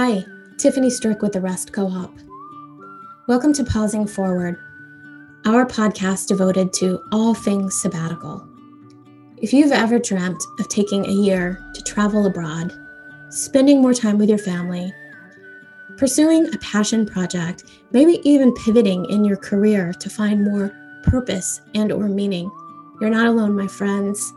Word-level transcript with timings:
Hi, 0.00 0.24
Tiffany 0.58 0.90
Strick 0.90 1.22
with 1.22 1.32
the 1.32 1.40
Rest 1.40 1.72
Co 1.72 1.88
op. 1.88 2.14
Welcome 3.26 3.52
to 3.54 3.64
Pausing 3.64 4.06
Forward, 4.06 4.56
our 5.44 5.66
podcast 5.66 6.28
devoted 6.28 6.72
to 6.74 7.00
all 7.10 7.34
things 7.34 7.74
sabbatical. 7.82 8.46
If 9.38 9.52
you've 9.52 9.72
ever 9.72 9.98
dreamt 9.98 10.40
of 10.60 10.68
taking 10.68 11.04
a 11.04 11.10
year 11.10 11.60
to 11.74 11.82
travel 11.82 12.26
abroad, 12.26 12.72
spending 13.30 13.82
more 13.82 13.92
time 13.92 14.18
with 14.18 14.28
your 14.28 14.38
family, 14.38 14.94
pursuing 15.96 16.46
a 16.54 16.58
passion 16.58 17.04
project, 17.04 17.64
maybe 17.90 18.20
even 18.22 18.54
pivoting 18.54 19.04
in 19.06 19.24
your 19.24 19.36
career 19.36 19.92
to 19.94 20.08
find 20.08 20.44
more 20.44 20.72
purpose 21.02 21.60
and 21.74 21.90
or 21.90 22.06
meaning, 22.06 22.48
you're 23.00 23.10
not 23.10 23.26
alone, 23.26 23.56
my 23.56 23.66
friends. 23.66 24.32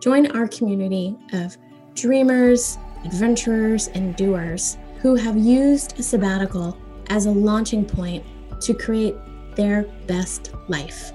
Join 0.00 0.34
our 0.34 0.48
community 0.48 1.14
of 1.34 1.54
dreamers, 1.94 2.78
adventurers, 3.04 3.88
and 3.88 4.16
doers 4.16 4.78
who 5.06 5.14
have 5.14 5.36
used 5.36 6.00
a 6.00 6.02
sabbatical 6.02 6.76
as 7.10 7.26
a 7.26 7.30
launching 7.30 7.84
point 7.84 8.24
to 8.60 8.74
create 8.74 9.14
their 9.54 9.84
best 10.08 10.50
life. 10.66 11.12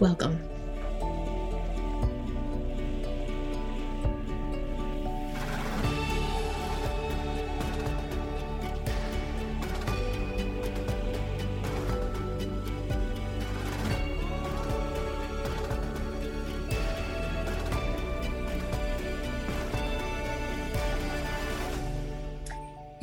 Welcome. 0.00 0.51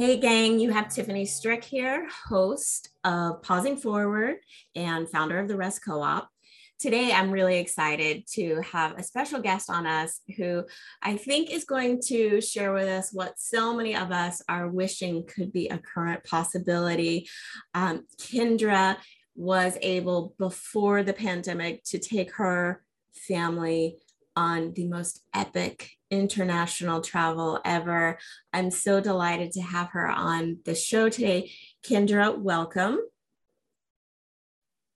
Hey, 0.09 0.17
gang, 0.17 0.59
you 0.59 0.71
have 0.71 0.91
Tiffany 0.91 1.23
Strick 1.23 1.63
here, 1.63 2.07
host 2.27 2.89
of 3.03 3.43
Pausing 3.43 3.77
Forward 3.77 4.37
and 4.73 5.07
founder 5.07 5.37
of 5.37 5.47
the 5.47 5.55
Rest 5.55 5.85
Co 5.85 6.01
op. 6.01 6.27
Today, 6.79 7.11
I'm 7.11 7.29
really 7.29 7.59
excited 7.59 8.25
to 8.33 8.59
have 8.61 8.97
a 8.97 9.03
special 9.03 9.39
guest 9.39 9.69
on 9.69 9.85
us 9.85 10.21
who 10.35 10.63
I 11.03 11.15
think 11.15 11.51
is 11.51 11.63
going 11.63 12.01
to 12.07 12.41
share 12.41 12.73
with 12.73 12.87
us 12.87 13.13
what 13.13 13.39
so 13.39 13.71
many 13.75 13.95
of 13.95 14.11
us 14.11 14.41
are 14.49 14.67
wishing 14.67 15.27
could 15.27 15.53
be 15.53 15.67
a 15.67 15.77
current 15.77 16.23
possibility. 16.23 17.29
Um, 17.75 18.07
Kendra 18.19 18.97
was 19.35 19.77
able, 19.79 20.33
before 20.39 21.03
the 21.03 21.13
pandemic, 21.13 21.83
to 21.83 21.99
take 21.99 22.33
her 22.33 22.81
family 23.13 23.97
on 24.35 24.73
the 24.73 24.87
most 24.87 25.21
epic 25.33 25.91
international 26.11 27.01
travel 27.01 27.59
ever. 27.65 28.17
I'm 28.53 28.71
so 28.71 28.99
delighted 28.99 29.51
to 29.53 29.61
have 29.61 29.89
her 29.89 30.07
on 30.07 30.59
the 30.65 30.75
show 30.75 31.09
today. 31.09 31.51
Kendra, 31.83 32.37
welcome. 32.37 32.99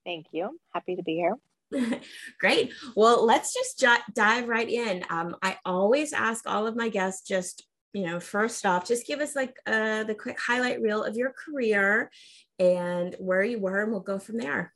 Thank 0.06 0.28
you. 0.32 0.60
Happy 0.74 0.96
to 0.96 1.04
be 1.04 1.16
here. 1.16 1.38
Great. 2.40 2.72
Well, 2.96 3.26
let's 3.26 3.54
just 3.54 3.80
j- 3.80 3.96
dive 4.14 4.48
right 4.48 4.70
in. 4.70 5.04
Um, 5.10 5.36
I 5.42 5.58
always 5.66 6.14
ask 6.14 6.48
all 6.48 6.68
of 6.68 6.76
my 6.76 6.90
guests 6.90 7.28
just, 7.28 7.66
you 7.94 8.06
know, 8.06 8.20
first 8.20 8.66
off, 8.66 8.88
just 8.88 9.08
give 9.08 9.20
us 9.20 9.36
like 9.36 9.56
uh, 9.66 10.04
the 10.04 10.16
quick 10.16 10.40
highlight 10.40 10.82
reel 10.82 11.04
of 11.04 11.16
your 11.16 11.34
career 11.34 12.12
and 12.60 13.16
where 13.20 13.44
you 13.44 13.60
were, 13.60 13.82
and 13.82 13.92
we'll 13.92 14.02
go 14.02 14.20
from 14.20 14.38
there. 14.38 14.74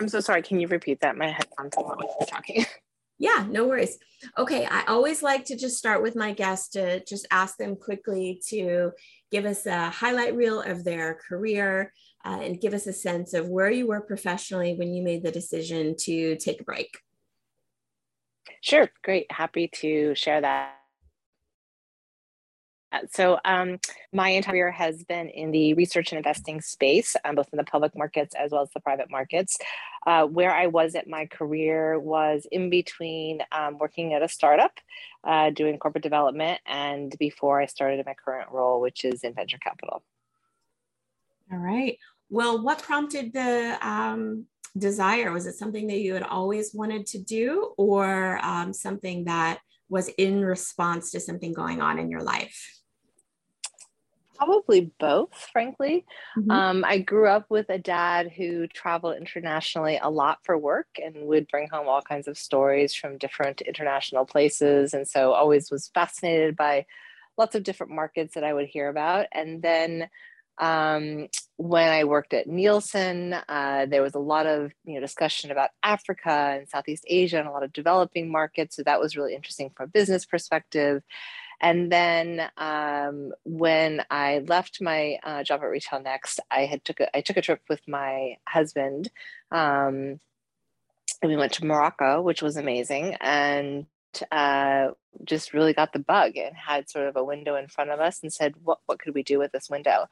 I'm 0.00 0.08
so 0.08 0.20
sorry. 0.20 0.42
Can 0.42 0.60
you 0.60 0.68
repeat 0.68 1.00
that? 1.00 1.16
My 1.16 1.30
headphones 1.30 1.74
are 1.76 1.84
when 1.84 2.08
you're 2.18 2.26
talking. 2.26 2.66
Yeah, 3.18 3.46
no 3.48 3.66
worries. 3.66 3.98
Okay, 4.36 4.66
I 4.66 4.84
always 4.84 5.22
like 5.22 5.44
to 5.46 5.56
just 5.56 5.78
start 5.78 6.02
with 6.02 6.16
my 6.16 6.32
guests 6.32 6.70
to 6.70 7.04
just 7.04 7.26
ask 7.30 7.56
them 7.56 7.76
quickly 7.76 8.40
to 8.48 8.90
give 9.30 9.44
us 9.44 9.66
a 9.66 9.90
highlight 9.90 10.34
reel 10.34 10.60
of 10.60 10.84
their 10.84 11.18
career 11.28 11.92
uh, 12.24 12.40
and 12.40 12.60
give 12.60 12.74
us 12.74 12.86
a 12.86 12.92
sense 12.92 13.34
of 13.34 13.48
where 13.48 13.70
you 13.70 13.86
were 13.86 14.00
professionally 14.00 14.74
when 14.74 14.92
you 14.92 15.02
made 15.02 15.22
the 15.22 15.30
decision 15.30 15.94
to 16.00 16.36
take 16.36 16.60
a 16.60 16.64
break. 16.64 16.98
Sure, 18.60 18.90
great. 19.02 19.30
Happy 19.30 19.68
to 19.68 20.14
share 20.14 20.40
that. 20.40 20.83
So 23.10 23.38
um, 23.44 23.78
my 24.12 24.30
entire 24.30 24.52
career 24.52 24.70
has 24.70 25.02
been 25.04 25.28
in 25.28 25.50
the 25.50 25.74
research 25.74 26.12
and 26.12 26.18
investing 26.18 26.60
space, 26.60 27.16
um, 27.24 27.34
both 27.34 27.48
in 27.52 27.56
the 27.56 27.64
public 27.64 27.96
markets 27.96 28.34
as 28.34 28.52
well 28.52 28.62
as 28.62 28.70
the 28.70 28.80
private 28.80 29.10
markets. 29.10 29.58
Uh, 30.06 30.26
where 30.26 30.54
I 30.54 30.66
was 30.66 30.94
at 30.94 31.08
my 31.08 31.26
career 31.26 31.98
was 31.98 32.46
in 32.52 32.70
between 32.70 33.40
um, 33.52 33.78
working 33.78 34.12
at 34.12 34.22
a 34.22 34.28
startup, 34.28 34.78
uh, 35.24 35.50
doing 35.50 35.78
corporate 35.78 36.04
development, 36.04 36.60
and 36.66 37.14
before 37.18 37.60
I 37.60 37.66
started 37.66 38.00
in 38.00 38.04
my 38.06 38.14
current 38.14 38.50
role, 38.50 38.80
which 38.80 39.04
is 39.04 39.24
in 39.24 39.34
venture 39.34 39.58
capital. 39.58 40.04
All 41.50 41.58
right. 41.58 41.98
Well, 42.28 42.62
what 42.62 42.82
prompted 42.82 43.32
the 43.32 43.78
um, 43.80 44.46
desire? 44.76 45.32
Was 45.32 45.46
it 45.46 45.54
something 45.54 45.86
that 45.86 46.00
you 46.00 46.14
had 46.14 46.22
always 46.22 46.74
wanted 46.74 47.06
to 47.06 47.18
do, 47.18 47.72
or 47.76 48.38
um, 48.42 48.72
something 48.72 49.24
that 49.24 49.60
was 49.88 50.08
in 50.08 50.44
response 50.44 51.10
to 51.12 51.20
something 51.20 51.52
going 51.52 51.80
on 51.80 51.98
in 51.98 52.10
your 52.10 52.22
life? 52.22 52.82
Probably 54.36 54.92
both, 54.98 55.32
frankly. 55.52 56.04
Mm-hmm. 56.36 56.50
Um, 56.50 56.84
I 56.84 56.98
grew 56.98 57.28
up 57.28 57.46
with 57.48 57.66
a 57.68 57.78
dad 57.78 58.32
who 58.36 58.66
traveled 58.66 59.16
internationally 59.16 59.98
a 60.02 60.10
lot 60.10 60.38
for 60.42 60.58
work 60.58 60.88
and 61.02 61.26
would 61.26 61.48
bring 61.48 61.68
home 61.68 61.88
all 61.88 62.02
kinds 62.02 62.26
of 62.26 62.36
stories 62.36 62.94
from 62.94 63.18
different 63.18 63.60
international 63.60 64.24
places. 64.26 64.92
And 64.92 65.06
so 65.06 65.32
always 65.32 65.70
was 65.70 65.90
fascinated 65.94 66.56
by 66.56 66.86
lots 67.36 67.54
of 67.54 67.62
different 67.62 67.92
markets 67.92 68.34
that 68.34 68.44
I 68.44 68.52
would 68.52 68.66
hear 68.66 68.88
about. 68.88 69.26
And 69.32 69.62
then 69.62 70.08
um, 70.58 71.28
when 71.56 71.88
I 71.88 72.04
worked 72.04 72.32
at 72.32 72.46
Nielsen, 72.46 73.34
uh, 73.48 73.86
there 73.88 74.02
was 74.02 74.14
a 74.14 74.20
lot 74.20 74.46
of 74.46 74.72
you 74.84 74.94
know 74.94 75.00
discussion 75.00 75.50
about 75.50 75.70
Africa 75.82 76.30
and 76.30 76.68
Southeast 76.68 77.04
Asia 77.08 77.38
and 77.38 77.48
a 77.48 77.50
lot 77.50 77.64
of 77.64 77.72
developing 77.72 78.30
markets. 78.30 78.76
So 78.76 78.82
that 78.84 79.00
was 79.00 79.16
really 79.16 79.34
interesting 79.34 79.70
from 79.76 79.86
a 79.86 79.88
business 79.88 80.24
perspective. 80.24 81.02
And 81.60 81.90
then 81.90 82.48
um, 82.56 83.32
when 83.44 84.04
I 84.10 84.42
left 84.46 84.80
my 84.80 85.18
uh, 85.22 85.42
job 85.42 85.60
at 85.62 85.66
Retail 85.66 86.00
Next, 86.00 86.40
I 86.50 86.66
had 86.66 86.84
took 86.84 87.00
a, 87.00 87.16
I 87.16 87.20
took 87.20 87.36
a 87.36 87.42
trip 87.42 87.62
with 87.68 87.80
my 87.88 88.36
husband, 88.48 89.10
um, 89.50 90.20
and 91.22 91.30
we 91.30 91.36
went 91.36 91.52
to 91.54 91.64
Morocco, 91.64 92.20
which 92.22 92.42
was 92.42 92.56
amazing. 92.56 93.16
And 93.20 93.86
uh, 94.30 94.88
just 95.24 95.54
really 95.54 95.72
got 95.72 95.92
the 95.92 95.98
bug 95.98 96.36
and 96.36 96.56
had 96.56 96.88
sort 96.88 97.06
of 97.06 97.16
a 97.16 97.24
window 97.24 97.56
in 97.56 97.68
front 97.68 97.90
of 97.90 98.00
us 98.00 98.20
and 98.22 98.32
said, 98.32 98.54
what, 98.62 98.78
what 98.86 98.98
could 98.98 99.14
we 99.14 99.22
do 99.22 99.38
with 99.38 99.52
this 99.52 99.70
window? 99.70 100.06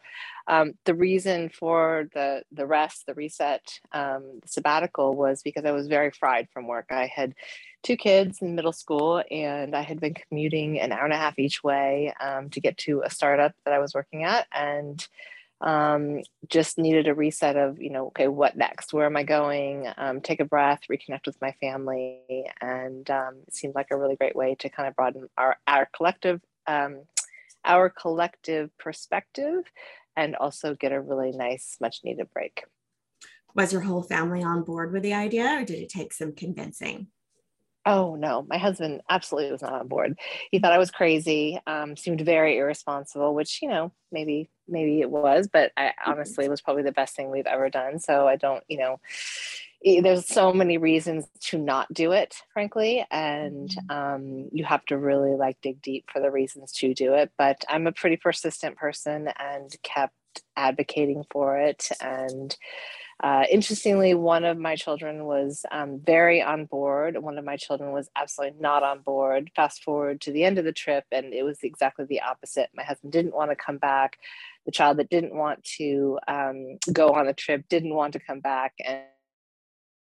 Um, 0.46 0.74
the 0.84 0.94
reason 0.94 1.48
for 1.48 2.08
the, 2.14 2.42
the 2.52 2.66
rest, 2.66 3.06
the 3.06 3.14
reset, 3.14 3.80
um, 3.92 4.40
the 4.42 4.48
sabbatical 4.48 5.14
was 5.14 5.42
because 5.42 5.64
I 5.64 5.72
was 5.72 5.88
very 5.88 6.10
fried 6.10 6.48
from 6.50 6.66
work. 6.66 6.86
I 6.90 7.06
had 7.06 7.34
two 7.82 7.96
kids 7.96 8.40
in 8.40 8.54
middle 8.54 8.72
school 8.72 9.22
and 9.30 9.74
I 9.74 9.82
had 9.82 10.00
been 10.00 10.14
commuting 10.14 10.80
an 10.80 10.92
hour 10.92 11.04
and 11.04 11.12
a 11.12 11.16
half 11.16 11.38
each 11.38 11.62
way 11.62 12.12
um, 12.20 12.50
to 12.50 12.60
get 12.60 12.76
to 12.78 13.02
a 13.04 13.10
startup 13.10 13.52
that 13.64 13.74
I 13.74 13.78
was 13.78 13.94
working 13.94 14.24
at. 14.24 14.46
And 14.52 15.06
um, 15.60 16.22
just 16.48 16.76
needed 16.76 17.06
a 17.06 17.14
reset 17.14 17.56
of, 17.56 17.80
you 17.80 17.90
know, 17.90 18.08
okay, 18.08 18.26
what 18.26 18.56
next? 18.56 18.92
Where 18.92 19.06
am 19.06 19.16
I 19.16 19.22
going? 19.22 19.88
Um, 19.96 20.20
take 20.20 20.40
a 20.40 20.44
breath, 20.44 20.80
reconnect 20.90 21.26
with 21.26 21.40
my 21.40 21.52
family. 21.60 22.46
And 22.60 23.08
um, 23.10 23.42
it 23.46 23.54
seemed 23.54 23.74
like 23.74 23.88
a 23.92 23.96
really 23.96 24.16
great 24.16 24.34
way 24.34 24.56
to 24.56 24.68
kind 24.68 24.88
of 24.88 24.96
broaden 24.96 25.28
our, 25.38 25.56
our 25.68 25.88
collective, 25.94 26.40
um, 26.66 27.04
our 27.64 27.88
collective 27.90 28.76
perspective 28.76 29.62
and 30.16 30.34
also 30.34 30.74
get 30.74 30.92
a 30.92 31.00
really 31.00 31.30
nice, 31.30 31.76
much 31.80 32.00
needed 32.04 32.28
break. 32.34 32.64
Was 33.54 33.72
your 33.72 33.82
whole 33.82 34.02
family 34.02 34.42
on 34.42 34.64
board 34.64 34.92
with 34.92 35.02
the 35.02 35.14
idea 35.14 35.58
or 35.60 35.64
did 35.64 35.78
it 35.78 35.88
take 35.88 36.12
some 36.12 36.32
convincing? 36.32 37.08
Oh 37.84 38.14
no, 38.14 38.46
my 38.48 38.58
husband 38.58 39.02
absolutely 39.10 39.52
was 39.52 39.62
not 39.62 39.72
on 39.72 39.88
board. 39.88 40.18
He 40.50 40.58
thought 40.58 40.72
I 40.72 40.78
was 40.78 40.90
crazy. 40.90 41.58
Um, 41.66 41.96
seemed 41.96 42.20
very 42.20 42.58
irresponsible, 42.58 43.34
which 43.34 43.60
you 43.60 43.68
know 43.68 43.92
maybe 44.12 44.50
maybe 44.68 45.00
it 45.00 45.10
was, 45.10 45.48
but 45.52 45.72
I 45.76 45.86
mm-hmm. 45.86 46.10
honestly 46.10 46.48
was 46.48 46.60
probably 46.60 46.82
the 46.82 46.92
best 46.92 47.16
thing 47.16 47.30
we've 47.30 47.46
ever 47.46 47.70
done. 47.70 47.98
So 47.98 48.26
I 48.26 48.36
don't, 48.36 48.62
you 48.68 48.78
know, 48.78 49.00
there's 49.84 50.26
so 50.26 50.52
many 50.52 50.78
reasons 50.78 51.26
to 51.40 51.58
not 51.58 51.92
do 51.92 52.12
it, 52.12 52.36
frankly, 52.52 53.04
and 53.10 53.68
mm-hmm. 53.68 53.90
um, 53.90 54.48
you 54.52 54.64
have 54.64 54.84
to 54.86 54.98
really 54.98 55.36
like 55.36 55.60
dig 55.60 55.82
deep 55.82 56.06
for 56.12 56.20
the 56.20 56.30
reasons 56.30 56.72
to 56.72 56.94
do 56.94 57.14
it. 57.14 57.32
But 57.36 57.64
I'm 57.68 57.86
a 57.86 57.92
pretty 57.92 58.16
persistent 58.16 58.76
person 58.76 59.28
and 59.38 59.74
kept 59.82 60.14
advocating 60.56 61.24
for 61.30 61.58
it 61.58 61.88
and 62.00 62.56
uh, 63.22 63.44
interestingly, 63.50 64.14
one 64.14 64.44
of 64.44 64.58
my 64.58 64.74
children 64.74 65.24
was 65.24 65.64
um, 65.70 66.00
very 66.04 66.42
on 66.42 66.66
board. 66.66 67.16
One 67.22 67.38
of 67.38 67.44
my 67.44 67.56
children 67.56 67.92
was 67.92 68.10
absolutely 68.16 68.60
not 68.60 68.82
on 68.82 69.00
board. 69.00 69.50
Fast 69.54 69.84
forward 69.84 70.20
to 70.22 70.32
the 70.32 70.44
end 70.44 70.58
of 70.58 70.64
the 70.64 70.72
trip, 70.72 71.04
and 71.12 71.32
it 71.32 71.44
was 71.44 71.58
exactly 71.62 72.04
the 72.04 72.20
opposite. 72.20 72.70
My 72.74 72.82
husband 72.82 73.12
didn't 73.12 73.34
want 73.34 73.50
to 73.50 73.56
come 73.56 73.78
back. 73.78 74.18
The 74.66 74.72
child 74.72 74.98
that 74.98 75.10
didn't 75.10 75.34
want 75.34 75.62
to 75.78 76.18
um, 76.26 76.78
go 76.92 77.10
on 77.10 77.26
the 77.26 77.32
trip 77.32 77.64
didn't 77.68 77.94
want 77.94 78.14
to 78.14 78.20
come 78.20 78.40
back. 78.40 78.74
And 78.84 79.02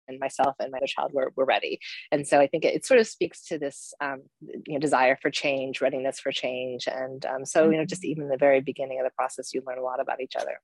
and 0.09 0.19
myself 0.19 0.57
and 0.59 0.73
my 0.73 0.79
other 0.79 0.87
child 0.87 1.13
were, 1.13 1.33
were 1.37 1.45
ready. 1.45 1.79
And 2.11 2.27
so 2.27 2.41
I 2.41 2.47
think 2.47 2.65
it, 2.65 2.75
it 2.75 2.87
sort 2.87 2.99
of 2.99 3.07
speaks 3.07 3.45
to 3.49 3.59
this 3.59 3.93
um, 4.01 4.23
you 4.67 4.75
know, 4.75 4.79
desire 4.79 5.19
for 5.21 5.31
change, 5.31 5.81
readiness 5.83 6.19
for 6.19 6.33
change. 6.33 6.89
And 6.89 7.25
um, 7.27 7.45
so, 7.45 7.69
you 7.71 7.77
know, 7.77 7.85
just 7.85 8.03
mm-hmm. 8.03 8.13
even 8.13 8.29
the 8.29 8.39
very 8.39 8.61
beginning 8.61 8.99
of 9.01 9.05
the 9.05 9.15
process, 9.15 9.53
you 9.53 9.63
learn 9.67 9.79
a 9.79 9.83
lot 9.83 10.01
about 10.01 10.23
each 10.23 10.35
other. 10.35 10.61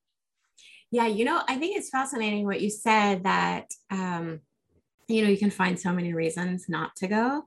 Yeah, 0.90 1.06
you 1.06 1.25
know, 1.25 1.42
I 1.48 1.56
think 1.56 1.76
it's 1.76 1.90
fascinating 1.90 2.44
what 2.44 2.60
you 2.60 2.70
said 2.70 3.25
that, 3.25 3.66
um, 3.90 4.40
you 5.08 5.22
know, 5.22 5.28
you 5.28 5.38
can 5.38 5.50
find 5.50 5.78
so 5.78 5.92
many 5.92 6.14
reasons 6.14 6.66
not 6.69 6.94
to 6.96 7.08
go. 7.08 7.44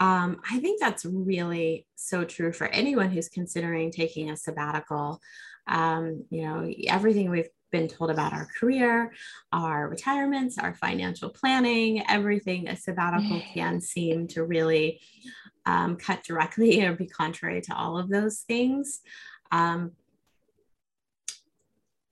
Um, 0.00 0.40
I 0.48 0.58
think 0.60 0.80
that's 0.80 1.04
really 1.04 1.86
so 1.96 2.24
true 2.24 2.52
for 2.52 2.66
anyone 2.68 3.10
who's 3.10 3.28
considering 3.28 3.90
taking 3.90 4.30
a 4.30 4.36
sabbatical. 4.36 5.20
Um, 5.66 6.24
you 6.30 6.42
know, 6.42 6.72
everything 6.86 7.30
we've 7.30 7.48
been 7.70 7.88
told 7.88 8.10
about 8.10 8.32
our 8.32 8.48
career, 8.58 9.12
our 9.52 9.88
retirements, 9.88 10.58
our 10.58 10.74
financial 10.74 11.30
planning, 11.30 12.02
everything 12.08 12.68
a 12.68 12.76
sabbatical 12.76 13.42
can 13.54 13.80
seem 13.80 14.26
to 14.28 14.44
really 14.44 15.00
um, 15.66 15.96
cut 15.96 16.22
directly 16.24 16.82
or 16.84 16.94
be 16.94 17.06
contrary 17.06 17.60
to 17.62 17.74
all 17.76 17.98
of 17.98 18.08
those 18.08 18.40
things. 18.40 19.00
Um, 19.50 19.92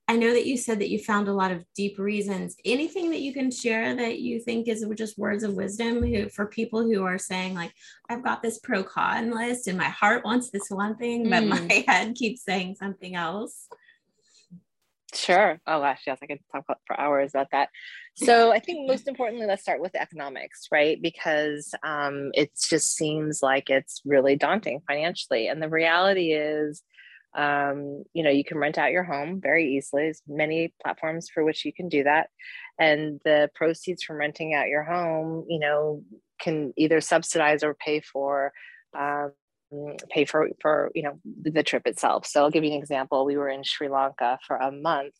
I 0.09 0.15
know 0.15 0.31
that 0.33 0.45
you 0.45 0.57
said 0.57 0.79
that 0.79 0.89
you 0.89 0.99
found 0.99 1.27
a 1.27 1.33
lot 1.33 1.51
of 1.51 1.65
deep 1.75 1.99
reasons. 1.99 2.55
Anything 2.63 3.09
that 3.09 3.19
you 3.19 3.33
can 3.33 3.51
share 3.51 3.93
that 3.95 4.19
you 4.19 4.39
think 4.39 4.69
is 4.69 4.85
just 4.95 5.17
words 5.17 5.43
of 5.43 5.53
wisdom 5.53 6.01
who, 6.01 6.29
for 6.29 6.45
people 6.45 6.81
who 6.81 7.03
are 7.03 7.17
saying, 7.17 7.55
like, 7.55 7.73
I've 8.09 8.23
got 8.23 8.41
this 8.41 8.59
pro 8.59 8.83
con 8.83 9.31
list 9.31 9.67
and 9.67 9.77
my 9.77 9.89
heart 9.89 10.23
wants 10.23 10.49
this 10.49 10.69
one 10.69 10.95
thing, 10.95 11.29
but 11.29 11.43
my 11.43 11.57
mm. 11.57 11.85
head 11.89 12.15
keeps 12.15 12.43
saying 12.43 12.75
something 12.75 13.15
else? 13.15 13.67
Sure. 15.13 15.59
Oh 15.65 15.79
gosh, 15.79 16.03
yes, 16.05 16.19
I 16.21 16.27
could 16.27 16.39
talk 16.51 16.65
for 16.85 16.99
hours 16.99 17.31
about 17.33 17.47
that. 17.51 17.69
So 18.15 18.51
I 18.51 18.59
think 18.59 18.87
most 18.87 19.07
importantly, 19.07 19.45
let's 19.45 19.61
start 19.61 19.81
with 19.81 19.95
economics, 19.95 20.67
right? 20.71 21.01
Because 21.01 21.73
um, 21.83 22.31
it 22.33 22.51
just 22.69 22.95
seems 22.95 23.41
like 23.41 23.69
it's 23.69 24.01
really 24.05 24.35
daunting 24.35 24.81
financially, 24.87 25.47
and 25.47 25.61
the 25.61 25.69
reality 25.69 26.33
is, 26.33 26.83
um, 27.37 28.03
you 28.13 28.23
know, 28.23 28.31
you 28.31 28.43
can 28.43 28.57
rent 28.57 28.77
out 28.77 28.91
your 28.91 29.03
home 29.03 29.39
very 29.41 29.75
easily. 29.75 30.03
There's 30.03 30.23
many 30.27 30.73
platforms 30.83 31.29
for 31.29 31.43
which 31.45 31.63
you 31.63 31.71
can 31.71 31.87
do 31.87 32.03
that, 32.03 32.29
and 32.79 33.21
the 33.23 33.49
proceeds 33.55 34.03
from 34.03 34.17
renting 34.17 34.53
out 34.53 34.67
your 34.67 34.83
home, 34.83 35.45
you 35.47 35.59
know, 35.59 36.03
can 36.41 36.73
either 36.75 36.99
subsidize 36.99 37.63
or 37.63 37.75
pay 37.75 38.01
for 38.01 38.51
um, 38.97 39.31
pay 40.09 40.25
for 40.25 40.49
for 40.61 40.91
you 40.95 41.03
know 41.03 41.19
the 41.43 41.63
trip 41.63 41.85
itself. 41.85 42.25
So 42.25 42.41
i'll 42.41 42.51
give 42.51 42.63
you 42.63 42.71
an 42.71 42.79
example. 42.79 43.25
We 43.25 43.37
were 43.37 43.49
in 43.49 43.63
sri 43.63 43.89
lanka 43.89 44.39
for 44.47 44.57
a 44.57 44.71
month 44.71 45.13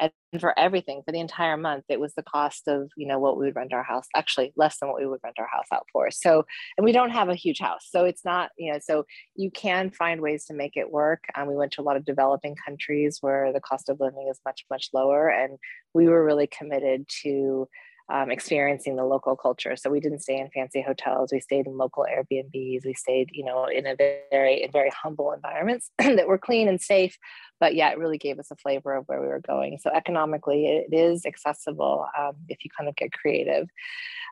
and 0.00 0.12
for 0.40 0.58
everything 0.58 1.02
for 1.04 1.12
the 1.12 1.20
entire 1.20 1.56
month 1.56 1.84
it 1.88 2.00
was 2.00 2.14
the 2.14 2.22
cost 2.22 2.66
of 2.66 2.90
you 2.96 3.06
know 3.06 3.18
what 3.18 3.38
we 3.38 3.46
would 3.46 3.56
rent 3.56 3.72
our 3.72 3.82
house 3.82 4.06
actually 4.16 4.52
less 4.56 4.78
than 4.78 4.88
what 4.88 5.00
we 5.00 5.06
would 5.06 5.20
rent 5.22 5.38
our 5.38 5.48
house 5.52 5.66
out 5.72 5.86
for 5.92 6.10
so 6.10 6.44
and 6.76 6.84
we 6.84 6.92
don't 6.92 7.10
have 7.10 7.28
a 7.28 7.34
huge 7.34 7.58
house 7.58 7.86
so 7.88 8.04
it's 8.04 8.24
not 8.24 8.50
you 8.58 8.72
know 8.72 8.78
so 8.82 9.04
you 9.36 9.50
can 9.50 9.90
find 9.90 10.20
ways 10.20 10.44
to 10.44 10.54
make 10.54 10.76
it 10.76 10.90
work 10.90 11.24
um, 11.34 11.48
we 11.48 11.56
went 11.56 11.72
to 11.72 11.80
a 11.80 11.84
lot 11.84 11.96
of 11.96 12.04
developing 12.04 12.56
countries 12.66 13.18
where 13.20 13.52
the 13.52 13.60
cost 13.60 13.88
of 13.88 14.00
living 14.00 14.28
is 14.30 14.40
much 14.44 14.64
much 14.70 14.88
lower 14.92 15.28
and 15.28 15.58
we 15.92 16.08
were 16.08 16.24
really 16.24 16.46
committed 16.46 17.06
to 17.22 17.68
um, 18.12 18.30
experiencing 18.30 18.96
the 18.96 19.04
local 19.04 19.34
culture. 19.34 19.76
So 19.76 19.90
we 19.90 20.00
didn't 20.00 20.20
stay 20.20 20.38
in 20.38 20.50
fancy 20.50 20.82
hotels. 20.82 21.32
We 21.32 21.40
stayed 21.40 21.66
in 21.66 21.78
local 21.78 22.04
Airbnbs. 22.04 22.84
We 22.84 22.94
stayed, 22.94 23.30
you 23.32 23.44
know, 23.44 23.64
in 23.66 23.86
a 23.86 23.96
very, 23.96 24.62
in 24.62 24.70
very 24.70 24.90
humble 24.90 25.32
environments 25.32 25.90
that 25.98 26.28
were 26.28 26.38
clean 26.38 26.68
and 26.68 26.80
safe, 26.80 27.16
but 27.60 27.74
yeah, 27.74 27.90
it 27.90 27.98
really 27.98 28.18
gave 28.18 28.38
us 28.38 28.50
a 28.50 28.56
flavor 28.56 28.94
of 28.94 29.04
where 29.06 29.22
we 29.22 29.26
were 29.26 29.40
going. 29.40 29.78
So 29.80 29.90
economically, 29.90 30.66
it 30.66 30.94
is 30.94 31.24
accessible 31.24 32.06
um, 32.18 32.34
if 32.48 32.58
you 32.64 32.70
kind 32.76 32.88
of 32.88 32.96
get 32.96 33.12
creative. 33.12 33.68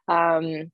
Um, 0.07 0.71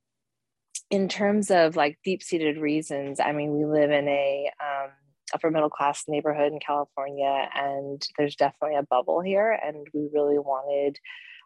in 0.90 1.08
terms 1.08 1.50
of 1.50 1.76
like 1.76 1.98
deep-seated 2.04 2.58
reasons, 2.58 3.20
I 3.20 3.32
mean, 3.32 3.52
we 3.52 3.64
live 3.64 3.90
in 3.90 4.08
a 4.08 4.50
um, 4.60 4.90
upper 5.34 5.50
middle 5.50 5.70
class 5.70 6.04
neighborhood 6.08 6.52
in 6.52 6.58
California, 6.60 7.48
and 7.54 8.02
there's 8.16 8.36
definitely 8.36 8.76
a 8.76 8.82
bubble 8.82 9.20
here, 9.20 9.52
and 9.52 9.86
we 9.92 10.08
really 10.12 10.38
wanted 10.38 10.98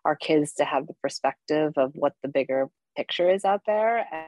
our 0.05 0.17
kids 0.17 0.53
to 0.55 0.65
have 0.65 0.87
the 0.87 0.95
perspective 1.03 1.73
of 1.77 1.93
what 1.95 2.15
the 2.23 2.29
bigger 2.29 2.69
picture 2.97 3.31
is 3.31 3.45
out 3.45 3.63
there. 3.67 4.07
And, 4.13 4.27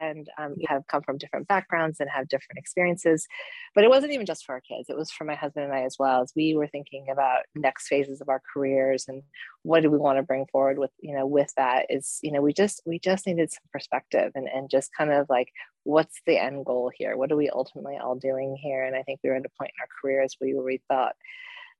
and 0.00 0.28
um, 0.38 0.54
have 0.68 0.86
come 0.86 1.02
from 1.02 1.18
different 1.18 1.48
backgrounds 1.48 1.98
and 2.00 2.08
have 2.08 2.28
different 2.28 2.58
experiences. 2.58 3.26
But 3.74 3.84
it 3.84 3.90
wasn't 3.90 4.12
even 4.12 4.26
just 4.26 4.44
for 4.44 4.54
our 4.54 4.60
kids. 4.60 4.88
It 4.88 4.96
was 4.96 5.10
for 5.10 5.24
my 5.24 5.34
husband 5.34 5.66
and 5.66 5.74
i 5.74 5.82
as 5.82 5.96
well 5.98 6.22
as 6.22 6.32
we 6.36 6.54
were 6.54 6.68
thinking 6.68 7.06
about 7.10 7.42
next 7.54 7.88
phases 7.88 8.20
of 8.20 8.28
our 8.28 8.40
careers 8.52 9.06
and 9.08 9.22
what 9.62 9.82
do 9.82 9.90
we 9.90 9.98
want 9.98 10.18
to 10.18 10.22
bring 10.22 10.46
forward 10.52 10.78
with 10.78 10.90
you 11.00 11.14
know 11.16 11.26
with 11.26 11.52
that 11.56 11.86
is 11.90 12.18
you 12.22 12.32
know 12.32 12.40
we 12.40 12.52
just 12.52 12.80
we 12.86 12.98
just 12.98 13.26
needed 13.26 13.50
some 13.50 13.64
perspective 13.72 14.32
and 14.34 14.48
and 14.48 14.70
just 14.70 14.90
kind 14.96 15.10
of 15.10 15.26
like 15.28 15.48
what's 15.84 16.20
the 16.26 16.38
end 16.38 16.64
goal 16.66 16.90
here? 16.94 17.16
What 17.16 17.32
are 17.32 17.36
we 17.36 17.50
ultimately 17.50 17.96
all 17.96 18.14
doing 18.14 18.56
here? 18.60 18.84
And 18.84 18.94
i 18.94 19.02
think 19.02 19.20
we 19.22 19.30
were 19.30 19.36
at 19.36 19.46
a 19.46 19.58
point 19.58 19.72
in 19.76 19.80
our 19.80 19.88
careers 20.00 20.36
where 20.38 20.62
we 20.62 20.80
thought 20.88 21.16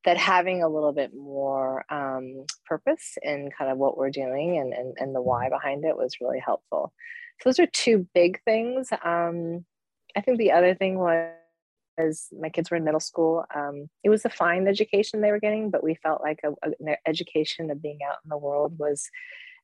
that 0.04 0.16
having 0.16 0.62
a 0.62 0.68
little 0.68 0.92
bit 0.92 1.12
more 1.14 1.84
um, 1.92 2.44
purpose 2.66 3.18
in 3.22 3.50
kind 3.56 3.70
of 3.70 3.78
what 3.78 3.96
we're 3.96 4.10
doing 4.10 4.58
and, 4.58 4.72
and, 4.72 4.96
and 4.98 5.14
the 5.14 5.20
why 5.20 5.48
behind 5.48 5.84
it 5.84 5.96
was 5.96 6.16
really 6.20 6.38
helpful. 6.38 6.92
So 7.40 7.48
those 7.48 7.58
are 7.58 7.66
two 7.66 8.06
big 8.14 8.42
things. 8.44 8.90
Um, 9.04 9.64
I 10.16 10.20
think 10.20 10.38
the 10.38 10.52
other 10.52 10.74
thing 10.74 10.98
was 10.98 11.32
as 11.98 12.28
my 12.38 12.48
kids 12.48 12.70
were 12.70 12.76
in 12.76 12.84
middle 12.84 13.00
school. 13.00 13.44
Um, 13.54 13.90
it 14.04 14.08
was 14.08 14.24
a 14.24 14.30
fine 14.30 14.68
education 14.68 15.20
they 15.20 15.32
were 15.32 15.40
getting, 15.40 15.70
but 15.70 15.82
we 15.82 15.96
felt 15.96 16.22
like 16.22 16.40
a, 16.44 16.50
a, 16.86 16.96
education 17.06 17.70
of 17.70 17.82
being 17.82 17.98
out 18.08 18.18
in 18.24 18.28
the 18.28 18.38
world 18.38 18.78
was 18.78 19.10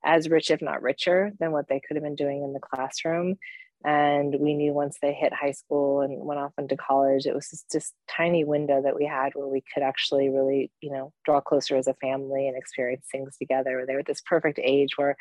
as 0.05 0.29
rich, 0.29 0.51
if 0.51 0.61
not 0.61 0.83
richer, 0.83 1.33
than 1.39 1.53
what 1.53 1.69
they 1.69 1.81
could 1.81 1.97
have 1.97 2.05
been 2.05 2.17
doing 2.17 2.43
in 2.43 2.53
the 2.53 2.61
classroom. 2.61 3.37
And 3.85 4.37
we 4.41 4.55
knew 4.55 4.73
once 4.73 4.97
they 5.03 5.13
hit 5.13 5.35
high 5.35 5.53
school 5.53 6.01
and 6.01 6.25
went 6.25 6.41
off 6.41 6.53
into 6.57 6.77
college, 6.77 7.27
it 7.27 7.35
was 7.35 7.51
just 7.51 7.71
this 7.71 7.93
tiny 8.09 8.43
window 8.43 8.81
that 8.83 8.97
we 8.97 9.05
had 9.05 9.33
where 9.35 9.47
we 9.47 9.63
could 9.73 9.83
actually 9.83 10.31
really, 10.31 10.71
you 10.81 10.91
know, 10.91 11.13
draw 11.27 11.43
closer 11.43 11.77
as 11.77 11.87
a 11.87 11.95
family 11.95 12.49
and 12.49 12.57
experience 12.57 13.07
things 13.13 13.37
together. 13.37 13.85
They 13.87 13.93
were 13.93 14.01
at 14.01 14.07
this 14.07 14.23
perfect 14.23 14.59
age 14.63 14.97
where 14.97 15.17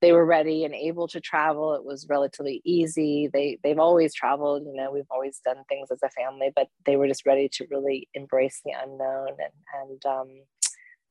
they 0.00 0.12
were 0.12 0.24
ready 0.24 0.64
and 0.64 0.74
able 0.74 1.08
to 1.08 1.20
travel. 1.20 1.74
It 1.74 1.84
was 1.84 2.06
relatively 2.08 2.60
easy. 2.64 3.28
They 3.32 3.58
they've 3.64 3.78
always 3.78 4.14
traveled, 4.14 4.64
you 4.64 4.74
know, 4.74 4.92
we've 4.92 5.10
always 5.10 5.40
done 5.44 5.64
things 5.68 5.90
as 5.90 6.02
a 6.04 6.10
family, 6.10 6.52
but 6.54 6.68
they 6.86 6.96
were 6.96 7.08
just 7.08 7.26
ready 7.26 7.48
to 7.54 7.66
really 7.70 8.08
embrace 8.14 8.60
the 8.64 8.72
unknown 8.80 9.28
and 9.28 9.90
and 9.90 10.06
um 10.06 10.28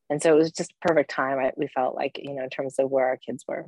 and 0.10 0.22
so 0.22 0.34
it 0.34 0.38
was 0.38 0.52
just 0.52 0.74
perfect 0.82 1.10
time. 1.10 1.40
I, 1.40 1.52
we 1.58 1.68
felt 1.68 1.96
like, 1.96 2.20
you 2.22 2.34
know, 2.34 2.44
in 2.44 2.50
terms 2.50 2.76
of 2.78 2.90
where 2.90 3.08
our 3.08 3.18
kids 3.18 3.44
were. 3.48 3.68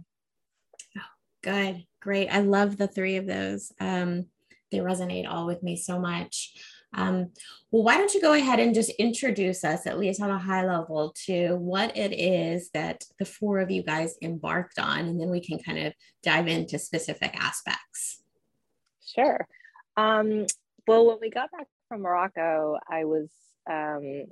Good. 1.45 1.85
Great. 2.01 2.29
I 2.29 2.39
love 2.39 2.75
the 2.75 2.87
three 2.87 3.17
of 3.17 3.27
those. 3.27 3.71
Um, 3.79 4.25
they 4.71 4.79
resonate 4.79 5.29
all 5.29 5.45
with 5.45 5.61
me 5.61 5.75
so 5.75 5.99
much. 5.99 6.55
Um, 6.95 7.33
well, 7.69 7.83
why 7.83 7.97
don't 7.97 8.11
you 8.15 8.21
go 8.21 8.33
ahead 8.33 8.59
and 8.59 8.73
just 8.73 8.89
introduce 8.91 9.63
us, 9.63 9.85
at 9.85 9.99
least 9.99 10.21
on 10.21 10.31
a 10.31 10.39
high 10.39 10.65
level, 10.65 11.13
to 11.27 11.55
what 11.57 11.95
it 11.95 12.13
is 12.13 12.71
that 12.71 13.03
the 13.19 13.25
four 13.25 13.59
of 13.59 13.69
you 13.69 13.83
guys 13.83 14.15
embarked 14.23 14.79
on, 14.79 15.01
and 15.01 15.21
then 15.21 15.29
we 15.29 15.39
can 15.39 15.59
kind 15.59 15.77
of 15.77 15.93
dive 16.23 16.47
into 16.47 16.79
specific 16.79 17.35
aspects. 17.39 18.23
Sure. 19.05 19.47
Um, 19.95 20.47
well, 20.87 21.05
when 21.05 21.17
we 21.21 21.29
got 21.29 21.51
back 21.51 21.67
from 21.89 22.01
Morocco, 22.01 22.79
I 22.89 23.05
was 23.05 23.29
um, 23.69 24.25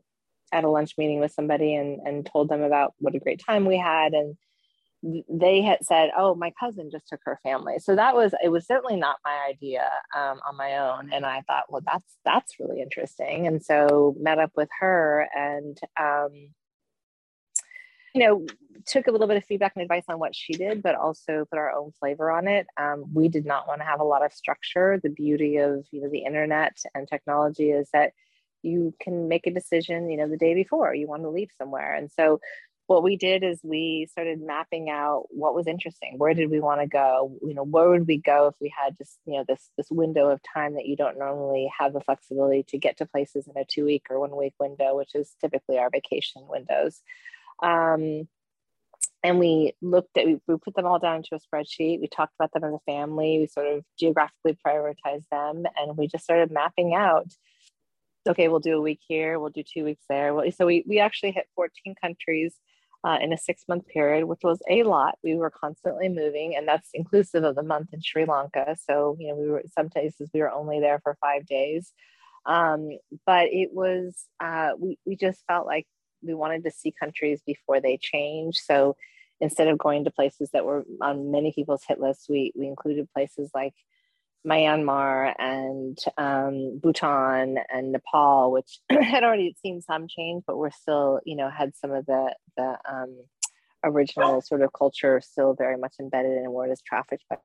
at 0.51 0.63
a 0.63 0.69
lunch 0.69 0.95
meeting 0.97 1.19
with 1.19 1.31
somebody 1.31 1.75
and, 1.75 1.99
and 2.07 2.25
told 2.25 2.49
them 2.49 2.63
about 2.63 2.95
what 2.97 3.13
a 3.13 3.19
great 3.19 3.43
time 3.45 3.65
we 3.65 3.77
had. 3.77 4.13
And 4.13 4.35
they 5.29 5.62
had 5.62 5.79
said, 5.83 6.12
"Oh, 6.17 6.36
my 6.36 6.51
cousin 6.60 6.89
just 6.91 7.07
took 7.07 7.19
her 7.25 7.39
family." 7.43 7.79
So 7.79 7.95
that 7.95 8.15
was 8.15 8.33
it 8.43 8.50
was 8.50 8.65
certainly 8.65 8.95
not 8.95 9.17
my 9.25 9.45
idea 9.50 9.89
um, 10.15 10.39
on 10.48 10.55
my 10.57 10.77
own, 10.77 11.12
and 11.13 11.25
I 11.25 11.41
thought, 11.41 11.65
well, 11.69 11.81
that's 11.86 12.17
that's 12.24 12.60
really 12.60 12.81
interesting, 12.81 13.48
and 13.48 13.63
so 13.63 14.15
met 14.19 14.39
up 14.39 14.51
with 14.55 14.69
her 14.79 15.27
and. 15.36 15.77
Um, 16.00 16.50
you 18.15 18.24
know, 18.24 18.45
took 18.86 19.07
a 19.07 19.12
little 19.12 19.25
bit 19.25 19.38
of 19.38 19.45
feedback 19.45 19.74
and 19.75 19.81
advice 19.81 20.03
on 20.07 20.19
what 20.19 20.36
she 20.36 20.53
did, 20.53 20.83
but 20.83 20.93
also 20.93 21.45
put 21.50 21.57
our 21.57 21.72
own 21.72 21.91
flavor 22.00 22.29
on 22.29 22.48
it. 22.48 22.67
Um, 22.77 23.05
we 23.12 23.27
did 23.27 23.43
not 23.43 23.67
want 23.67 23.81
to 23.81 23.86
have 23.86 24.00
a 24.00 24.03
lot 24.03 24.24
of 24.24 24.31
structure. 24.31 25.00
The 25.01 25.10
beauty 25.10 25.57
of 25.57 25.86
you 25.91 26.01
know 26.01 26.10
the 26.10 26.24
internet 26.24 26.77
and 26.93 27.07
technology 27.07 27.72
is 27.72 27.89
that 27.91 28.12
you 28.62 28.93
can 29.00 29.27
make 29.27 29.48
a 29.48 29.51
decision, 29.51 30.10
you 30.10 30.17
know, 30.17 30.29
the 30.29 30.38
day 30.38 30.53
before 30.53 30.93
you 30.93 31.07
want 31.07 31.24
to 31.24 31.29
leave 31.29 31.50
somewhere, 31.57 31.95
and 31.95 32.12
so 32.12 32.39
what 32.87 33.03
we 33.03 33.15
did 33.15 33.43
is 33.43 33.59
we 33.63 34.07
started 34.11 34.41
mapping 34.41 34.89
out 34.89 35.25
what 35.29 35.55
was 35.55 35.67
interesting. 35.67 36.15
Where 36.17 36.33
did 36.33 36.49
we 36.49 36.59
want 36.59 36.81
to 36.81 36.87
go? 36.87 37.37
You 37.41 37.53
know 37.53 37.63
where 37.63 37.89
would 37.89 38.07
we 38.07 38.17
go 38.17 38.47
if 38.47 38.55
we 38.59 38.73
had 38.77 38.97
just 38.97 39.17
you 39.25 39.33
know 39.33 39.45
this 39.47 39.69
this 39.77 39.89
window 39.89 40.29
of 40.29 40.41
time 40.53 40.73
that 40.75 40.85
you 40.85 40.95
don't 40.95 41.17
normally 41.17 41.71
have 41.77 41.93
the 41.93 42.01
flexibility 42.01 42.63
to 42.69 42.77
get 42.77 42.97
to 42.97 43.05
places 43.05 43.47
in 43.47 43.59
a 43.59 43.65
two 43.65 43.85
week 43.85 44.07
or 44.09 44.19
one 44.19 44.35
week 44.35 44.53
window 44.59 44.97
which 44.97 45.15
is 45.15 45.35
typically 45.39 45.77
our 45.77 45.89
vacation 45.89 46.43
windows. 46.47 47.01
Um, 47.61 48.27
and 49.25 49.39
we 49.39 49.73
looked 49.81 50.17
at 50.17 50.25
we, 50.25 50.41
we 50.47 50.57
put 50.57 50.75
them 50.75 50.85
all 50.85 50.99
down 50.99 51.17
into 51.17 51.35
a 51.35 51.39
spreadsheet. 51.39 52.01
We 52.01 52.09
talked 52.09 52.33
about 52.37 52.51
them 52.51 52.65
as 52.65 52.73
a 52.73 52.91
family. 52.91 53.39
We 53.39 53.47
sort 53.47 53.67
of 53.67 53.85
geographically 53.97 54.57
prioritized 54.65 55.29
them 55.31 55.63
and 55.77 55.97
we 55.97 56.07
just 56.07 56.25
started 56.25 56.51
mapping 56.51 56.93
out 56.93 57.27
okay 58.27 58.47
we'll 58.47 58.61
do 58.61 58.77
a 58.77 58.81
week 58.81 59.01
here 59.05 59.37
we'll 59.37 59.49
do 59.49 59.63
two 59.63 59.85
weeks 59.85 60.03
there. 60.09 60.33
So 60.51 60.65
we, 60.65 60.83
we 60.85 60.99
actually 60.99 61.31
hit 61.31 61.47
14 61.55 61.95
countries 62.01 62.53
uh, 63.03 63.17
in 63.22 63.33
a 63.33 63.38
six 63.38 63.63
month 63.67 63.88
period, 63.88 64.25
which 64.25 64.41
was 64.43 64.62
a 64.69 64.83
lot. 64.83 65.17
We 65.24 65.36
were 65.36 65.50
constantly 65.50 66.10
moving, 66.10 66.55
and 66.55 66.67
that's 66.67 66.89
inclusive 66.93 67.43
of 67.43 67.55
the 67.55 67.63
month 67.63 67.89
in 67.93 68.01
Sri 68.01 68.25
Lanka. 68.25 68.75
So, 68.89 69.17
you 69.19 69.29
know, 69.29 69.36
we 69.36 69.50
were 69.50 69.63
some 69.75 69.89
places 69.89 70.29
we 70.33 70.39
were 70.39 70.51
only 70.51 70.79
there 70.79 71.00
for 71.03 71.17
five 71.22 71.45
days. 71.45 71.91
Um, 72.45 72.98
but 73.25 73.48
it 73.51 73.69
was, 73.74 74.25
uh, 74.39 74.72
we, 74.77 74.98
we 75.05 75.15
just 75.15 75.43
felt 75.48 75.65
like 75.65 75.88
we 76.22 76.33
wanted 76.33 76.63
to 76.63 76.72
see 76.72 76.91
countries 76.91 77.41
before 77.45 77.79
they 77.79 77.98
change. 77.98 78.57
So 78.57 78.95
instead 79.39 79.67
of 79.67 79.77
going 79.77 80.03
to 80.05 80.12
places 80.12 80.50
that 80.51 80.65
were 80.65 80.86
on 81.01 81.31
many 81.31 81.51
people's 81.53 81.83
hit 81.88 82.00
lists, 82.00 82.29
we, 82.29 82.51
we 82.55 82.67
included 82.67 83.10
places 83.13 83.50
like 83.53 83.74
Myanmar 84.47 85.33
and 85.39 85.97
um, 86.17 86.79
Bhutan 86.79 87.57
and 87.69 87.91
Nepal, 87.91 88.51
which 88.51 88.79
had 88.89 89.23
already 89.23 89.55
seen 89.62 89.81
some 89.81 90.07
change, 90.07 90.43
but 90.45 90.57
we're 90.57 90.71
still, 90.71 91.19
you 91.25 91.35
know, 91.35 91.50
had 91.50 91.75
some 91.75 91.91
of 91.91 92.05
the 92.05 92.33
the 92.57 92.77
um, 92.89 93.17
original 93.83 94.41
sort 94.41 94.62
of 94.62 94.71
culture 94.73 95.21
still 95.21 95.53
very 95.53 95.77
much 95.77 95.95
embedded 96.00 96.38
in 96.38 96.45
it 96.45 96.71
is 96.71 96.81
trafficked 96.81 97.23
by, 97.29 97.38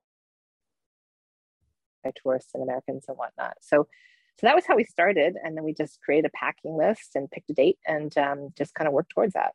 by 2.04 2.12
tourists 2.22 2.50
and 2.54 2.62
Americans 2.62 3.04
and 3.08 3.16
whatnot. 3.16 3.54
So, 3.60 3.88
so 4.38 4.46
that 4.46 4.54
was 4.54 4.64
how 4.66 4.76
we 4.76 4.84
started, 4.84 5.36
and 5.42 5.56
then 5.56 5.64
we 5.64 5.74
just 5.74 6.00
created 6.00 6.30
a 6.32 6.36
packing 6.36 6.76
list 6.76 7.16
and 7.16 7.30
picked 7.30 7.50
a 7.50 7.54
date 7.54 7.78
and 7.86 8.16
um, 8.16 8.50
just 8.56 8.74
kind 8.74 8.86
of 8.86 8.94
worked 8.94 9.10
towards 9.10 9.34
that. 9.34 9.52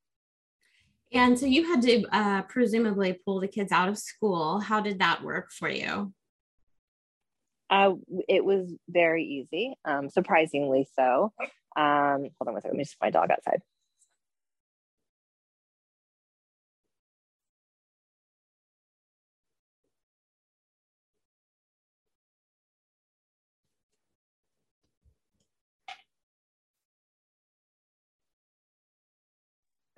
And 1.13 1.37
so 1.37 1.45
you 1.45 1.65
had 1.65 1.81
to 1.83 2.05
uh, 2.11 2.41
presumably 2.43 3.19
pull 3.25 3.39
the 3.39 3.47
kids 3.47 3.71
out 3.71 3.87
of 3.87 3.97
school. 3.97 4.59
How 4.59 4.81
did 4.81 4.99
that 4.99 5.23
work 5.23 5.51
for 5.51 5.69
you? 5.69 6.11
Uh, 7.73 7.93
it 8.29 8.45
was 8.45 8.73
very 8.89 9.25
easy, 9.25 9.75
um, 9.85 10.09
surprisingly 10.09 10.87
so. 10.95 11.33
Um, 11.77 12.29
hold 12.39 12.47
on 12.49 12.53
one 12.53 12.61
second, 12.61 12.71
let 12.73 12.77
me 12.77 12.83
just 12.85 12.99
put 12.99 13.07
my 13.07 13.11
dog 13.11 13.31
outside. 13.31 13.61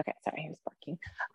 Okay, 0.01 0.13
sorry, 0.23 0.34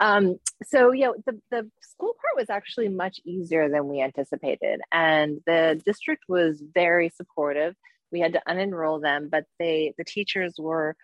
Um, 0.01 0.37
so 0.65 0.93
yeah, 0.93 1.11
the, 1.27 1.41
the 1.51 1.71
school 1.81 2.15
part 2.15 2.37
was 2.37 2.51
actually 2.51 2.89
much 2.89 3.21
easier 3.25 3.69
than 3.69 3.89
we 3.89 4.01
anticipated. 4.01 4.81
And 4.93 5.41
the 5.47 5.81
district 5.85 6.25
was 6.29 6.63
very 6.75 7.11
supportive. 7.11 7.75
We 8.13 8.21
had 8.21 8.33
to 8.33 8.43
unenroll 8.49 9.01
them, 9.01 9.29
but 9.31 9.45
they 9.59 9.95
the 9.99 10.05
teachers 10.05 10.55
were 10.59 10.97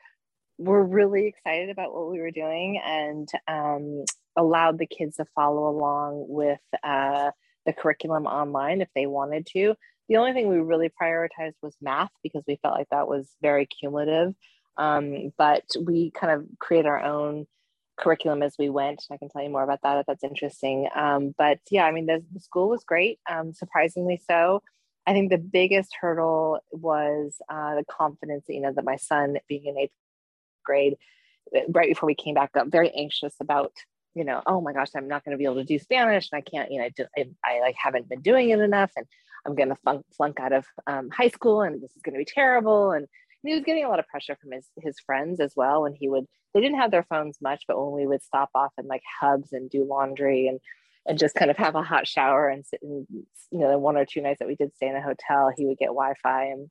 were 0.58 0.84
really 0.84 1.26
excited 1.26 1.70
about 1.70 1.92
what 1.92 2.10
we 2.10 2.20
were 2.20 2.30
doing 2.30 2.80
and 2.84 3.28
um, 3.46 4.04
allowed 4.36 4.78
the 4.78 4.86
kids 4.86 5.16
to 5.16 5.26
follow 5.34 5.68
along 5.68 6.26
with 6.28 6.60
uh, 6.82 7.30
the 7.66 7.72
curriculum 7.72 8.26
online 8.26 8.80
if 8.80 8.88
they 8.94 9.06
wanted 9.06 9.46
to. 9.52 9.74
The 10.08 10.16
only 10.16 10.32
thing 10.32 10.48
we 10.48 10.58
really 10.58 10.90
prioritized 11.00 11.56
was 11.62 11.76
math 11.80 12.10
because 12.22 12.44
we 12.46 12.58
felt 12.62 12.78
like 12.78 12.88
that 12.90 13.08
was 13.08 13.28
very 13.42 13.66
cumulative. 13.66 14.34
Um, 14.78 15.32
but 15.36 15.64
we 15.80 16.10
kind 16.10 16.32
of 16.32 16.46
create 16.58 16.86
our 16.86 17.02
own 17.02 17.46
curriculum 17.98 18.42
as 18.42 18.54
we 18.58 18.68
went. 18.68 19.04
I 19.10 19.16
can 19.16 19.28
tell 19.28 19.42
you 19.42 19.50
more 19.50 19.62
about 19.62 19.80
that 19.82 19.98
if 19.98 20.06
that's 20.06 20.24
interesting. 20.24 20.88
Um, 20.94 21.34
but 21.36 21.58
yeah, 21.70 21.84
I 21.84 21.92
mean, 21.92 22.06
the, 22.06 22.24
the 22.32 22.40
school 22.40 22.68
was 22.68 22.84
great, 22.84 23.18
um, 23.30 23.52
surprisingly 23.52 24.20
so. 24.28 24.62
I 25.06 25.12
think 25.12 25.30
the 25.30 25.38
biggest 25.38 25.92
hurdle 26.00 26.60
was 26.72 27.36
uh, 27.48 27.76
the 27.76 27.84
confidence, 27.84 28.44
you 28.48 28.60
know, 28.60 28.72
that 28.72 28.84
my 28.84 28.96
son 28.96 29.38
being 29.48 29.66
in 29.66 29.78
eighth 29.78 29.92
grade, 30.64 30.96
uh, 31.56 31.60
right 31.68 31.88
before 31.88 32.08
we 32.08 32.14
came 32.14 32.34
back, 32.34 32.50
up, 32.56 32.68
very 32.68 32.90
anxious 32.90 33.34
about, 33.40 33.72
you 34.14 34.24
know, 34.24 34.42
oh 34.46 34.60
my 34.60 34.72
gosh, 34.72 34.88
I'm 34.96 35.08
not 35.08 35.24
going 35.24 35.32
to 35.32 35.38
be 35.38 35.44
able 35.44 35.56
to 35.56 35.64
do 35.64 35.78
Spanish, 35.78 36.28
and 36.32 36.38
I 36.38 36.50
can't, 36.50 36.72
you 36.72 36.80
know, 36.80 36.88
I, 37.16 37.26
I, 37.44 37.60
like 37.60 37.76
haven't 37.78 38.08
been 38.08 38.20
doing 38.20 38.50
it 38.50 38.58
enough, 38.58 38.90
and 38.96 39.06
I'm 39.46 39.54
going 39.54 39.68
to 39.68 39.76
flunk, 39.76 40.04
flunk 40.16 40.40
out 40.40 40.52
of 40.52 40.66
um, 40.88 41.08
high 41.10 41.28
school, 41.28 41.62
and 41.62 41.80
this 41.80 41.94
is 41.94 42.02
going 42.02 42.14
to 42.14 42.18
be 42.18 42.24
terrible, 42.24 42.90
and 42.90 43.06
he 43.44 43.54
was 43.54 43.62
getting 43.64 43.84
a 43.84 43.88
lot 43.88 44.00
of 44.00 44.08
pressure 44.08 44.36
from 44.40 44.52
his 44.52 44.66
his 44.82 44.98
friends 45.00 45.40
as 45.40 45.52
well 45.56 45.84
And 45.84 45.96
he 45.98 46.08
would 46.08 46.26
they 46.56 46.62
didn't 46.62 46.78
have 46.78 46.90
their 46.90 47.04
phones 47.04 47.36
much 47.42 47.64
but 47.68 47.78
when 47.78 47.92
we 47.92 48.06
would 48.06 48.22
stop 48.22 48.48
off 48.54 48.72
in 48.78 48.86
like 48.86 49.02
hubs 49.20 49.52
and 49.52 49.68
do 49.68 49.84
laundry 49.84 50.48
and 50.48 50.58
and 51.06 51.18
just 51.18 51.34
kind 51.34 51.50
of 51.50 51.56
have 51.56 51.75
a 51.75 51.82
hot 51.82 52.08
shower 52.08 52.48
and 52.48 52.64
sit 52.64 52.80
in 52.82 53.06
you 53.50 53.58
know 53.58 53.70
the 53.70 53.78
one 53.78 53.96
or 53.96 54.06
two 54.06 54.22
nights 54.22 54.38
that 54.38 54.48
we 54.48 54.56
did 54.56 54.75
stay 54.75 54.88
in 54.88 54.96
a 54.96 55.02
hotel 55.02 55.52
he 55.54 55.66
would 55.66 55.78
get 55.78 55.88
wi-fi 55.88 56.46
and 56.46 56.70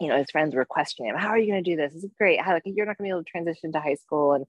you 0.00 0.08
know 0.08 0.16
his 0.16 0.30
friends 0.30 0.54
were 0.54 0.64
questioning 0.64 1.10
him 1.10 1.18
how 1.18 1.28
are 1.28 1.38
you 1.38 1.46
going 1.52 1.62
to 1.62 1.70
do 1.70 1.76
this? 1.76 1.92
This 1.92 2.04
is 2.04 2.10
great. 2.18 2.40
How 2.40 2.54
like 2.54 2.62
you're 2.64 2.86
not 2.86 2.98
going 2.98 3.08
to 3.08 3.12
be 3.12 3.16
able 3.16 3.24
to 3.24 3.30
transition 3.30 3.72
to 3.72 3.80
high 3.80 3.94
school. 3.94 4.32
And 4.32 4.46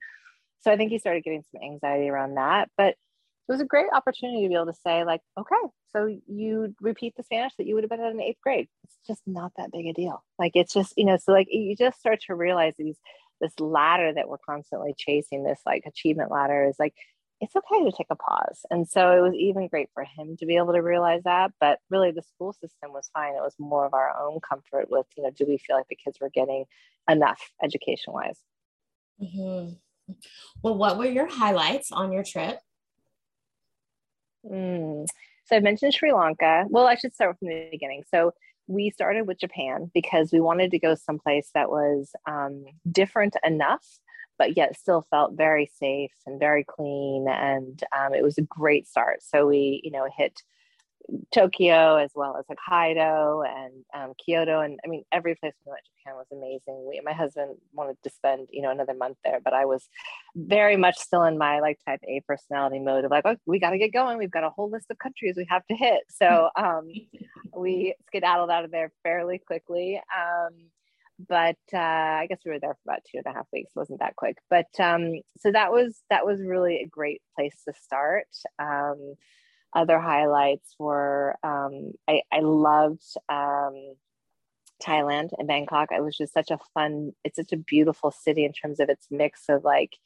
so 0.61 0.71
i 0.71 0.77
think 0.77 0.91
he 0.91 0.99
started 0.99 1.23
getting 1.23 1.43
some 1.51 1.61
anxiety 1.61 2.09
around 2.09 2.35
that 2.35 2.69
but 2.77 2.89
it 2.89 3.51
was 3.51 3.61
a 3.61 3.65
great 3.65 3.87
opportunity 3.93 4.43
to 4.43 4.47
be 4.47 4.55
able 4.55 4.65
to 4.65 4.79
say 4.85 5.03
like 5.03 5.21
okay 5.37 5.69
so 5.93 6.17
you 6.27 6.73
repeat 6.81 7.15
the 7.15 7.23
spanish 7.23 7.53
that 7.57 7.67
you 7.67 7.75
would 7.75 7.83
have 7.83 7.89
been 7.91 8.03
in 8.03 8.19
eighth 8.19 8.41
grade. 8.41 8.67
It's 8.83 8.97
just 9.05 9.21
not 9.27 9.51
that 9.57 9.71
big 9.71 9.85
a 9.85 9.93
deal. 9.93 10.23
Like 10.39 10.53
it's 10.55 10.73
just 10.73 10.93
you 10.97 11.05
know 11.05 11.17
so 11.17 11.31
like 11.31 11.47
you 11.51 11.75
just 11.75 11.99
start 11.99 12.21
to 12.21 12.35
realize 12.35 12.73
these 12.77 12.97
this 13.43 13.59
ladder 13.59 14.11
that 14.13 14.27
we're 14.27 14.37
constantly 14.37 14.95
chasing 14.97 15.43
this 15.43 15.59
like 15.65 15.83
achievement 15.85 16.31
ladder 16.31 16.65
is 16.67 16.75
like 16.79 16.93
it's 17.41 17.55
okay 17.55 17.83
to 17.83 17.91
take 17.95 18.07
a 18.09 18.15
pause 18.15 18.65
and 18.71 18.87
so 18.87 19.11
it 19.11 19.21
was 19.21 19.35
even 19.35 19.67
great 19.67 19.89
for 19.93 20.03
him 20.03 20.37
to 20.37 20.45
be 20.45 20.55
able 20.55 20.73
to 20.73 20.81
realize 20.81 21.21
that 21.23 21.51
but 21.59 21.77
really 21.89 22.11
the 22.11 22.21
school 22.21 22.53
system 22.53 22.93
was 22.93 23.09
fine 23.13 23.33
it 23.33 23.41
was 23.41 23.55
more 23.59 23.85
of 23.85 23.93
our 23.93 24.13
own 24.21 24.39
comfort 24.39 24.87
with 24.89 25.05
you 25.17 25.23
know 25.23 25.31
do 25.31 25.45
we 25.47 25.57
feel 25.57 25.75
like 25.75 25.87
the 25.89 25.97
kids 26.03 26.17
were 26.21 26.29
getting 26.29 26.63
enough 27.09 27.41
education 27.61 28.13
wise 28.13 28.39
mm-hmm. 29.21 29.73
well 30.61 30.77
what 30.77 30.97
were 30.97 31.05
your 31.05 31.27
highlights 31.27 31.91
on 31.91 32.11
your 32.11 32.23
trip 32.23 32.59
Mm. 34.45 35.05
So 35.45 35.55
I 35.55 35.59
mentioned 35.59 35.93
Sri 35.93 36.13
Lanka. 36.13 36.65
Well, 36.69 36.87
I 36.87 36.95
should 36.95 37.13
start 37.13 37.37
from 37.39 37.49
the 37.49 37.67
beginning. 37.71 38.03
So 38.13 38.31
we 38.67 38.89
started 38.89 39.27
with 39.27 39.39
Japan 39.39 39.91
because 39.93 40.31
we 40.31 40.39
wanted 40.39 40.71
to 40.71 40.79
go 40.79 40.95
someplace 40.95 41.49
that 41.53 41.69
was 41.69 42.11
um, 42.27 42.65
different 42.89 43.35
enough, 43.43 43.85
but 44.37 44.57
yet 44.57 44.77
still 44.77 45.05
felt 45.09 45.33
very 45.37 45.69
safe 45.79 46.13
and 46.25 46.39
very 46.39 46.63
clean. 46.63 47.27
And 47.27 47.81
um, 47.97 48.13
it 48.13 48.23
was 48.23 48.37
a 48.37 48.43
great 48.43 48.87
start. 48.87 49.21
So 49.21 49.47
we, 49.47 49.81
you 49.83 49.91
know, 49.91 50.07
hit 50.15 50.41
Tokyo 51.31 51.95
as 51.97 52.11
well 52.15 52.37
as 52.37 52.45
Hokkaido 52.45 53.43
and 53.47 53.85
um, 53.93 54.13
Kyoto. 54.23 54.61
And 54.61 54.79
I 54.85 54.87
mean, 54.87 55.03
every 55.11 55.35
place 55.35 55.53
we 55.65 55.71
went 55.71 55.83
to 55.83 55.91
Japan 55.99 56.15
was 56.15 56.27
amazing. 56.31 56.85
We, 56.87 57.01
my 57.03 57.13
husband 57.13 57.57
wanted 57.73 57.97
to 58.03 58.09
spend, 58.09 58.47
you 58.51 58.61
know, 58.61 58.71
another 58.71 58.93
month 58.93 59.17
there, 59.23 59.39
but 59.43 59.53
I 59.53 59.65
was 59.65 59.87
very 60.35 60.77
much 60.77 60.97
still 60.97 61.23
in 61.23 61.37
my 61.37 61.59
like 61.59 61.79
type 61.85 62.01
A 62.07 62.21
personality 62.27 62.79
mode 62.79 63.05
of 63.05 63.11
like, 63.11 63.25
oh, 63.25 63.35
we 63.45 63.59
got 63.59 63.71
to 63.71 63.77
get 63.77 63.93
going. 63.93 64.17
We've 64.17 64.31
got 64.31 64.43
a 64.43 64.49
whole 64.49 64.69
list 64.69 64.87
of 64.89 64.97
countries 64.97 65.35
we 65.37 65.47
have 65.49 65.65
to 65.67 65.75
hit. 65.75 66.03
So 66.09 66.49
um, 66.55 66.89
we 67.55 67.95
skedaddled 68.07 68.49
out 68.49 68.65
of 68.65 68.71
there 68.71 68.91
fairly 69.03 69.39
quickly. 69.39 70.01
Um, 70.15 70.69
but 71.27 71.57
uh, 71.73 71.77
I 71.77 72.27
guess 72.27 72.39
we 72.43 72.51
were 72.51 72.59
there 72.59 72.73
for 72.73 72.91
about 72.91 73.03
two 73.09 73.19
and 73.23 73.27
a 73.27 73.37
half 73.37 73.47
weeks. 73.53 73.71
It 73.75 73.79
wasn't 73.79 73.99
that 73.99 74.15
quick, 74.15 74.37
but 74.49 74.67
um, 74.79 75.21
so 75.37 75.51
that 75.51 75.71
was 75.71 76.01
that 76.09 76.25
was 76.25 76.41
really 76.41 76.81
a 76.81 76.87
great 76.87 77.21
place 77.35 77.55
to 77.67 77.73
start. 77.81 78.27
Um, 78.57 79.15
other 79.75 79.99
highlights 79.99 80.75
were 80.79 81.35
um, 81.43 81.93
I, 82.07 82.21
I 82.31 82.39
loved 82.39 83.03
um, 83.29 83.95
Thailand 84.81 85.29
and 85.37 85.47
Bangkok. 85.47 85.89
It 85.91 86.03
was 86.03 86.17
just 86.17 86.33
such 86.33 86.51
a 86.51 86.59
fun, 86.73 87.13
it's 87.23 87.37
such 87.37 87.53
a 87.53 87.57
beautiful 87.57 88.11
city 88.11 88.45
in 88.45 88.53
terms 88.53 88.79
of 88.79 88.89
its 88.89 89.07
mix 89.09 89.43
of 89.49 89.63
like 89.63 89.97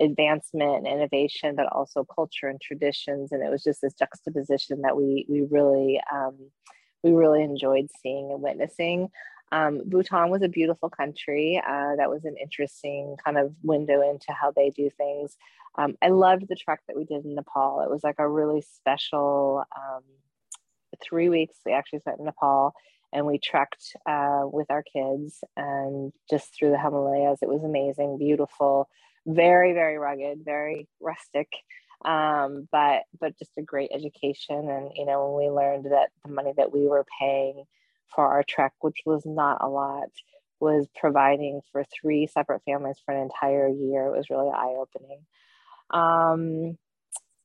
advancement 0.00 0.78
and 0.78 0.86
innovation, 0.86 1.56
but 1.56 1.66
also 1.72 2.04
culture 2.04 2.48
and 2.48 2.60
traditions. 2.60 3.32
And 3.32 3.42
it 3.42 3.50
was 3.50 3.62
just 3.62 3.80
this 3.82 3.94
juxtaposition 3.94 4.82
that 4.82 4.96
we 4.96 5.26
we 5.28 5.42
really 5.50 6.00
um, 6.12 6.36
we 7.02 7.12
really 7.12 7.42
enjoyed 7.42 7.88
seeing 8.02 8.30
and 8.32 8.42
witnessing. 8.42 9.08
Um, 9.52 9.82
Bhutan 9.86 10.30
was 10.30 10.42
a 10.42 10.48
beautiful 10.48 10.88
country. 10.88 11.60
Uh, 11.66 11.96
that 11.96 12.08
was 12.08 12.24
an 12.24 12.36
interesting 12.40 13.16
kind 13.24 13.36
of 13.36 13.52
window 13.62 14.08
into 14.08 14.32
how 14.32 14.52
they 14.52 14.70
do 14.70 14.90
things. 14.96 15.36
Um, 15.76 15.96
I 16.02 16.08
loved 16.08 16.46
the 16.48 16.56
trek 16.56 16.80
that 16.88 16.96
we 16.96 17.04
did 17.04 17.24
in 17.24 17.34
Nepal. 17.34 17.82
It 17.82 17.90
was 17.90 18.02
like 18.02 18.16
a 18.18 18.28
really 18.28 18.62
special 18.62 19.64
um, 19.76 20.02
three 21.02 21.28
weeks. 21.28 21.56
We 21.64 21.72
actually 21.72 22.00
spent 22.00 22.18
in 22.18 22.24
Nepal 22.24 22.74
and 23.12 23.26
we 23.26 23.38
trekked 23.38 23.96
uh, 24.06 24.42
with 24.44 24.70
our 24.70 24.82
kids 24.82 25.42
and 25.56 26.12
just 26.28 26.54
through 26.54 26.70
the 26.70 26.78
Himalayas. 26.78 27.40
It 27.42 27.48
was 27.48 27.64
amazing, 27.64 28.18
beautiful, 28.18 28.88
very, 29.26 29.72
very 29.72 29.98
rugged, 29.98 30.44
very 30.44 30.86
rustic. 31.00 31.48
Um, 32.04 32.66
but 32.72 33.02
but 33.20 33.38
just 33.38 33.50
a 33.58 33.62
great 33.62 33.90
education 33.92 34.70
and 34.70 34.90
you 34.94 35.04
know 35.04 35.26
when 35.26 35.44
we 35.44 35.54
learned 35.54 35.84
that 35.86 36.08
the 36.24 36.32
money 36.32 36.54
that 36.56 36.72
we 36.72 36.88
were 36.88 37.04
paying 37.20 37.64
for 38.14 38.26
our 38.26 38.42
trek 38.42 38.72
which 38.80 39.02
was 39.04 39.26
not 39.26 39.58
a 39.60 39.68
lot 39.68 40.08
was 40.60 40.86
providing 40.96 41.60
for 41.70 41.84
three 41.84 42.26
separate 42.26 42.62
families 42.64 42.96
for 43.04 43.14
an 43.14 43.20
entire 43.20 43.68
year 43.68 44.06
it 44.06 44.16
was 44.16 44.30
really 44.30 44.48
eye-opening 44.48 45.20
um, 45.90 46.76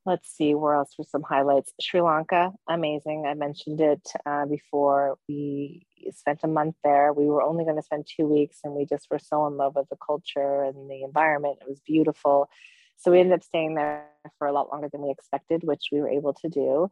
let's 0.05 0.29
see 0.35 0.53
where 0.53 0.75
else 0.75 0.93
were 0.97 1.05
some 1.05 1.23
highlights. 1.23 1.73
Sri 1.81 2.01
Lanka, 2.01 2.51
amazing. 2.69 3.25
I 3.27 3.33
mentioned 3.33 3.81
it 3.81 4.07
uh, 4.25 4.45
before. 4.45 5.17
We 5.27 5.87
spent 6.11 6.41
a 6.43 6.47
month 6.47 6.75
there. 6.83 7.11
We 7.11 7.25
were 7.25 7.41
only 7.41 7.63
going 7.63 7.77
to 7.77 7.81
spend 7.81 8.07
two 8.07 8.27
weeks, 8.27 8.59
and 8.63 8.73
we 8.73 8.85
just 8.85 9.07
were 9.09 9.19
so 9.19 9.47
in 9.47 9.57
love 9.57 9.75
with 9.75 9.89
the 9.89 9.97
culture 10.05 10.63
and 10.63 10.89
the 10.89 11.03
environment. 11.03 11.57
It 11.61 11.69
was 11.69 11.81
beautiful. 11.81 12.49
So 12.97 13.11
we 13.11 13.19
ended 13.19 13.33
up 13.33 13.43
staying 13.43 13.75
there 13.75 14.05
for 14.37 14.47
a 14.47 14.53
lot 14.53 14.71
longer 14.71 14.89
than 14.91 15.01
we 15.01 15.11
expected, 15.11 15.63
which 15.63 15.87
we 15.91 15.99
were 15.99 16.09
able 16.09 16.33
to 16.33 16.49
do 16.49 16.89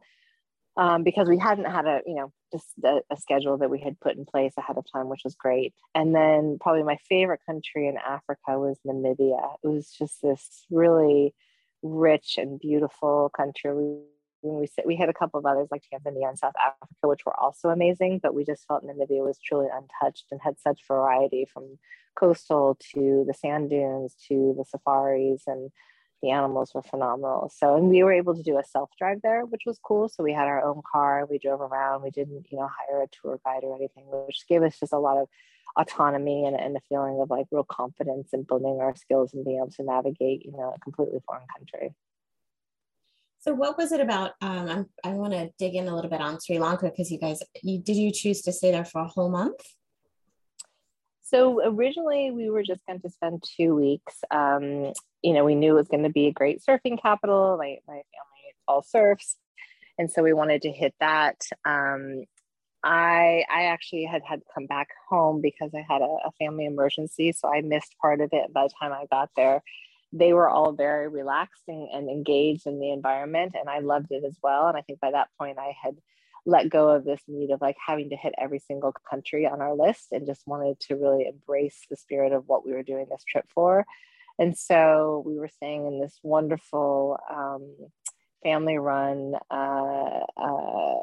um, 0.76 1.04
because 1.04 1.28
we 1.28 1.38
hadn't 1.38 1.66
had 1.70 1.86
a, 1.86 2.00
you 2.06 2.14
know, 2.14 2.32
just 2.52 2.66
a, 2.84 3.00
a, 3.10 3.16
schedule 3.16 3.58
that 3.58 3.70
we 3.70 3.80
had 3.80 3.98
put 4.00 4.16
in 4.16 4.24
place 4.24 4.52
ahead 4.58 4.76
of 4.76 4.84
time, 4.92 5.08
which 5.08 5.22
was 5.24 5.36
great. 5.36 5.72
And 5.94 6.14
then 6.14 6.58
probably 6.60 6.82
my 6.82 6.98
favorite 7.08 7.40
country 7.46 7.86
in 7.86 7.96
Africa 7.96 8.58
was 8.58 8.78
Namibia. 8.86 9.54
It 9.62 9.68
was 9.68 9.90
just 9.90 10.20
this 10.22 10.66
really 10.70 11.34
rich 11.82 12.38
and 12.38 12.58
beautiful 12.58 13.30
country. 13.36 13.72
We, 13.72 13.98
we, 14.42 14.68
we 14.84 14.96
had 14.96 15.08
a 15.08 15.14
couple 15.14 15.38
of 15.38 15.46
others 15.46 15.68
like 15.70 15.82
Tanzania 15.82 16.28
and 16.28 16.38
South 16.38 16.54
Africa, 16.60 17.08
which 17.08 17.24
were 17.24 17.38
also 17.38 17.68
amazing, 17.68 18.20
but 18.22 18.34
we 18.34 18.44
just 18.44 18.66
felt 18.66 18.84
Namibia 18.84 19.24
was 19.24 19.38
truly 19.38 19.68
untouched 19.72 20.26
and 20.32 20.40
had 20.42 20.58
such 20.58 20.80
variety 20.88 21.46
from 21.52 21.78
coastal 22.16 22.78
to 22.94 23.24
the 23.26 23.34
sand 23.34 23.70
dunes 23.70 24.14
to 24.28 24.54
the 24.56 24.64
safaris 24.64 25.42
and 25.46 25.70
the 26.24 26.30
animals 26.30 26.72
were 26.74 26.82
phenomenal. 26.82 27.50
So, 27.54 27.76
and 27.76 27.88
we 27.88 28.02
were 28.02 28.12
able 28.12 28.34
to 28.34 28.42
do 28.42 28.58
a 28.58 28.64
self 28.64 28.90
drive 28.98 29.20
there, 29.22 29.44
which 29.44 29.62
was 29.66 29.78
cool. 29.82 30.08
So 30.08 30.22
we 30.22 30.32
had 30.32 30.48
our 30.48 30.64
own 30.64 30.82
car, 30.90 31.26
we 31.30 31.38
drove 31.38 31.60
around, 31.60 32.02
we 32.02 32.10
didn't, 32.10 32.46
you 32.50 32.58
know, 32.58 32.68
hire 32.68 33.02
a 33.02 33.06
tour 33.08 33.38
guide 33.44 33.62
or 33.62 33.76
anything, 33.76 34.04
which 34.06 34.44
gave 34.48 34.62
us 34.62 34.78
just 34.80 34.92
a 34.92 34.98
lot 34.98 35.18
of 35.18 35.28
autonomy 35.76 36.46
and, 36.46 36.58
and 36.58 36.76
a 36.76 36.80
feeling 36.88 37.20
of 37.20 37.30
like 37.30 37.46
real 37.50 37.64
confidence 37.64 38.30
in 38.32 38.42
building 38.44 38.78
our 38.80 38.94
skills 38.96 39.34
and 39.34 39.44
being 39.44 39.58
able 39.58 39.70
to 39.70 39.82
navigate, 39.82 40.44
you 40.44 40.52
know, 40.52 40.72
a 40.74 40.80
completely 40.80 41.20
foreign 41.26 41.46
country. 41.56 41.94
So, 43.40 43.52
what 43.52 43.76
was 43.76 43.92
it 43.92 44.00
about? 44.00 44.32
Um, 44.40 44.86
i 45.04 45.10
want 45.10 45.34
to 45.34 45.50
dig 45.58 45.74
in 45.74 45.88
a 45.88 45.94
little 45.94 46.10
bit 46.10 46.22
on 46.22 46.40
Sri 46.40 46.58
Lanka 46.58 46.86
because 46.86 47.10
you 47.10 47.18
guys, 47.18 47.42
you, 47.62 47.78
did 47.78 47.96
you 47.96 48.10
choose 48.10 48.40
to 48.42 48.52
stay 48.52 48.70
there 48.70 48.86
for 48.86 49.02
a 49.02 49.08
whole 49.08 49.30
month? 49.30 49.60
So 51.26 51.60
originally 51.64 52.30
we 52.30 52.50
were 52.50 52.62
just 52.62 52.86
going 52.86 53.00
to 53.00 53.08
spend 53.08 53.42
two 53.56 53.74
weeks. 53.74 54.20
Um, 54.30 54.92
you 55.24 55.32
know, 55.32 55.42
we 55.42 55.54
knew 55.54 55.72
it 55.72 55.80
was 55.80 55.88
going 55.88 56.02
to 56.02 56.10
be 56.10 56.26
a 56.26 56.32
great 56.32 56.62
surfing 56.62 57.00
capital. 57.00 57.56
My, 57.58 57.78
my 57.88 57.94
family 57.94 58.34
all 58.68 58.82
surfs. 58.82 59.36
And 59.98 60.10
so 60.10 60.22
we 60.22 60.34
wanted 60.34 60.62
to 60.62 60.70
hit 60.70 60.94
that. 61.00 61.36
Um, 61.64 62.24
I, 62.82 63.44
I 63.50 63.64
actually 63.64 64.04
had 64.04 64.22
had 64.22 64.40
to 64.40 64.46
come 64.54 64.66
back 64.66 64.88
home 65.08 65.40
because 65.40 65.70
I 65.74 65.84
had 65.88 66.02
a, 66.02 66.16
a 66.26 66.30
family 66.38 66.66
emergency. 66.66 67.32
So 67.32 67.48
I 67.48 67.62
missed 67.62 67.96
part 68.00 68.20
of 68.20 68.28
it. 68.32 68.52
By 68.52 68.64
the 68.64 68.74
time 68.78 68.92
I 68.92 69.06
got 69.10 69.30
there, 69.34 69.62
they 70.12 70.34
were 70.34 70.48
all 70.48 70.72
very 70.72 71.08
relaxed 71.08 71.62
and, 71.68 71.88
and 71.90 72.10
engaged 72.10 72.66
in 72.66 72.78
the 72.78 72.90
environment. 72.90 73.54
And 73.58 73.70
I 73.70 73.78
loved 73.78 74.08
it 74.10 74.24
as 74.26 74.36
well. 74.42 74.68
And 74.68 74.76
I 74.76 74.82
think 74.82 75.00
by 75.00 75.12
that 75.12 75.28
point 75.38 75.58
I 75.58 75.74
had 75.82 75.96
let 76.44 76.68
go 76.68 76.90
of 76.90 77.04
this 77.04 77.22
need 77.26 77.50
of 77.50 77.62
like 77.62 77.76
having 77.84 78.10
to 78.10 78.16
hit 78.16 78.34
every 78.36 78.58
single 78.58 78.92
country 79.08 79.46
on 79.46 79.62
our 79.62 79.74
list 79.74 80.08
and 80.12 80.26
just 80.26 80.46
wanted 80.46 80.78
to 80.80 80.96
really 80.96 81.26
embrace 81.26 81.86
the 81.88 81.96
spirit 81.96 82.32
of 82.32 82.46
what 82.46 82.66
we 82.66 82.72
were 82.72 82.82
doing 82.82 83.06
this 83.08 83.24
trip 83.26 83.46
for. 83.54 83.86
And 84.38 84.56
so 84.56 85.22
we 85.26 85.38
were 85.38 85.48
staying 85.48 85.86
in 85.86 86.00
this 86.00 86.18
wonderful 86.22 87.18
um, 87.30 87.74
family 88.42 88.78
run, 88.78 89.34
uh, 89.50 90.20
uh, 90.36 90.98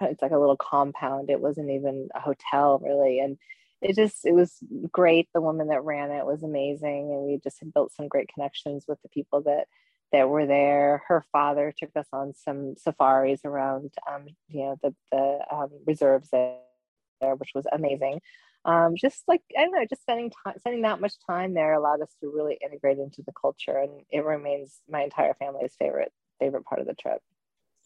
it's 0.02 0.22
like 0.22 0.32
a 0.32 0.38
little 0.38 0.56
compound. 0.56 1.30
It 1.30 1.40
wasn't 1.40 1.70
even 1.70 2.08
a 2.14 2.20
hotel 2.20 2.80
really. 2.82 3.20
And 3.20 3.38
it 3.82 3.96
just, 3.96 4.24
it 4.24 4.32
was 4.32 4.58
great. 4.90 5.28
The 5.34 5.40
woman 5.40 5.68
that 5.68 5.84
ran 5.84 6.10
it 6.10 6.24
was 6.24 6.42
amazing. 6.42 7.12
And 7.12 7.22
we 7.24 7.40
just 7.42 7.60
had 7.60 7.74
built 7.74 7.92
some 7.92 8.08
great 8.08 8.28
connections 8.32 8.84
with 8.88 9.00
the 9.02 9.08
people 9.08 9.42
that 9.42 9.66
that 10.12 10.28
were 10.28 10.46
there. 10.46 11.02
Her 11.08 11.24
father 11.32 11.74
took 11.76 11.90
us 11.96 12.06
on 12.12 12.34
some 12.34 12.76
safaris 12.76 13.40
around, 13.44 13.90
um, 14.08 14.26
you 14.48 14.64
know, 14.64 14.76
the 14.80 14.94
the 15.10 15.40
um, 15.50 15.70
reserves 15.86 16.28
there, 16.30 17.34
which 17.36 17.50
was 17.54 17.66
amazing. 17.72 18.20
Um, 18.64 18.94
just 18.96 19.22
like 19.28 19.42
I 19.56 19.62
don't 19.62 19.72
know, 19.72 19.84
just 19.88 20.02
spending 20.02 20.30
time, 20.30 20.54
spending 20.58 20.82
that 20.82 21.00
much 21.00 21.14
time 21.28 21.54
there 21.54 21.74
allowed 21.74 22.00
us 22.00 22.14
to 22.20 22.32
really 22.34 22.58
integrate 22.64 22.98
into 22.98 23.22
the 23.22 23.32
culture, 23.32 23.76
and 23.76 24.02
it 24.10 24.24
remains 24.24 24.80
my 24.88 25.02
entire 25.02 25.34
family's 25.34 25.74
favorite 25.78 26.12
favorite 26.40 26.64
part 26.64 26.80
of 26.80 26.86
the 26.86 26.94
trip. 26.94 27.20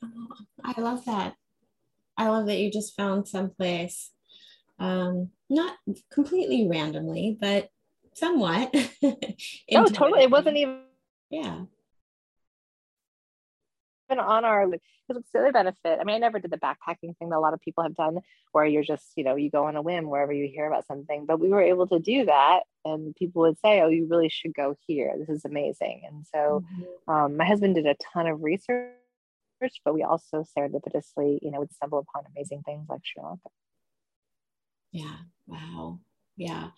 Oh, 0.04 0.28
I 0.64 0.80
love 0.80 1.04
that. 1.06 1.34
I 2.16 2.28
love 2.28 2.46
that 2.46 2.58
you 2.58 2.70
just 2.70 2.96
found 2.96 3.28
some 3.28 3.50
place, 3.50 4.10
um, 4.78 5.30
not 5.50 5.76
completely 6.12 6.68
randomly, 6.68 7.36
but 7.40 7.68
somewhat. 8.14 8.70
oh, 9.02 9.86
totally! 9.86 10.22
It 10.22 10.30
wasn't 10.30 10.58
even. 10.58 10.82
Yeah 11.30 11.62
on 14.10 14.44
our 14.44 14.66
because 14.66 15.20
it's 15.20 15.30
the 15.32 15.40
other 15.40 15.52
benefit. 15.52 15.98
I 16.00 16.04
mean, 16.04 16.16
I 16.16 16.18
never 16.18 16.38
did 16.38 16.50
the 16.50 16.58
backpacking 16.58 17.16
thing 17.18 17.28
that 17.30 17.36
a 17.36 17.40
lot 17.40 17.54
of 17.54 17.60
people 17.60 17.82
have 17.82 17.94
done, 17.94 18.18
where 18.52 18.64
you're 18.64 18.84
just 18.84 19.12
you 19.16 19.24
know 19.24 19.36
you 19.36 19.50
go 19.50 19.64
on 19.64 19.76
a 19.76 19.82
whim 19.82 20.08
wherever 20.08 20.32
you 20.32 20.48
hear 20.48 20.66
about 20.66 20.86
something. 20.86 21.26
But 21.26 21.40
we 21.40 21.48
were 21.48 21.62
able 21.62 21.86
to 21.88 21.98
do 21.98 22.24
that, 22.26 22.60
and 22.84 23.14
people 23.16 23.42
would 23.42 23.58
say, 23.58 23.80
"Oh, 23.82 23.88
you 23.88 24.06
really 24.08 24.28
should 24.28 24.54
go 24.54 24.76
here. 24.86 25.14
This 25.18 25.28
is 25.28 25.44
amazing." 25.44 26.02
And 26.06 26.24
so, 26.26 26.64
mm-hmm. 26.64 27.12
um, 27.12 27.36
my 27.36 27.44
husband 27.44 27.74
did 27.74 27.86
a 27.86 27.96
ton 28.12 28.26
of 28.26 28.42
research, 28.42 28.92
but 29.84 29.94
we 29.94 30.02
also 30.02 30.44
serendipitously, 30.56 31.38
you 31.42 31.50
know, 31.50 31.58
would 31.60 31.72
stumble 31.74 31.98
upon 31.98 32.24
amazing 32.34 32.62
things 32.64 32.86
like 32.88 33.00
Sri 33.04 33.22
Lanka. 33.22 33.48
Yeah. 34.92 35.16
Wow 35.46 36.00
yeah 36.38 36.68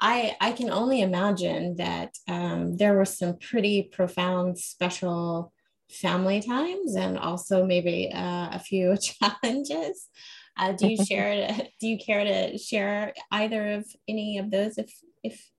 i 0.00 0.34
i 0.40 0.50
can 0.50 0.70
only 0.70 1.02
imagine 1.02 1.76
that 1.76 2.16
um, 2.26 2.76
there 2.78 2.94
were 2.94 3.04
some 3.04 3.36
pretty 3.36 3.82
profound 3.82 4.58
special 4.58 5.52
family 5.90 6.40
times 6.40 6.94
and 6.96 7.18
also 7.18 7.64
maybe 7.64 8.10
uh, 8.12 8.50
a 8.52 8.58
few 8.58 8.96
challenges. 9.00 10.08
Uh, 10.56 10.72
do 10.72 10.88
you 10.88 11.04
share? 11.04 11.56
do 11.80 11.86
you 11.86 11.98
care 11.98 12.24
to 12.24 12.58
share 12.58 13.14
either 13.30 13.72
of 13.74 13.86
any 14.08 14.38
of 14.38 14.50
those? 14.50 14.78
If 14.78 14.92
if 15.22 15.50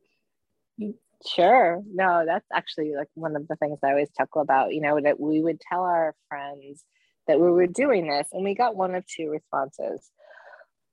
you 0.78 0.96
sure, 1.28 1.82
no, 1.92 2.24
that's 2.26 2.48
actually 2.54 2.94
like 2.96 3.10
one 3.14 3.36
of 3.36 3.48
the 3.48 3.56
things 3.58 3.80
I 3.84 3.90
always 3.90 4.10
chuckle 4.18 4.42
about. 4.42 4.74
You 4.74 4.82
know 4.82 5.00
that 5.02 5.20
we 5.20 5.42
would 5.42 5.60
tell 5.60 5.84
our 5.84 6.16
friends 6.30 6.84
that 7.28 7.40
we 7.40 7.52
were 7.52 7.68
doing 7.68 8.08
this, 8.08 8.28
and 8.32 8.44
we 8.44 8.56
got 8.56 8.76
one 8.76 8.96
of 8.96 9.06
two 9.06 9.30
responses 9.30 10.10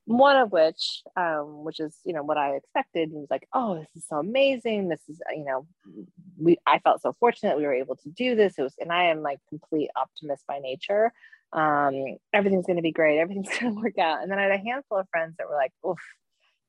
one 0.09 0.37
of 0.37 0.53
which 0.53 1.03
um, 1.17 1.65
which 1.65 1.81
is 1.81 1.95
you 2.05 2.15
know 2.15 2.23
what 2.23 2.39
i 2.39 2.55
expected 2.57 3.11
and 3.11 3.21
was 3.21 3.31
like 3.31 3.47
oh 3.53 3.79
this 3.79 3.89
is 3.95 4.09
so 4.09 4.17
amazing. 4.17 4.89
This 4.89 5.03
is 5.07 5.21
you 5.31 5.45
know 5.45 5.67
we 6.39 6.57
i 6.67 6.79
felt 6.79 7.03
so 7.03 7.15
fortunate 7.21 7.59
we 7.59 7.67
were 7.67 7.75
able 7.75 7.97
to 7.97 8.09
do 8.09 8.35
this. 8.35 8.55
It 8.57 8.63
was 8.63 8.75
and 8.79 8.91
i 8.91 9.05
am 9.05 9.21
like 9.21 9.39
complete 9.51 9.91
optimist 9.95 10.47
by 10.47 10.61
nature. 10.61 11.13
Um, 11.53 12.17
everything's 12.33 12.67
going 12.67 12.77
to 12.77 12.83
be 12.83 12.93
great. 12.93 13.19
Everything's 13.19 13.49
going 13.59 13.75
to 13.75 13.81
work 13.81 13.99
out. 13.99 14.23
And 14.23 14.31
then 14.31 14.39
i 14.39 14.43
had 14.43 14.53
a 14.53 14.59
handful 14.59 14.99
of 14.99 15.09
friends 15.11 15.35
that 15.39 15.49
were 15.49 15.57
like 15.57 15.73
oof 15.87 15.99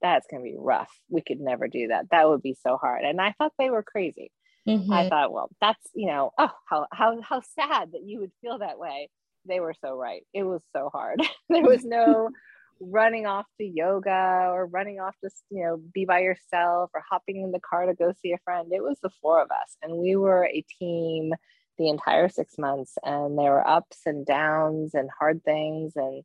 that's 0.02 0.28
going 0.32 0.41
to 0.41 0.49
be 0.49 0.56
rough. 0.58 0.91
We 1.10 1.21
could 1.21 1.41
never 1.41 1.67
do 1.67 1.89
that. 1.89 2.10
That 2.12 2.30
would 2.30 2.41
be 2.41 2.58
so 2.62 2.75
hard. 2.75 3.06
And 3.06 3.21
i 3.21 3.34
thought 3.38 3.54
they 3.58 3.69
were 3.69 3.84
crazy. 3.84 4.32
Mm-hmm. 4.67 4.91
i 4.91 5.08
thought 5.08 5.32
well 5.32 5.49
that's 5.62 5.82
you 5.95 6.08
know 6.08 6.32
oh 6.38 6.52
how, 6.69 6.86
how 6.91 7.21
how 7.21 7.41
sad 7.56 7.93
that 7.93 8.04
you 8.04 8.19
would 8.19 8.32
feel 8.41 8.58
that 8.60 8.78
way. 8.78 9.10
They 9.45 9.62
were 9.62 9.73
so 9.73 9.95
right. 9.95 10.23
It 10.34 10.43
was 10.43 10.62
so 10.75 10.89
hard. 10.91 11.21
There 11.49 11.63
was 11.63 11.86
no 11.86 12.30
running 12.79 13.25
off 13.25 13.45
to 13.57 13.65
yoga 13.65 14.47
or 14.49 14.65
running 14.65 14.99
off 14.99 15.15
to 15.23 15.29
you 15.49 15.63
know 15.63 15.81
be 15.93 16.05
by 16.05 16.19
yourself 16.19 16.89
or 16.93 17.03
hopping 17.09 17.41
in 17.41 17.51
the 17.51 17.59
car 17.59 17.85
to 17.85 17.93
go 17.93 18.13
see 18.21 18.31
a 18.31 18.37
friend. 18.43 18.71
It 18.71 18.83
was 18.83 18.97
the 19.01 19.11
four 19.21 19.41
of 19.41 19.51
us 19.51 19.77
and 19.81 19.97
we 19.97 20.15
were 20.15 20.45
a 20.45 20.65
team 20.79 21.33
the 21.77 21.89
entire 21.89 22.27
six 22.29 22.57
months 22.57 22.97
and 23.03 23.37
there 23.37 23.51
were 23.51 23.67
ups 23.67 23.99
and 24.05 24.25
downs 24.25 24.93
and 24.93 25.09
hard 25.17 25.43
things 25.43 25.93
and 25.95 26.23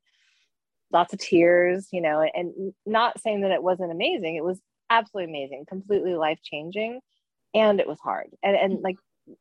lots 0.92 1.12
of 1.12 1.20
tears 1.20 1.88
you 1.92 2.00
know 2.00 2.22
and 2.22 2.72
not 2.84 3.20
saying 3.20 3.42
that 3.42 3.52
it 3.52 3.62
wasn't 3.62 3.90
amazing 3.90 4.34
it 4.34 4.42
was 4.42 4.60
absolutely 4.90 5.32
amazing 5.32 5.64
completely 5.68 6.14
life 6.14 6.40
changing 6.42 7.00
and 7.54 7.80
it 7.80 7.86
was 7.86 8.00
hard. 8.00 8.28
And, 8.42 8.56
and 8.56 8.82
like 8.82 8.96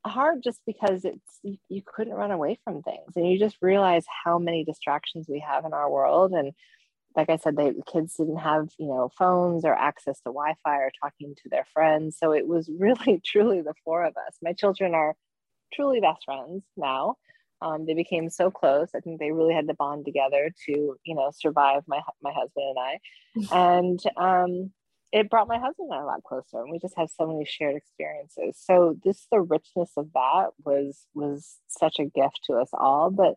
hard 0.05 0.43
just 0.43 0.61
because 0.65 1.03
it's 1.03 1.59
you, 1.69 1.81
couldn't 1.85 2.13
run 2.13 2.31
away 2.31 2.57
from 2.63 2.81
things 2.81 3.11
and 3.15 3.29
you 3.29 3.37
just 3.37 3.57
realize 3.61 4.05
how 4.23 4.39
many 4.39 4.63
distractions 4.63 5.27
we 5.27 5.43
have 5.45 5.65
in 5.65 5.73
our 5.73 5.89
world 5.89 6.31
and 6.31 6.53
like 7.15 7.29
I 7.29 7.37
said, 7.37 7.55
they, 7.55 7.71
the 7.71 7.83
kids 7.91 8.15
didn't 8.15 8.37
have, 8.37 8.69
you 8.77 8.87
know, 8.87 9.09
phones 9.17 9.65
or 9.65 9.73
access 9.73 10.17
to 10.21 10.31
Wi-Fi 10.31 10.77
or 10.77 10.91
talking 11.01 11.35
to 11.35 11.49
their 11.49 11.65
friends. 11.73 12.17
So 12.17 12.31
it 12.31 12.47
was 12.47 12.69
really, 12.79 13.21
truly 13.23 13.61
the 13.61 13.73
four 13.83 14.03
of 14.03 14.15
us. 14.27 14.37
My 14.41 14.53
children 14.53 14.93
are 14.93 15.15
truly 15.73 15.99
best 15.99 16.25
friends 16.25 16.63
now. 16.77 17.15
Um, 17.61 17.85
they 17.85 17.93
became 17.93 18.29
so 18.29 18.51
close. 18.51 18.89
I 18.93 18.99
think 18.99 19.19
they 19.19 19.31
really 19.31 19.53
had 19.53 19.67
to 19.67 19.73
bond 19.73 20.05
together 20.05 20.51
to, 20.65 20.97
you 21.03 21.15
know, 21.15 21.31
survive 21.33 21.83
my 21.87 22.01
my 22.21 22.33
husband 22.33 22.75
and 22.75 22.79
I. 22.79 22.99
And 23.51 23.99
um, 24.17 24.71
it 25.13 25.29
brought 25.29 25.47
my 25.47 25.59
husband 25.59 25.89
and 25.91 25.99
I 25.99 26.03
a 26.03 26.05
lot 26.05 26.23
closer, 26.23 26.61
and 26.61 26.71
we 26.71 26.79
just 26.79 26.97
have 26.97 27.09
so 27.09 27.25
many 27.25 27.45
shared 27.45 27.75
experiences. 27.75 28.59
So 28.59 28.97
this, 29.03 29.27
the 29.31 29.39
richness 29.39 29.91
of 29.95 30.11
that 30.13 30.49
was 30.65 31.05
was 31.13 31.57
such 31.67 31.99
a 31.99 32.05
gift 32.05 32.41
to 32.45 32.55
us 32.55 32.69
all. 32.73 33.11
But 33.11 33.35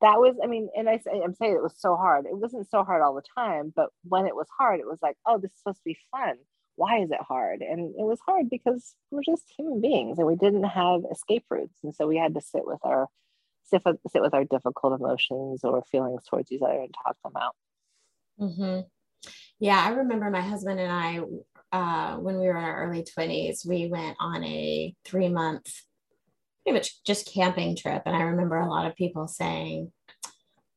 that 0.00 0.18
was, 0.18 0.36
I 0.42 0.46
mean, 0.46 0.68
and 0.76 0.88
I 0.88 0.98
say, 0.98 1.20
I'm 1.24 1.34
saying 1.34 1.54
it 1.54 1.62
was 1.62 1.74
so 1.76 1.96
hard. 1.96 2.26
It 2.26 2.38
wasn't 2.38 2.70
so 2.70 2.84
hard 2.84 3.02
all 3.02 3.14
the 3.14 3.22
time, 3.36 3.72
but 3.74 3.90
when 4.04 4.26
it 4.26 4.36
was 4.36 4.46
hard, 4.56 4.80
it 4.80 4.86
was 4.86 5.00
like, 5.02 5.16
oh, 5.26 5.38
this 5.38 5.50
is 5.50 5.58
supposed 5.58 5.78
to 5.78 5.84
be 5.84 5.98
fun. 6.10 6.36
Why 6.76 7.00
is 7.00 7.10
it 7.10 7.20
hard? 7.26 7.60
And 7.60 7.94
it 7.98 8.04
was 8.04 8.20
hard 8.24 8.48
because 8.48 8.94
we're 9.10 9.22
just 9.24 9.52
human 9.56 9.80
beings 9.80 10.18
and 10.18 10.26
we 10.26 10.36
didn't 10.36 10.64
have 10.64 11.00
escape 11.10 11.44
routes. 11.50 11.78
And 11.82 11.94
so 11.94 12.06
we 12.06 12.16
had 12.16 12.34
to 12.34 12.40
sit 12.40 12.64
with 12.64 12.78
our 12.84 13.08
sit 13.64 13.82
with, 13.84 13.96
sit 14.10 14.22
with 14.22 14.34
our 14.34 14.44
difficult 14.44 14.98
emotions 14.98 15.62
or 15.64 15.82
feelings 15.90 16.22
towards 16.24 16.50
each 16.52 16.62
other 16.62 16.80
and 16.80 16.94
talk 17.04 17.16
them 17.24 17.32
out. 17.36 17.54
Mm-hmm. 18.40 18.80
Yeah, 19.58 19.84
I 19.84 19.90
remember 19.90 20.30
my 20.30 20.40
husband 20.40 20.78
and 20.78 20.92
I, 20.92 21.20
uh, 21.72 22.16
when 22.18 22.38
we 22.38 22.46
were 22.46 22.56
in 22.56 22.64
our 22.64 22.84
early 22.84 23.02
20s, 23.02 23.66
we 23.66 23.88
went 23.88 24.16
on 24.20 24.44
a 24.44 24.94
three 25.04 25.28
month 25.28 25.68
pretty 26.68 26.78
much 26.78 27.02
just 27.04 27.32
camping 27.32 27.76
trip. 27.76 28.02
And 28.04 28.14
I 28.14 28.22
remember 28.22 28.58
a 28.58 28.68
lot 28.68 28.86
of 28.86 28.96
people 28.96 29.26
saying, 29.26 29.90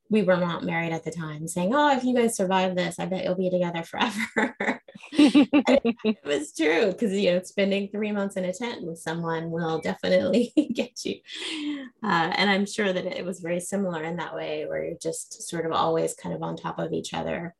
we 0.09 0.23
were 0.23 0.37
not 0.37 0.65
married 0.65 0.91
at 0.91 1.05
the 1.05 1.11
time, 1.11 1.47
saying, 1.47 1.73
Oh, 1.73 1.95
if 1.95 2.03
you 2.03 2.13
guys 2.13 2.35
survive 2.35 2.75
this, 2.75 2.99
I 2.99 3.05
bet 3.05 3.23
you'll 3.23 3.35
be 3.35 3.49
together 3.49 3.83
forever. 3.83 4.81
it 5.13 6.17
was 6.25 6.53
true 6.53 6.91
because, 6.91 7.13
you 7.13 7.31
know, 7.31 7.41
spending 7.43 7.87
three 7.87 8.11
months 8.11 8.35
in 8.35 8.43
a 8.43 8.53
tent 8.53 8.83
with 8.83 8.99
someone 8.99 9.51
will 9.51 9.79
definitely 9.79 10.51
get 10.73 11.05
you. 11.05 11.15
Uh, 12.03 12.31
and 12.35 12.49
I'm 12.49 12.65
sure 12.65 12.91
that 12.91 13.05
it 13.05 13.23
was 13.23 13.39
very 13.39 13.61
similar 13.61 14.03
in 14.03 14.17
that 14.17 14.35
way, 14.35 14.65
where 14.65 14.83
you're 14.83 14.97
just 15.01 15.49
sort 15.49 15.65
of 15.65 15.71
always 15.71 16.13
kind 16.13 16.35
of 16.35 16.43
on 16.43 16.57
top 16.57 16.77
of 16.77 16.91
each 16.91 17.13
other. 17.13 17.55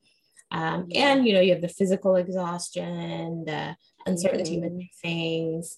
Um, 0.51 0.89
and, 0.93 1.25
you 1.25 1.33
know, 1.33 1.39
you 1.39 1.53
have 1.53 1.61
the 1.61 1.69
physical 1.69 2.17
exhaustion, 2.17 3.45
the 3.45 3.77
uncertainty 4.05 4.57
mm-hmm. 4.57 4.77
with 4.77 4.87
things, 5.01 5.77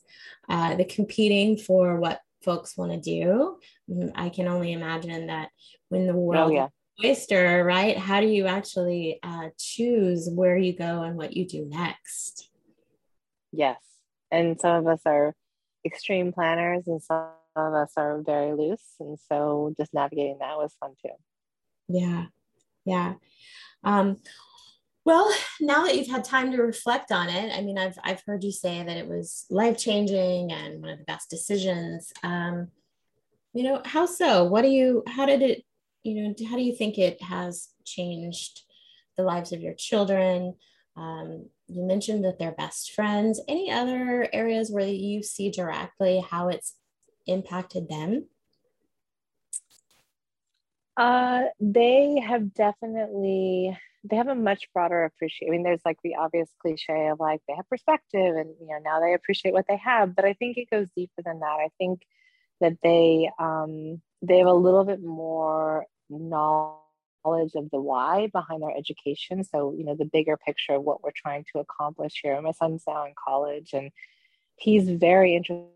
uh, 0.50 0.76
the 0.76 0.86
competing 0.86 1.58
for 1.58 2.00
what 2.00 2.20
folks 2.44 2.78
want 2.78 2.92
to 2.92 3.00
do. 3.00 3.58
Mm, 3.90 4.12
I 4.16 4.30
can 4.30 4.48
only 4.48 4.74
imagine 4.74 5.28
that 5.28 5.50
when 5.90 6.08
the 6.08 6.14
oh, 6.14 6.18
world 6.18 6.52
oh, 6.52 6.54
yeah. 6.54 6.68
oyster, 7.04 7.64
right? 7.64 7.98
How 7.98 8.22
do 8.22 8.28
you 8.28 8.48
actually 8.48 9.20
uh, 9.24 9.50
choose 9.58 10.30
where 10.30 10.58
you 10.58 10.74
go 10.74 11.04
and 11.04 11.18
what 11.18 11.34
you 11.34 11.48
do 11.48 11.66
next? 11.70 12.50
Yes. 13.52 13.80
And 14.32 14.60
some 14.60 14.76
of 14.76 14.88
us 14.88 15.02
are 15.06 15.36
extreme 15.86 16.32
planners 16.32 16.88
and 16.88 17.02
some 17.02 17.28
of 17.56 17.74
us 17.74 17.92
are 17.98 18.22
very 18.22 18.54
loose. 18.54 18.96
And 19.00 19.18
so 19.32 19.74
just 19.78 19.94
navigating 19.94 20.38
that 20.40 20.58
was 20.58 20.76
fun 20.80 20.92
too. 21.02 21.14
Yeah. 21.88 22.26
Yeah. 22.86 23.14
Um, 23.84 24.18
well, 25.06 25.34
now 25.60 25.84
that 25.84 25.96
you've 25.96 26.08
had 26.08 26.24
time 26.24 26.52
to 26.52 26.62
reflect 26.62 27.12
on 27.12 27.30
it, 27.30 27.54
I 27.54 27.62
mean, 27.62 27.78
I've, 27.78 27.98
I've 28.04 28.24
heard 28.26 28.44
you 28.44 28.52
say 28.52 28.84
that 28.84 28.98
it 28.98 29.08
was 29.08 29.46
life 29.50 29.78
changing 29.78 30.52
and 30.52 30.82
one 30.82 30.92
of 30.92 31.00
the 31.00 31.06
best 31.06 31.30
decisions. 31.30 32.14
Um, 32.24 32.70
you 33.54 33.64
know, 33.64 33.82
how 33.86 34.06
so? 34.06 34.46
What 34.46 34.62
do 34.62 34.70
you, 34.70 35.04
how 35.08 35.26
did 35.26 35.42
it, 35.42 35.64
you 36.04 36.16
know, 36.16 36.34
how 36.50 36.56
do 36.56 36.64
you 36.64 36.76
think 36.76 36.98
it 36.98 37.22
has 37.22 37.70
changed 37.86 38.62
the 39.18 39.24
lives 39.24 39.52
of 39.52 39.62
your 39.62 39.74
children? 39.74 40.56
Um, 40.96 41.50
you 41.68 41.84
mentioned 41.84 42.24
that 42.24 42.40
they're 42.40 42.54
best 42.54 42.94
friends. 42.94 43.42
Any 43.48 43.72
other 43.72 44.28
areas 44.32 44.72
where 44.72 44.88
you 44.88 45.22
see 45.22 45.52
directly 45.52 46.24
how 46.30 46.50
it's 46.50 46.76
impacted 47.28 47.90
them? 47.90 48.28
Uh, 50.96 51.44
they 51.60 52.20
have 52.26 52.54
definitely 52.54 53.78
they 54.04 54.18
have 54.18 54.28
a 54.28 54.36
much 54.36 54.68
broader 54.74 55.06
appreciation. 55.06 55.48
I 55.48 55.52
mean, 55.52 55.64
there's 55.64 55.82
like 55.86 55.98
the 56.04 56.16
obvious 56.16 56.50
cliche 56.62 57.08
of 57.08 57.20
like 57.20 57.42
they 57.48 57.56
have 57.56 57.70
perspective 57.70 58.36
and 58.36 58.50
you 58.60 58.68
know 58.68 58.80
now 58.84 59.00
they 59.00 59.14
appreciate 59.14 59.54
what 59.54 59.66
they 59.68 59.78
have, 59.78 60.16
but 60.16 60.26
I 60.26 60.34
think 60.34 60.58
it 60.58 60.70
goes 60.70 60.88
deeper 60.96 61.22
than 61.24 61.40
that. 61.40 61.60
I 61.60 61.70
think 61.78 62.02
that 62.60 62.78
they 62.84 63.30
um, 63.40 64.02
they 64.22 64.40
have 64.40 64.48
a 64.48 64.54
little 64.54 64.84
bit 64.84 65.02
more 65.02 65.86
knowledge 66.10 67.56
of 67.56 67.70
the 67.72 67.80
why 67.80 68.28
behind 68.28 68.62
their 68.62 68.76
education. 68.76 69.44
So 69.44 69.74
you 69.78 69.86
know 69.86 69.96
the 69.96 70.06
bigger 70.06 70.38
picture 70.38 70.74
of 70.74 70.84
what 70.84 71.04
we're 71.04 71.12
trying 71.16 71.46
to 71.54 71.60
accomplish 71.60 72.20
here. 72.22 72.42
My 72.42 72.52
son's 72.52 72.84
now 72.86 73.06
in 73.06 73.14
college 73.28 73.72
and 73.74 73.92
he's 74.58 74.90
very 74.90 75.36
interested 75.36 75.70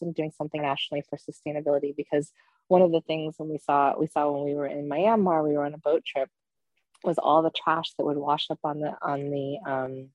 in 0.00 0.12
doing 0.12 0.32
something 0.36 0.62
nationally 0.62 1.02
for 1.08 1.18
sustainability 1.18 1.94
because 1.96 2.32
one 2.68 2.82
of 2.82 2.92
the 2.92 3.02
things 3.02 3.34
when 3.38 3.48
we 3.48 3.58
saw 3.58 3.94
we 3.98 4.06
saw 4.06 4.30
when 4.30 4.44
we 4.44 4.54
were 4.54 4.66
in 4.66 4.88
Myanmar, 4.88 5.46
we 5.46 5.54
were 5.54 5.64
on 5.64 5.74
a 5.74 5.78
boat 5.78 6.04
trip 6.04 6.28
was 7.04 7.18
all 7.18 7.42
the 7.42 7.50
trash 7.50 7.92
that 7.98 8.04
would 8.04 8.16
wash 8.16 8.50
up 8.50 8.60
on 8.64 8.80
the 8.80 8.96
on 9.02 9.30
the 9.30 9.58
um, 9.66 10.08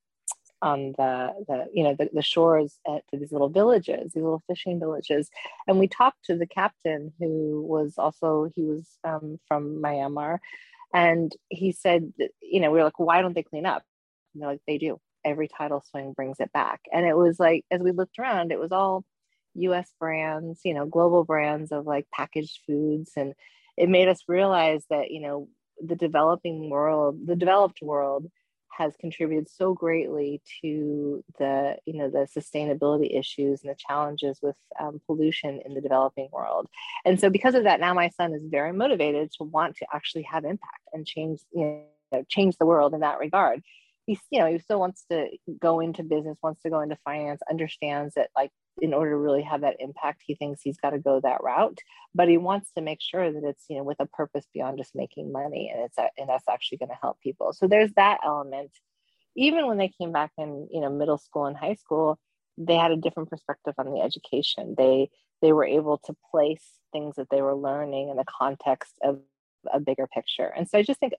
on 0.61 0.93
the 0.97 1.33
the 1.47 1.67
you 1.73 1.83
know 1.83 1.95
the, 1.97 2.09
the 2.13 2.21
shores 2.21 2.79
at 2.87 3.03
these 3.11 3.31
little 3.31 3.49
villages 3.49 4.13
these 4.13 4.23
little 4.23 4.43
fishing 4.47 4.79
villages. 4.79 5.29
And 5.67 5.79
we 5.79 5.87
talked 5.87 6.25
to 6.25 6.37
the 6.37 6.47
captain 6.47 7.13
who 7.19 7.65
was 7.67 7.95
also 7.97 8.49
he 8.55 8.63
was 8.63 8.85
um, 9.03 9.39
from 9.47 9.81
myanmar. 9.81 10.39
And 10.93 11.31
he 11.49 11.71
said 11.71 12.13
that, 12.17 12.31
you 12.41 12.59
know 12.59 12.71
we 12.71 12.79
were 12.79 12.85
like 12.85 12.99
why 12.99 13.21
don't 13.21 13.33
they 13.35 13.43
clean 13.43 13.65
up? 13.65 13.83
And 14.33 14.41
they're 14.41 14.49
like 14.51 14.61
they 14.67 14.77
do. 14.77 14.99
Every 15.25 15.47
tidal 15.47 15.83
swing 15.89 16.13
brings 16.13 16.39
it 16.39 16.51
back. 16.53 16.81
And 16.91 17.05
it 17.05 17.15
was 17.15 17.39
like 17.39 17.65
as 17.71 17.81
we 17.81 17.91
looked 17.91 18.19
around 18.19 18.51
it 18.51 18.59
was 18.59 18.71
all 18.71 19.05
us 19.55 19.91
brands 19.99 20.61
you 20.63 20.73
know 20.73 20.85
global 20.85 21.25
brands 21.25 21.71
of 21.71 21.85
like 21.85 22.07
packaged 22.13 22.59
foods. 22.65 23.11
And 23.15 23.33
it 23.77 23.87
made 23.89 24.09
us 24.09 24.23
realize 24.27 24.83
that 24.89 25.11
you 25.11 25.21
know 25.21 25.47
the 25.85 25.95
developing 25.95 26.69
world, 26.69 27.25
the 27.25 27.35
developed 27.35 27.81
world 27.81 28.29
has 28.79 28.95
contributed 28.97 29.49
so 29.49 29.73
greatly 29.73 30.41
to 30.61 31.23
the 31.37 31.75
you 31.85 31.93
know 31.93 32.09
the 32.09 32.27
sustainability 32.35 33.17
issues 33.17 33.61
and 33.61 33.69
the 33.69 33.75
challenges 33.77 34.39
with 34.41 34.55
um, 34.79 35.01
pollution 35.05 35.59
in 35.65 35.73
the 35.73 35.81
developing 35.81 36.29
world. 36.31 36.67
And 37.05 37.19
so 37.19 37.29
because 37.29 37.55
of 37.55 37.65
that 37.65 37.81
now 37.81 37.93
my 37.93 38.09
son 38.09 38.33
is 38.33 38.43
very 38.45 38.71
motivated 38.71 39.31
to 39.33 39.43
want 39.43 39.75
to 39.77 39.85
actually 39.93 40.23
have 40.23 40.45
impact 40.45 40.81
and 40.93 41.05
change 41.05 41.41
you 41.51 41.81
know 42.11 42.23
change 42.29 42.57
the 42.57 42.65
world 42.65 42.93
in 42.93 43.01
that 43.01 43.19
regard. 43.19 43.61
He's 44.05 44.21
you 44.31 44.39
know 44.39 44.47
he 44.47 44.59
still 44.59 44.79
wants 44.79 45.05
to 45.11 45.27
go 45.59 45.81
into 45.81 46.03
business 46.03 46.37
wants 46.41 46.61
to 46.63 46.69
go 46.69 46.79
into 46.79 46.97
finance 47.03 47.41
understands 47.49 48.13
that 48.15 48.29
like 48.35 48.51
in 48.81 48.93
order 48.93 49.11
to 49.11 49.17
really 49.17 49.43
have 49.43 49.61
that 49.61 49.77
impact 49.79 50.21
he 50.25 50.35
thinks 50.35 50.61
he's 50.61 50.77
got 50.77 50.91
to 50.91 50.99
go 50.99 51.19
that 51.19 51.43
route 51.43 51.79
but 52.15 52.27
he 52.27 52.37
wants 52.37 52.71
to 52.71 52.81
make 52.81 52.99
sure 53.01 53.31
that 53.31 53.43
it's 53.43 53.65
you 53.69 53.77
know 53.77 53.83
with 53.83 53.99
a 53.99 54.05
purpose 54.05 54.45
beyond 54.53 54.77
just 54.77 54.95
making 54.95 55.31
money 55.31 55.71
and 55.73 55.83
it's 55.83 55.97
and 56.17 56.29
that's 56.29 56.47
actually 56.49 56.77
going 56.77 56.89
to 56.89 56.97
help 57.01 57.19
people. 57.21 57.53
So 57.53 57.67
there's 57.67 57.91
that 57.93 58.19
element. 58.25 58.71
Even 59.35 59.67
when 59.67 59.77
they 59.77 59.89
came 59.89 60.11
back 60.11 60.31
in 60.37 60.67
you 60.71 60.81
know 60.81 60.89
middle 60.89 61.17
school 61.17 61.45
and 61.45 61.55
high 61.57 61.75
school 61.75 62.19
they 62.57 62.75
had 62.75 62.91
a 62.91 62.97
different 62.97 63.29
perspective 63.29 63.73
on 63.77 63.93
the 63.93 64.01
education. 64.01 64.75
They 64.77 65.09
they 65.41 65.53
were 65.53 65.65
able 65.65 65.97
to 66.05 66.15
place 66.31 66.65
things 66.91 67.15
that 67.15 67.27
they 67.29 67.41
were 67.41 67.55
learning 67.55 68.09
in 68.09 68.17
the 68.17 68.25
context 68.25 68.93
of 69.03 69.19
a 69.71 69.79
bigger 69.79 70.07
picture. 70.07 70.51
And 70.55 70.67
so 70.67 70.77
i 70.77 70.83
just 70.83 70.99
think 70.99 71.13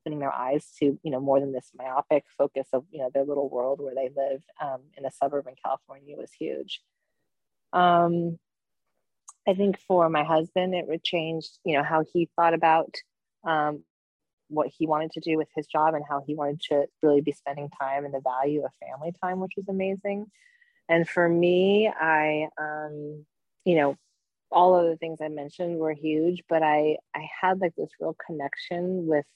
opening 0.00 0.18
their 0.18 0.32
eyes 0.32 0.66
to 0.78 0.98
you 1.02 1.10
know 1.10 1.20
more 1.20 1.40
than 1.40 1.52
this 1.52 1.70
myopic 1.76 2.24
focus 2.36 2.66
of 2.72 2.84
you 2.90 2.98
know 3.00 3.10
their 3.12 3.24
little 3.24 3.48
world 3.48 3.80
where 3.80 3.94
they 3.94 4.10
live 4.16 4.42
um, 4.60 4.80
in 4.96 5.04
a 5.04 5.10
suburb 5.10 5.46
in 5.46 5.54
California 5.62 6.16
was 6.16 6.32
huge. 6.32 6.80
Um, 7.72 8.38
I 9.48 9.54
think 9.54 9.78
for 9.86 10.08
my 10.08 10.24
husband, 10.24 10.74
it 10.74 10.86
would 10.86 11.04
change 11.04 11.48
you 11.64 11.76
know 11.76 11.82
how 11.82 12.04
he 12.12 12.28
thought 12.36 12.54
about 12.54 12.94
um, 13.44 13.84
what 14.48 14.68
he 14.76 14.86
wanted 14.86 15.12
to 15.12 15.20
do 15.20 15.36
with 15.36 15.48
his 15.54 15.66
job 15.66 15.94
and 15.94 16.04
how 16.08 16.22
he 16.26 16.34
wanted 16.34 16.60
to 16.62 16.86
really 17.02 17.20
be 17.20 17.32
spending 17.32 17.68
time 17.80 18.04
and 18.04 18.14
the 18.14 18.20
value 18.20 18.64
of 18.64 18.70
family 18.80 19.12
time, 19.22 19.40
which 19.40 19.52
was 19.56 19.68
amazing. 19.68 20.26
And 20.88 21.08
for 21.08 21.28
me, 21.28 21.88
I 21.88 22.48
um, 22.58 23.24
you 23.64 23.76
know 23.76 23.96
all 24.52 24.74
of 24.76 24.86
the 24.86 24.96
things 24.96 25.20
I 25.20 25.28
mentioned 25.28 25.78
were 25.78 25.92
huge, 25.92 26.42
but 26.48 26.62
I 26.62 26.96
I 27.14 27.28
had 27.40 27.60
like 27.60 27.74
this 27.76 27.90
real 28.00 28.16
connection 28.26 29.06
with 29.06 29.26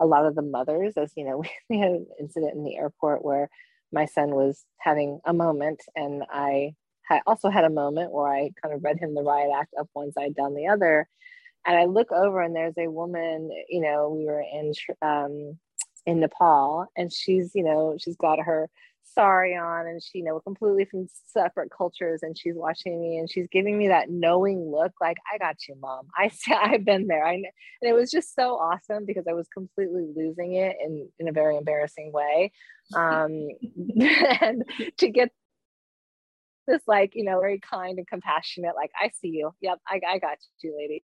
a 0.00 0.06
lot 0.06 0.26
of 0.26 0.34
the 0.34 0.42
mothers, 0.42 0.94
as 0.96 1.12
you 1.16 1.24
know, 1.24 1.42
we 1.70 1.78
had 1.78 1.92
an 1.92 2.06
incident 2.20 2.54
in 2.54 2.64
the 2.64 2.76
airport 2.76 3.24
where 3.24 3.48
my 3.92 4.06
son 4.06 4.30
was 4.30 4.64
having 4.78 5.20
a 5.24 5.32
moment, 5.32 5.80
and 5.94 6.24
I 6.30 6.74
had 7.02 7.20
also 7.26 7.50
had 7.50 7.64
a 7.64 7.70
moment 7.70 8.12
where 8.12 8.28
I 8.28 8.50
kind 8.62 8.74
of 8.74 8.82
read 8.82 8.98
him 8.98 9.14
the 9.14 9.22
riot 9.22 9.50
act 9.54 9.74
up 9.78 9.88
one 9.92 10.12
side, 10.12 10.34
down 10.34 10.54
the 10.54 10.68
other. 10.68 11.06
And 11.66 11.76
I 11.76 11.84
look 11.84 12.10
over, 12.12 12.40
and 12.40 12.54
there's 12.54 12.78
a 12.78 12.90
woman, 12.90 13.50
you 13.68 13.80
know, 13.80 14.10
we 14.10 14.24
were 14.26 14.42
in 14.42 14.72
um, 15.02 15.58
in 16.06 16.20
Nepal, 16.20 16.86
and 16.96 17.12
she's, 17.12 17.52
you 17.54 17.64
know, 17.64 17.96
she's 17.98 18.16
got 18.16 18.38
her 18.40 18.68
sari 19.04 19.56
on 19.56 19.86
and 19.86 20.02
she 20.02 20.18
you 20.18 20.24
know 20.24 20.40
completely 20.40 20.84
from 20.84 21.06
separate 21.26 21.70
cultures 21.76 22.22
and 22.22 22.36
she's 22.36 22.54
watching 22.56 23.00
me 23.00 23.18
and 23.18 23.30
she's 23.30 23.46
giving 23.48 23.76
me 23.76 23.88
that 23.88 24.10
knowing 24.10 24.70
look 24.70 24.92
like 25.00 25.18
i 25.32 25.38
got 25.38 25.56
you 25.68 25.76
mom. 25.80 26.06
I 26.16 26.30
i've 26.50 26.84
been 26.84 27.06
there. 27.06 27.26
I 27.26 27.34
and 27.34 27.44
it 27.82 27.92
was 27.92 28.10
just 28.10 28.34
so 28.34 28.54
awesome 28.54 29.04
because 29.06 29.24
i 29.28 29.32
was 29.32 29.48
completely 29.48 30.06
losing 30.14 30.54
it 30.54 30.76
in 30.84 31.08
in 31.18 31.28
a 31.28 31.32
very 31.32 31.56
embarrassing 31.56 32.12
way. 32.12 32.52
Um 32.94 33.48
and 34.40 34.64
to 34.98 35.10
get 35.10 35.30
this 36.66 36.82
like 36.86 37.12
you 37.14 37.24
know 37.24 37.40
very 37.40 37.60
kind 37.60 37.98
and 37.98 38.06
compassionate 38.06 38.74
like 38.74 38.90
i 39.00 39.10
see 39.20 39.28
you. 39.28 39.52
Yep 39.60 39.78
i, 39.86 40.00
I 40.08 40.18
got 40.18 40.38
you 40.62 40.74
lady 40.76 41.04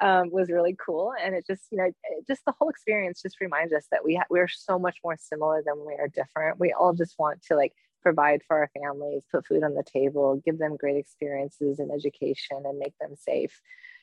um, 0.00 0.30
was 0.30 0.50
really 0.50 0.76
cool. 0.84 1.12
And 1.22 1.34
it 1.34 1.46
just, 1.46 1.64
you 1.70 1.78
know, 1.78 1.90
just 2.26 2.44
the 2.44 2.54
whole 2.58 2.68
experience 2.70 3.22
just 3.22 3.40
reminds 3.40 3.72
us 3.72 3.86
that 3.90 4.04
we 4.04 4.16
ha- 4.16 4.26
we're 4.30 4.48
so 4.48 4.78
much 4.78 4.98
more 5.04 5.16
similar 5.18 5.62
than 5.64 5.84
we 5.86 5.94
are 5.94 6.08
different. 6.08 6.60
We 6.60 6.72
all 6.72 6.92
just 6.92 7.18
want 7.18 7.42
to 7.46 7.56
like 7.56 7.72
provide 8.02 8.42
for 8.46 8.58
our 8.58 8.70
families, 8.80 9.22
put 9.30 9.46
food 9.46 9.62
on 9.62 9.74
the 9.74 9.84
table, 9.84 10.40
give 10.44 10.58
them 10.58 10.76
great 10.76 10.96
experiences 10.96 11.78
and 11.78 11.90
education, 11.92 12.62
and 12.64 12.78
make 12.78 12.96
them 12.98 13.14
safe. 13.16 13.60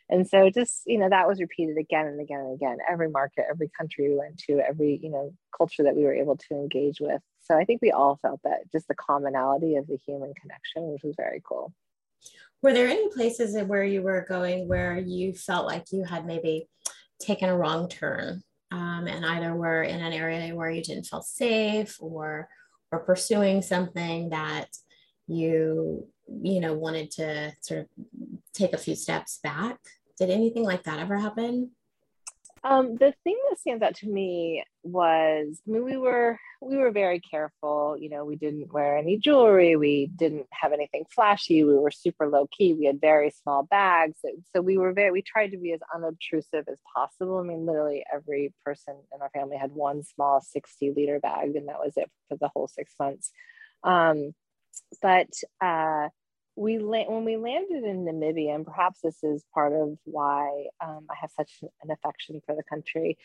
And 0.10 0.26
so 0.26 0.50
just, 0.50 0.84
you 0.86 0.98
know, 0.98 1.10
that 1.10 1.28
was 1.28 1.42
repeated 1.42 1.78
again 1.78 2.06
and 2.06 2.22
again 2.22 2.40
and 2.40 2.54
again. 2.54 2.78
Every 2.90 3.10
market, 3.10 3.46
every 3.50 3.70
country 3.78 4.10
we 4.10 4.18
went 4.18 4.38
to, 4.48 4.60
every, 4.60 5.00
you 5.04 5.10
know, 5.10 5.34
culture 5.56 5.84
that 5.84 5.98
we 5.98 6.04
were 6.04 6.14
able 6.14 6.38
to 6.38 6.54
engage 6.54 7.02
with. 7.02 7.22
So 7.42 7.58
I 7.58 7.66
think 7.66 7.82
we 7.82 7.92
all 7.92 8.18
felt 8.22 8.40
that 8.44 8.72
just 8.72 8.88
the 8.88 8.96
commonality 8.96 9.76
of 9.76 9.88
the 9.88 9.98
human 9.98 10.34
connection, 10.40 10.94
which 10.94 11.04
was 11.04 11.16
very 11.18 11.42
cool 11.46 11.74
were 12.62 12.74
there 12.74 12.88
any 12.88 13.10
places 13.10 13.56
where 13.66 13.84
you 13.84 14.02
were 14.02 14.26
going 14.28 14.68
where 14.68 14.98
you 14.98 15.34
felt 15.34 15.66
like 15.66 15.86
you 15.92 16.04
had 16.04 16.26
maybe 16.26 16.68
taken 17.20 17.50
a 17.50 17.58
wrong 17.58 17.88
turn 17.88 18.42
um, 18.72 19.08
and 19.08 19.26
either 19.26 19.56
were 19.56 19.84
in 19.84 20.02
an 20.02 20.14
area 20.14 20.56
where 20.56 20.70
you 20.70 20.84
didn't 20.84 21.06
feel 21.06 21.22
safe 21.22 21.98
or 22.00 22.48
or 22.92 23.00
pursuing 23.00 23.62
something 23.62 24.30
that 24.30 24.68
you 25.28 26.08
you 26.42 26.60
know 26.60 26.74
wanted 26.74 27.12
to 27.12 27.54
sort 27.62 27.82
of 27.82 27.88
take 28.54 28.74
a 28.74 28.78
few 28.78 28.96
steps 28.96 29.40
back? 29.44 29.78
Did 30.18 30.30
anything 30.30 30.64
like 30.64 30.84
that 30.84 31.00
ever 31.00 31.18
happen 31.18 31.72
um, 32.68 32.98
the 32.98 33.14
thing 33.24 33.38
that 33.50 33.60
stands 33.60 33.82
out 33.82 33.96
to 33.98 34.08
me 34.10 34.64
was, 34.84 35.62
I 35.66 35.72
mean, 35.72 35.86
we 35.86 35.96
were 35.96 36.38
we 36.62 36.76
were 36.76 36.92
very 36.92 37.22
careful. 37.22 37.96
You 37.98 38.10
know, 38.10 38.26
we 38.26 38.36
didn't 38.36 38.74
wear 38.74 38.98
any 38.98 39.18
jewelry. 39.18 39.78
We 39.78 40.08
didn't 40.16 40.48
have 40.52 40.74
anything 40.74 41.06
flashy. 41.10 41.64
We 41.64 41.78
were 41.78 41.92
super 41.92 42.28
low 42.28 42.48
key. 42.48 42.74
We 42.74 42.86
had 42.86 43.00
very 43.00 43.32
small 43.32 43.64
bags. 43.64 44.20
So 44.54 44.62
we 44.62 44.78
were 44.78 44.92
very. 44.92 45.12
We 45.12 45.22
tried 45.22 45.52
to 45.52 45.58
be 45.58 45.72
as 45.72 45.80
unobtrusive 45.96 46.66
as 46.70 46.80
possible. 46.94 47.38
I 47.38 47.44
mean, 47.44 47.66
literally 47.66 48.04
every 48.14 48.54
person 48.66 48.96
in 49.16 49.22
our 49.22 49.30
family 49.30 49.56
had 49.56 49.72
one 49.72 50.04
small 50.04 50.42
sixty 50.42 50.92
liter 50.92 51.20
bag, 51.20 51.56
and 51.56 51.70
that 51.70 51.80
was 51.80 51.94
it 51.96 52.12
for 52.28 52.38
the 52.38 52.50
whole 52.50 52.68
six 52.68 52.94
months. 53.00 53.32
Um, 53.84 54.34
but 55.02 55.30
uh, 55.62 56.10
we 56.58 56.80
when 56.80 57.24
we 57.24 57.38
landed 57.38 57.84
in 57.84 58.04
Namibia, 58.04 58.56
and 58.56 58.66
perhaps 58.66 59.02
this 59.02 59.24
is 59.24 59.46
part 59.54 59.74
of 59.74 59.98
why 60.06 60.66
um, 60.84 61.06
I 61.10 61.14
have 61.22 61.30
such 61.32 61.52
an 61.62 61.92
affection 61.92 62.42
for 62.46 62.56
the 62.56 62.64
country. 62.64 63.18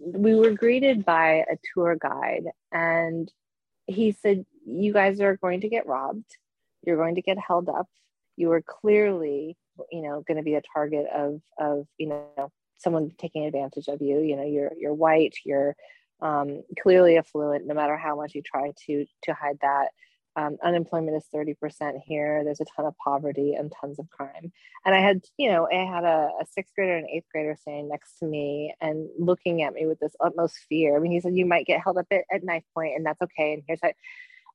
We 0.00 0.36
were 0.36 0.52
greeted 0.52 1.04
by 1.04 1.44
a 1.50 1.56
tour 1.74 1.96
guide, 2.00 2.44
and 2.70 3.30
he 3.86 4.12
said, 4.12 4.46
"You 4.64 4.92
guys 4.92 5.20
are 5.20 5.36
going 5.36 5.62
to 5.62 5.68
get 5.68 5.88
robbed. 5.88 6.36
You're 6.86 6.96
going 6.96 7.16
to 7.16 7.22
get 7.22 7.36
held 7.36 7.68
up. 7.68 7.88
You 8.36 8.52
are 8.52 8.62
clearly, 8.62 9.56
you 9.90 10.02
know, 10.02 10.22
going 10.26 10.38
to 10.38 10.44
be 10.44 10.54
a 10.54 10.62
target 10.72 11.06
of 11.12 11.40
of 11.58 11.86
you 11.98 12.06
know 12.06 12.52
someone 12.76 13.10
taking 13.18 13.44
advantage 13.44 13.88
of 13.88 14.00
you. 14.00 14.20
You 14.20 14.36
know, 14.36 14.46
you're 14.46 14.72
you're 14.78 14.94
white. 14.94 15.34
You're 15.44 15.74
um, 16.20 16.62
clearly 16.80 17.18
affluent. 17.18 17.66
No 17.66 17.74
matter 17.74 17.96
how 17.96 18.14
much 18.14 18.36
you 18.36 18.42
try 18.42 18.72
to 18.86 19.04
to 19.24 19.34
hide 19.34 19.58
that." 19.62 19.88
Um, 20.38 20.56
unemployment 20.62 21.16
is 21.16 21.24
30% 21.34 22.00
here. 22.06 22.44
There's 22.44 22.60
a 22.60 22.64
ton 22.76 22.86
of 22.86 22.94
poverty 23.04 23.54
and 23.54 23.72
tons 23.80 23.98
of 23.98 24.08
crime. 24.08 24.52
And 24.84 24.94
I 24.94 25.00
had, 25.00 25.22
you 25.36 25.50
know, 25.50 25.66
I 25.66 25.84
had 25.84 26.04
a, 26.04 26.30
a 26.40 26.46
sixth 26.48 26.72
grader 26.76 26.96
and 26.96 27.08
eighth 27.12 27.26
grader 27.32 27.56
standing 27.60 27.88
next 27.88 28.20
to 28.20 28.24
me 28.24 28.72
and 28.80 29.08
looking 29.18 29.62
at 29.62 29.72
me 29.72 29.86
with 29.86 29.98
this 29.98 30.14
utmost 30.20 30.54
fear. 30.68 30.96
I 30.96 31.00
mean, 31.00 31.10
he 31.10 31.20
said, 31.20 31.34
you 31.34 31.44
might 31.44 31.66
get 31.66 31.80
held 31.82 31.98
up 31.98 32.06
at, 32.12 32.22
at 32.32 32.44
knife 32.44 32.62
point 32.72 32.94
and 32.94 33.04
that's 33.04 33.20
okay. 33.20 33.54
And 33.54 33.64
here's 33.66 33.80
how. 33.82 33.90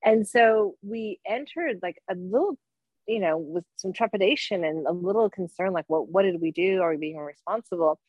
And 0.06 0.26
so 0.26 0.76
we 0.82 1.20
entered 1.28 1.80
like 1.84 1.98
a 2.10 2.16
little, 2.16 2.58
you 3.06 3.20
know, 3.20 3.38
with 3.38 3.66
some 3.76 3.92
trepidation 3.92 4.64
and 4.64 4.88
a 4.88 4.94
little 4.94 5.30
concern, 5.30 5.74
like, 5.74 5.86
what, 5.88 6.08
what 6.08 6.24
did 6.24 6.40
we 6.40 6.52
do? 6.52 6.82
Are 6.82 6.92
we 6.92 6.98
being 6.98 7.18
responsible? 7.18 8.00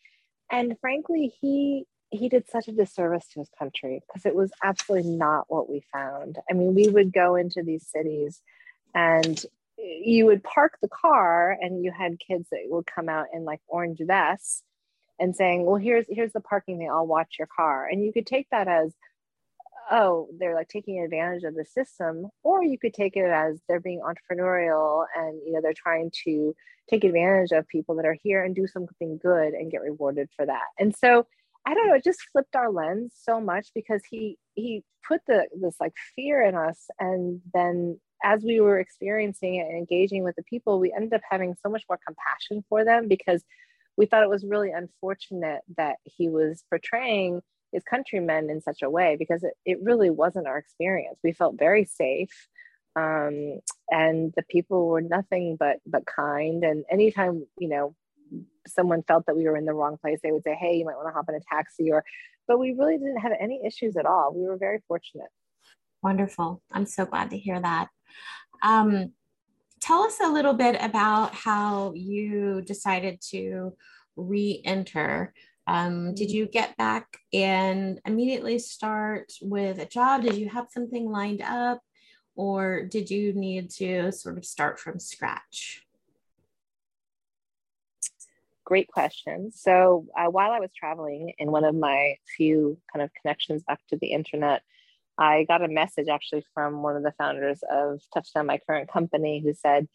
And 0.48 0.76
frankly, 0.80 1.32
he 1.40 1.86
he 2.16 2.28
did 2.28 2.48
such 2.48 2.68
a 2.68 2.72
disservice 2.72 3.26
to 3.32 3.40
his 3.40 3.50
country 3.58 4.02
because 4.06 4.26
it 4.26 4.34
was 4.34 4.52
absolutely 4.62 5.10
not 5.10 5.46
what 5.48 5.68
we 5.68 5.84
found. 5.92 6.38
I 6.50 6.54
mean, 6.54 6.74
we 6.74 6.88
would 6.88 7.12
go 7.12 7.36
into 7.36 7.62
these 7.62 7.86
cities 7.86 8.40
and 8.94 9.42
you 9.76 10.26
would 10.26 10.42
park 10.42 10.78
the 10.80 10.88
car 10.88 11.56
and 11.60 11.84
you 11.84 11.92
had 11.92 12.18
kids 12.20 12.48
that 12.50 12.60
would 12.66 12.86
come 12.86 13.08
out 13.08 13.26
in 13.32 13.44
like 13.44 13.60
orange 13.66 14.00
vests 14.00 14.62
and 15.18 15.34
saying, 15.34 15.64
well, 15.64 15.76
here's 15.76 16.06
here's 16.08 16.32
the 16.32 16.40
parking 16.40 16.78
They 16.78 16.88
I'll 16.88 17.06
watch 17.06 17.36
your 17.38 17.48
car. 17.54 17.86
And 17.86 18.04
you 18.04 18.12
could 18.12 18.26
take 18.26 18.48
that 18.50 18.68
as, 18.68 18.92
oh, 19.90 20.28
they're 20.38 20.54
like 20.54 20.68
taking 20.68 21.00
advantage 21.00 21.44
of 21.44 21.54
the 21.54 21.64
system, 21.64 22.28
or 22.42 22.64
you 22.64 22.78
could 22.78 22.94
take 22.94 23.16
it 23.16 23.30
as 23.30 23.60
they're 23.68 23.80
being 23.80 24.00
entrepreneurial 24.00 25.04
and 25.16 25.40
you 25.46 25.52
know 25.52 25.60
they're 25.60 25.74
trying 25.74 26.10
to 26.24 26.54
take 26.88 27.04
advantage 27.04 27.52
of 27.52 27.66
people 27.68 27.94
that 27.96 28.04
are 28.04 28.16
here 28.22 28.44
and 28.44 28.54
do 28.54 28.66
something 28.66 29.18
good 29.18 29.54
and 29.54 29.70
get 29.70 29.80
rewarded 29.80 30.28
for 30.36 30.46
that. 30.46 30.64
And 30.78 30.94
so 30.94 31.26
I 31.66 31.74
don't 31.74 31.88
know, 31.88 31.94
it 31.94 32.04
just 32.04 32.22
flipped 32.32 32.56
our 32.56 32.70
lens 32.70 33.14
so 33.22 33.40
much 33.40 33.68
because 33.74 34.02
he 34.08 34.38
he 34.54 34.84
put 35.06 35.20
the 35.26 35.46
this 35.60 35.76
like 35.80 35.94
fear 36.14 36.42
in 36.42 36.54
us 36.54 36.86
and 36.98 37.40
then 37.52 37.98
as 38.24 38.42
we 38.42 38.58
were 38.58 38.80
experiencing 38.80 39.56
it 39.56 39.66
and 39.68 39.76
engaging 39.76 40.24
with 40.24 40.34
the 40.34 40.42
people, 40.44 40.80
we 40.80 40.92
ended 40.92 41.12
up 41.12 41.20
having 41.28 41.54
so 41.62 41.68
much 41.68 41.84
more 41.88 42.00
compassion 42.04 42.64
for 42.70 42.84
them 42.84 43.06
because 43.06 43.44
we 43.96 44.06
thought 44.06 44.22
it 44.22 44.30
was 44.30 44.46
really 44.46 44.72
unfortunate 44.72 45.60
that 45.76 45.96
he 46.04 46.28
was 46.28 46.64
portraying 46.70 47.42
his 47.70 47.84
countrymen 47.84 48.48
in 48.48 48.62
such 48.62 48.82
a 48.82 48.90
way 48.90 49.16
because 49.18 49.44
it, 49.44 49.52
it 49.66 49.78
really 49.82 50.10
wasn't 50.10 50.46
our 50.46 50.56
experience. 50.56 51.18
We 51.22 51.32
felt 51.32 51.58
very 51.58 51.84
safe. 51.84 52.48
Um, 52.96 53.60
and 53.90 54.32
the 54.36 54.44
people 54.48 54.86
were 54.86 55.02
nothing 55.02 55.56
but 55.58 55.78
but 55.86 56.06
kind. 56.06 56.64
And 56.64 56.84
anytime, 56.90 57.46
you 57.58 57.68
know, 57.68 57.94
someone 58.66 59.02
felt 59.02 59.26
that 59.26 59.36
we 59.36 59.44
were 59.44 59.56
in 59.56 59.64
the 59.64 59.72
wrong 59.72 59.96
place, 60.00 60.20
they 60.22 60.32
would 60.32 60.42
say, 60.42 60.54
Hey, 60.54 60.76
you 60.76 60.84
might 60.84 60.96
want 60.96 61.08
to 61.08 61.12
hop 61.12 61.28
in 61.28 61.34
a 61.34 61.40
taxi 61.40 61.90
or, 61.90 62.04
but 62.46 62.58
we 62.58 62.72
really 62.72 62.98
didn't 62.98 63.18
have 63.18 63.32
any 63.40 63.60
issues 63.66 63.96
at 63.96 64.06
all. 64.06 64.32
We 64.34 64.46
were 64.46 64.56
very 64.56 64.80
fortunate. 64.86 65.28
Wonderful. 66.02 66.62
I'm 66.70 66.86
so 66.86 67.06
glad 67.06 67.30
to 67.30 67.38
hear 67.38 67.60
that. 67.60 67.88
Um, 68.62 69.12
tell 69.80 70.02
us 70.02 70.18
a 70.22 70.30
little 70.30 70.54
bit 70.54 70.76
about 70.80 71.34
how 71.34 71.92
you 71.94 72.62
decided 72.62 73.20
to 73.30 73.74
re 74.16 74.60
enter. 74.64 75.32
Um, 75.66 76.14
did 76.14 76.30
you 76.30 76.46
get 76.46 76.76
back 76.76 77.06
and 77.32 78.00
immediately 78.06 78.58
start 78.58 79.32
with 79.40 79.78
a 79.78 79.86
job? 79.86 80.22
Did 80.22 80.36
you 80.36 80.48
have 80.50 80.66
something 80.70 81.10
lined 81.10 81.42
up? 81.42 81.80
Or 82.36 82.84
did 82.84 83.10
you 83.10 83.32
need 83.32 83.70
to 83.72 84.12
sort 84.12 84.38
of 84.38 84.44
start 84.44 84.78
from 84.80 84.98
scratch? 84.98 85.83
Great 88.64 88.88
question. 88.88 89.52
So 89.52 90.06
uh, 90.16 90.30
while 90.30 90.50
I 90.50 90.60
was 90.60 90.70
traveling 90.74 91.34
in 91.38 91.50
one 91.50 91.64
of 91.64 91.74
my 91.74 92.16
few 92.36 92.78
kind 92.92 93.02
of 93.02 93.10
connections 93.20 93.62
back 93.62 93.80
to 93.88 93.98
the 93.98 94.08
internet, 94.08 94.62
I 95.18 95.44
got 95.44 95.62
a 95.62 95.68
message 95.68 96.08
actually 96.08 96.44
from 96.54 96.82
one 96.82 96.96
of 96.96 97.02
the 97.02 97.12
founders 97.18 97.60
of 97.70 98.00
Touchdown, 98.12 98.46
my 98.46 98.58
current 98.66 98.90
company, 98.90 99.40
who 99.44 99.52
said, 99.54 99.86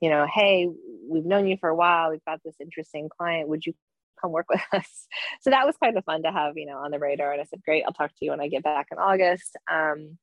you 0.00 0.08
know, 0.08 0.26
hey, 0.32 0.68
we've 1.08 1.24
known 1.24 1.46
you 1.46 1.56
for 1.58 1.68
a 1.68 1.74
while. 1.74 2.10
We've 2.10 2.24
got 2.24 2.40
this 2.44 2.56
interesting 2.60 3.08
client. 3.08 3.48
Would 3.48 3.66
you 3.66 3.74
come 4.20 4.32
work 4.32 4.46
with 4.48 4.62
us? 4.72 5.06
So 5.42 5.50
that 5.50 5.66
was 5.66 5.76
kind 5.76 5.96
of 5.98 6.04
fun 6.04 6.22
to 6.22 6.32
have, 6.32 6.56
you 6.56 6.64
know, 6.64 6.78
on 6.78 6.90
the 6.90 6.98
radar. 6.98 7.32
And 7.32 7.40
I 7.40 7.44
said, 7.44 7.62
great, 7.62 7.84
I'll 7.86 7.92
talk 7.92 8.10
to 8.10 8.24
you 8.24 8.30
when 8.30 8.40
I 8.40 8.48
get 8.48 8.62
back 8.62 8.86
in 8.90 8.98
August. 8.98 9.56
Um, 9.70 10.16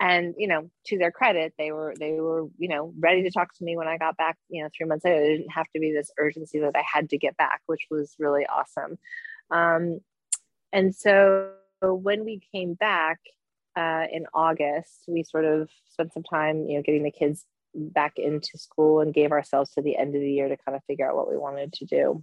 and 0.00 0.34
you 0.36 0.46
know 0.46 0.70
to 0.84 0.98
their 0.98 1.10
credit 1.10 1.54
they 1.58 1.72
were 1.72 1.94
they 1.98 2.12
were 2.12 2.46
you 2.58 2.68
know 2.68 2.92
ready 2.98 3.22
to 3.22 3.30
talk 3.30 3.54
to 3.54 3.64
me 3.64 3.76
when 3.76 3.88
i 3.88 3.96
got 3.96 4.16
back 4.16 4.36
you 4.48 4.62
know 4.62 4.68
three 4.76 4.86
months 4.86 5.04
later. 5.04 5.22
It 5.22 5.38
didn't 5.38 5.52
have 5.52 5.70
to 5.74 5.80
be 5.80 5.92
this 5.92 6.10
urgency 6.18 6.58
that 6.60 6.76
i 6.76 6.82
had 6.82 7.10
to 7.10 7.18
get 7.18 7.36
back 7.36 7.62
which 7.66 7.86
was 7.90 8.14
really 8.18 8.46
awesome. 8.46 8.98
Um, 9.50 10.00
and 10.72 10.94
so 10.94 11.50
when 11.82 12.24
we 12.24 12.40
came 12.52 12.74
back 12.74 13.18
uh, 13.76 14.06
in 14.12 14.26
august 14.34 15.04
we 15.06 15.22
sort 15.22 15.44
of 15.44 15.70
spent 15.88 16.12
some 16.12 16.22
time 16.22 16.66
you 16.66 16.76
know 16.76 16.82
getting 16.82 17.04
the 17.04 17.10
kids 17.10 17.44
back 17.74 18.14
into 18.16 18.56
school 18.56 19.00
and 19.00 19.14
gave 19.14 19.32
ourselves 19.32 19.70
to 19.72 19.82
the 19.82 19.96
end 19.96 20.14
of 20.14 20.20
the 20.20 20.32
year 20.32 20.48
to 20.48 20.56
kind 20.56 20.76
of 20.76 20.82
figure 20.84 21.08
out 21.08 21.16
what 21.16 21.28
we 21.28 21.36
wanted 21.36 21.72
to 21.74 21.84
do. 21.84 22.22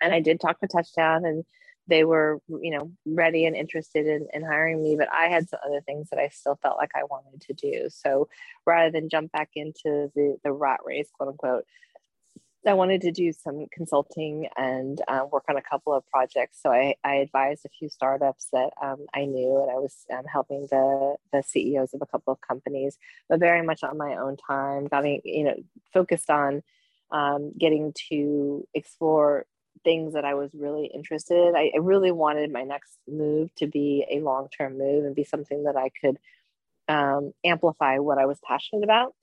And 0.00 0.14
i 0.14 0.20
did 0.20 0.40
talk 0.40 0.60
to 0.60 0.68
touchdown 0.68 1.24
and 1.24 1.44
they 1.88 2.04
were 2.04 2.40
you 2.48 2.70
know 2.70 2.90
ready 3.06 3.46
and 3.46 3.56
interested 3.56 4.06
in, 4.06 4.28
in 4.32 4.42
hiring 4.42 4.82
me 4.82 4.96
but 4.96 5.08
i 5.12 5.26
had 5.26 5.48
some 5.48 5.60
other 5.66 5.80
things 5.80 6.08
that 6.10 6.18
i 6.18 6.28
still 6.28 6.58
felt 6.62 6.76
like 6.76 6.90
i 6.94 7.04
wanted 7.04 7.40
to 7.40 7.52
do 7.54 7.88
so 7.90 8.28
rather 8.66 8.90
than 8.90 9.08
jump 9.08 9.32
back 9.32 9.50
into 9.54 10.10
the 10.14 10.36
the 10.44 10.52
rat 10.52 10.80
race 10.84 11.08
quote 11.12 11.30
unquote 11.30 11.64
I 12.66 12.74
wanted 12.74 13.00
to 13.02 13.12
do 13.12 13.32
some 13.32 13.66
consulting 13.72 14.48
and 14.56 15.00
uh, 15.08 15.24
work 15.30 15.44
on 15.48 15.56
a 15.56 15.62
couple 15.62 15.94
of 15.94 16.06
projects. 16.08 16.60
So 16.60 16.70
I, 16.70 16.96
I 17.04 17.16
advised 17.16 17.64
a 17.64 17.70
few 17.70 17.88
startups 17.88 18.48
that 18.52 18.70
um, 18.82 19.06
I 19.14 19.24
knew, 19.24 19.62
and 19.62 19.70
I 19.70 19.76
was 19.76 19.94
um, 20.12 20.24
helping 20.30 20.66
the 20.70 21.16
the 21.32 21.42
CEOs 21.42 21.94
of 21.94 22.02
a 22.02 22.06
couple 22.06 22.32
of 22.32 22.40
companies, 22.40 22.98
but 23.28 23.40
very 23.40 23.62
much 23.62 23.84
on 23.84 23.96
my 23.96 24.16
own 24.16 24.36
time. 24.36 24.86
Got 24.86 25.04
me, 25.04 25.20
you 25.24 25.44
know, 25.44 25.54
focused 25.92 26.30
on 26.30 26.62
um, 27.10 27.52
getting 27.56 27.94
to 28.10 28.66
explore 28.74 29.46
things 29.84 30.14
that 30.14 30.24
I 30.24 30.34
was 30.34 30.50
really 30.54 30.90
interested. 30.92 31.54
I, 31.56 31.70
I 31.74 31.78
really 31.80 32.12
wanted 32.12 32.52
my 32.52 32.62
next 32.62 32.98
move 33.06 33.54
to 33.56 33.66
be 33.66 34.06
a 34.10 34.20
long 34.20 34.48
term 34.56 34.78
move 34.78 35.04
and 35.04 35.14
be 35.14 35.24
something 35.24 35.64
that 35.64 35.76
I 35.76 35.90
could 36.00 36.18
um, 36.88 37.32
amplify 37.44 37.98
what 37.98 38.18
I 38.18 38.26
was 38.26 38.38
passionate 38.46 38.84
about 38.84 39.14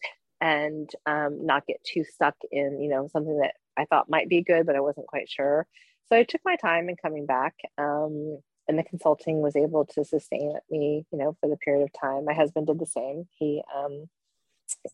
and 0.41 0.89
um, 1.05 1.45
not 1.45 1.65
get 1.65 1.83
too 1.83 2.03
stuck 2.03 2.35
in 2.51 2.81
you 2.81 2.89
know 2.89 3.07
something 3.07 3.39
that 3.39 3.53
I 3.77 3.85
thought 3.85 4.09
might 4.09 4.27
be 4.27 4.43
good 4.43 4.65
but 4.65 4.75
I 4.75 4.81
wasn't 4.81 5.07
quite 5.07 5.29
sure. 5.29 5.67
So 6.07 6.15
I 6.15 6.23
took 6.23 6.41
my 6.45 6.55
time 6.55 6.89
in 6.89 6.95
coming 6.95 7.25
back. 7.25 7.55
Um, 7.77 8.39
and 8.67 8.79
the 8.79 8.83
consulting 8.83 9.41
was 9.41 9.55
able 9.55 9.85
to 9.85 10.03
sustain 10.03 10.53
me, 10.69 11.05
you 11.11 11.17
know, 11.17 11.37
for 11.39 11.49
the 11.49 11.57
period 11.57 11.83
of 11.83 11.93
time. 11.93 12.25
My 12.25 12.33
husband 12.33 12.67
did 12.67 12.79
the 12.79 12.85
same. 12.85 13.27
He, 13.37 13.61
um, 13.75 14.09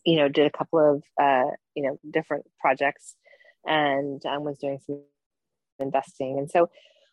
you 0.06 0.17
know, 0.17 0.28
did 0.28 0.45
a 0.45 0.58
couple 0.58 0.80
of, 0.80 1.04
uh, 1.21 1.52
you 1.76 1.84
know, 1.84 2.00
different 2.10 2.45
projects 2.60 3.15
and 3.65 4.26
um, 4.26 4.43
was 4.43 4.58
doing 4.58 4.80
some 4.86 5.02
investing. 5.81 6.37
And 6.37 6.49
so 6.49 6.69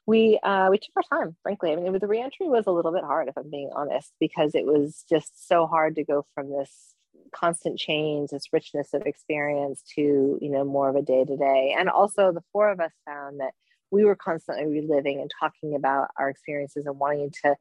we 0.06 0.38
uh, 0.42 0.68
we 0.70 0.78
took 0.78 0.96
our 0.96 1.18
time, 1.18 1.36
frankly. 1.42 1.72
I 1.72 1.76
mean, 1.76 1.92
the 1.98 2.06
reentry 2.06 2.48
was 2.48 2.66
a 2.66 2.70
little 2.72 2.92
bit 2.92 3.04
hard, 3.04 3.28
if 3.28 3.36
I'm 3.36 3.50
being 3.50 3.70
honest, 3.74 4.12
because 4.18 4.54
it 4.54 4.64
was 4.64 5.04
just 5.08 5.48
so 5.48 5.66
hard 5.66 5.96
to 5.96 6.04
go 6.04 6.26
from 6.34 6.50
this 6.50 6.94
constant 7.34 7.78
change, 7.78 8.30
this 8.30 8.52
richness 8.52 8.94
of 8.94 9.02
experience 9.02 9.82
to 9.96 10.38
you 10.40 10.50
know 10.50 10.64
more 10.64 10.88
of 10.88 10.96
a 10.96 11.02
day 11.02 11.24
to 11.24 11.36
day. 11.36 11.74
And 11.78 11.90
also, 11.90 12.32
the 12.32 12.44
four 12.52 12.70
of 12.70 12.80
us 12.80 12.92
found 13.06 13.40
that 13.40 13.52
we 13.90 14.04
were 14.04 14.16
constantly 14.16 14.66
reliving 14.66 15.20
and 15.20 15.30
talking 15.40 15.74
about 15.74 16.08
our 16.18 16.28
experiences 16.28 16.86
and 16.86 16.98
wanting 16.98 17.30
to 17.42 17.54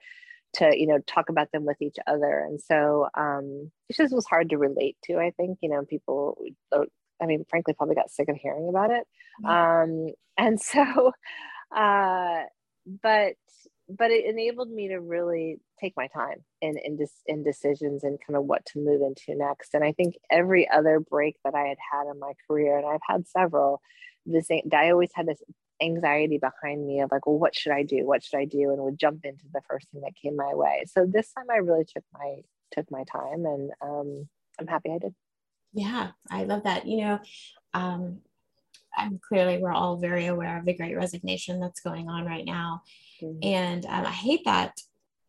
to 0.54 0.80
you 0.80 0.88
know 0.88 1.00
talk 1.00 1.30
about 1.30 1.52
them 1.52 1.66
with 1.66 1.82
each 1.82 1.98
other 2.08 2.40
and 2.40 2.62
so 2.62 3.10
um 3.16 3.70
it 3.90 3.98
just 3.98 4.14
was 4.14 4.26
hard 4.26 4.50
to 4.50 4.58
relate 4.58 4.96
to 5.04 5.18
i 5.18 5.32
think 5.32 5.58
you 5.62 5.70
know 5.70 5.84
people 5.84 6.38
i 7.22 7.26
mean 7.26 7.46
frankly 7.50 7.74
probably 7.74 7.96
got 7.96 8.10
sick 8.10 8.30
of 8.30 8.36
hearing 8.36 8.70
about 8.70 8.92
it 8.92 9.08
um 9.46 10.10
and 10.38 10.60
so 10.62 11.12
uh 11.76 12.42
but 13.04 13.34
but 13.90 14.12
it 14.12 14.26
enabled 14.26 14.70
me 14.70 14.90
to 14.90 15.00
really 15.00 15.60
take 15.80 15.94
my 15.96 16.08
time 16.08 16.44
in 16.62 16.78
in, 16.78 16.98
dis- 16.98 17.24
in 17.26 17.44
decisions 17.44 18.04
and 18.04 18.20
kind 18.26 18.36
of 18.36 18.44
what 18.44 18.66
to 18.66 18.80
move 18.80 19.02
into 19.02 19.38
next 19.38 19.74
and 19.74 19.84
i 19.84 19.92
think 19.92 20.16
every 20.32 20.70
other 20.70 21.00
break 21.00 21.36
that 21.44 21.56
i 21.56 21.68
had 21.68 21.78
had 21.92 22.10
in 22.12 22.20
my 22.20 22.34
career 22.48 22.78
and 22.78 22.86
i've 22.86 23.00
had 23.08 23.28
several 23.28 23.82
this 24.26 24.50
i 24.74 24.90
always 24.90 25.12
had 25.14 25.26
this 25.26 25.42
anxiety 25.82 26.38
behind 26.38 26.86
me 26.86 27.02
of 27.02 27.12
like, 27.12 27.26
well, 27.26 27.38
what 27.38 27.56
should 27.56 27.72
I 27.72 27.84
do? 27.84 28.06
What 28.06 28.24
should 28.24 28.38
I 28.38 28.46
do? 28.46 28.72
And 28.72 28.82
would 28.82 29.00
jump 29.00 29.26
into 29.26 29.46
the 29.52 29.62
first 29.68 29.88
thing 29.90 30.02
that 30.02 30.16
came 30.22 30.36
my 30.36 30.54
way. 30.54 30.86
So 30.88 31.06
this 31.06 31.32
time 31.34 31.46
I 31.52 31.58
really 31.58 31.86
took 31.86 32.04
my 32.14 32.38
took 32.72 32.90
my 32.92 33.04
time 33.06 33.46
and 33.46 33.72
um, 33.82 34.28
I'm 34.60 34.68
happy 34.68 34.92
I 34.92 34.98
did. 34.98 35.16
Yeah, 35.74 36.12
I 36.30 36.44
love 36.44 36.64
that. 36.64 36.88
You 36.88 37.02
know, 37.02 37.20
um, 37.74 38.20
I'm 38.98 39.20
clearly 39.20 39.60
we're 39.60 39.74
all 39.74 39.98
very 39.98 40.26
aware 40.26 40.58
of 40.58 40.66
the 40.66 40.74
great 40.74 40.96
resignation 40.96 41.60
that's 41.60 41.82
going 41.82 42.10
on 42.10 42.26
right 42.26 42.46
now. 42.46 42.82
Mm-hmm. 43.22 43.40
And 43.44 43.86
um, 43.86 44.06
I 44.06 44.12
hate 44.12 44.46
that 44.46 44.80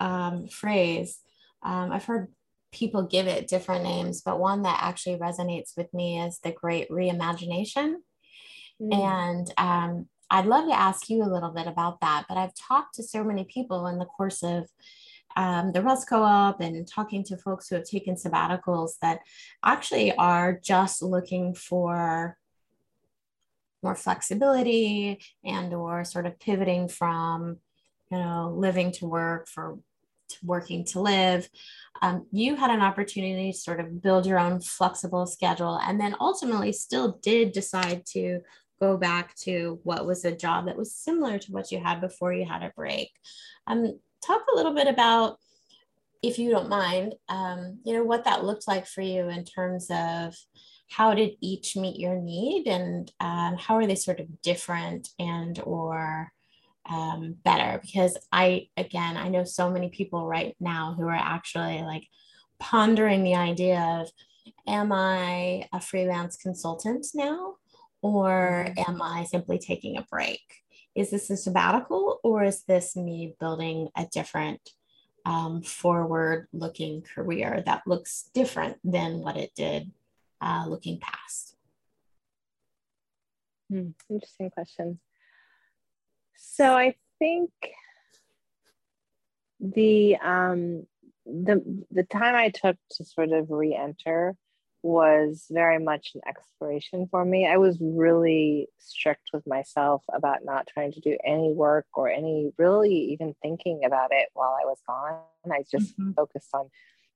um, 0.00 0.48
phrase. 0.48 1.20
Um, 1.62 1.92
I've 1.92 2.04
heard 2.04 2.28
people 2.72 3.02
give 3.02 3.26
it 3.26 3.48
different 3.48 3.84
names, 3.84 4.22
but 4.22 4.38
one 4.38 4.62
that 4.62 4.80
actually 4.82 5.16
resonates 5.16 5.76
with 5.76 5.92
me 5.92 6.20
is 6.20 6.38
the 6.38 6.52
great 6.52 6.88
reimagination. 6.90 7.96
Mm-hmm. 8.80 8.92
And 8.92 9.52
um, 9.58 10.08
I'd 10.30 10.46
love 10.46 10.68
to 10.68 10.78
ask 10.78 11.08
you 11.08 11.22
a 11.22 11.32
little 11.32 11.50
bit 11.50 11.66
about 11.66 12.00
that, 12.00 12.26
but 12.28 12.36
I've 12.36 12.54
talked 12.54 12.94
to 12.94 13.02
so 13.02 13.24
many 13.24 13.44
people 13.44 13.86
in 13.86 13.98
the 13.98 14.04
course 14.04 14.42
of 14.42 14.68
um, 15.36 15.72
the 15.72 15.82
Rest 15.82 16.08
Co-op 16.08 16.60
and 16.60 16.86
talking 16.86 17.22
to 17.24 17.36
folks 17.36 17.68
who 17.68 17.76
have 17.76 17.84
taken 17.84 18.16
sabbaticals 18.16 18.92
that 19.02 19.20
actually 19.64 20.14
are 20.14 20.58
just 20.62 21.02
looking 21.02 21.54
for 21.54 22.36
more 23.82 23.94
flexibility 23.94 25.20
and 25.44 25.72
or 25.72 26.04
sort 26.04 26.26
of 26.26 26.38
pivoting 26.40 26.88
from 26.88 27.58
you 28.10 28.18
know 28.18 28.52
living 28.56 28.90
to 28.90 29.06
work 29.06 29.46
for 29.46 29.78
to 30.28 30.36
working 30.42 30.84
to 30.84 31.00
live 31.00 31.48
um, 32.02 32.26
you 32.32 32.56
had 32.56 32.70
an 32.70 32.80
opportunity 32.80 33.52
to 33.52 33.58
sort 33.58 33.80
of 33.80 34.02
build 34.02 34.26
your 34.26 34.38
own 34.38 34.60
flexible 34.60 35.26
schedule 35.26 35.78
and 35.86 36.00
then 36.00 36.16
ultimately 36.20 36.72
still 36.72 37.18
did 37.22 37.52
decide 37.52 38.04
to 38.04 38.40
go 38.80 38.96
back 38.96 39.34
to 39.36 39.80
what 39.82 40.06
was 40.06 40.24
a 40.24 40.34
job 40.34 40.66
that 40.66 40.76
was 40.76 40.94
similar 40.94 41.38
to 41.38 41.52
what 41.52 41.72
you 41.72 41.78
had 41.78 42.00
before 42.00 42.32
you 42.32 42.44
had 42.44 42.62
a 42.62 42.72
break. 42.76 43.10
Um, 43.66 43.98
talk 44.24 44.42
a 44.52 44.56
little 44.56 44.74
bit 44.74 44.86
about, 44.86 45.38
if 46.22 46.38
you 46.38 46.50
don't 46.50 46.68
mind, 46.68 47.14
um, 47.28 47.78
you 47.84 47.94
know, 47.94 48.04
what 48.04 48.24
that 48.24 48.44
looked 48.44 48.66
like 48.66 48.86
for 48.86 49.02
you 49.02 49.28
in 49.28 49.44
terms 49.44 49.88
of 49.90 50.34
how 50.90 51.14
did 51.14 51.36
each 51.40 51.76
meet 51.76 52.00
your 52.00 52.16
need 52.16 52.66
and 52.66 53.12
um, 53.20 53.56
how 53.56 53.76
are 53.76 53.86
they 53.86 53.94
sort 53.94 54.20
of 54.20 54.42
different 54.42 55.08
and 55.18 55.60
or 55.64 56.32
um, 56.90 57.36
better 57.44 57.78
because 57.82 58.16
i 58.32 58.66
again 58.78 59.18
i 59.18 59.28
know 59.28 59.44
so 59.44 59.70
many 59.70 59.90
people 59.90 60.26
right 60.26 60.56
now 60.58 60.94
who 60.96 61.06
are 61.06 61.14
actually 61.14 61.82
like 61.82 62.04
pondering 62.58 63.22
the 63.22 63.34
idea 63.34 63.78
of 64.00 64.10
am 64.66 64.90
i 64.90 65.68
a 65.74 65.82
freelance 65.82 66.38
consultant 66.38 67.06
now 67.14 67.56
or 68.02 68.66
mm-hmm. 68.68 68.90
am 68.90 69.02
I 69.02 69.24
simply 69.24 69.58
taking 69.58 69.96
a 69.96 70.06
break? 70.10 70.40
Is 70.98 71.10
this 71.10 71.30
a 71.30 71.36
sabbatical 71.36 72.18
or 72.24 72.42
is 72.42 72.64
this 72.64 72.96
me 72.96 73.36
building 73.38 73.88
a 73.96 74.04
different 74.06 74.70
um, 75.24 75.62
forward 75.62 76.48
looking 76.52 77.02
career 77.02 77.62
that 77.66 77.86
looks 77.86 78.28
different 78.34 78.78
than 78.82 79.20
what 79.20 79.36
it 79.36 79.54
did 79.54 79.92
uh, 80.40 80.64
looking 80.66 80.98
past? 80.98 81.54
Hmm, 83.70 83.90
interesting 84.10 84.50
question. 84.50 84.98
So 86.36 86.64
I 86.76 86.96
think 87.20 87.50
the 89.60 90.16
um, 90.16 90.84
the 91.26 91.84
the 91.92 92.02
time 92.02 92.34
I 92.34 92.48
took 92.48 92.76
to 92.92 93.04
sort 93.04 93.30
of 93.30 93.52
re-enter 93.52 94.34
was 94.82 95.46
very 95.50 95.78
much 95.78 96.12
an 96.14 96.20
exploration 96.26 97.08
for 97.10 97.24
me. 97.24 97.46
I 97.46 97.56
was 97.56 97.78
really 97.80 98.68
strict 98.78 99.30
with 99.32 99.46
myself 99.46 100.04
about 100.12 100.44
not 100.44 100.66
trying 100.66 100.92
to 100.92 101.00
do 101.00 101.16
any 101.24 101.52
work 101.52 101.86
or 101.94 102.08
any 102.08 102.52
really 102.58 102.94
even 103.12 103.34
thinking 103.42 103.84
about 103.84 104.10
it 104.12 104.28
while 104.34 104.56
I 104.60 104.64
was 104.64 104.80
gone. 104.86 105.20
I 105.52 105.64
just 105.70 105.98
mm-hmm. 105.98 106.12
focused 106.12 106.50
on 106.54 106.68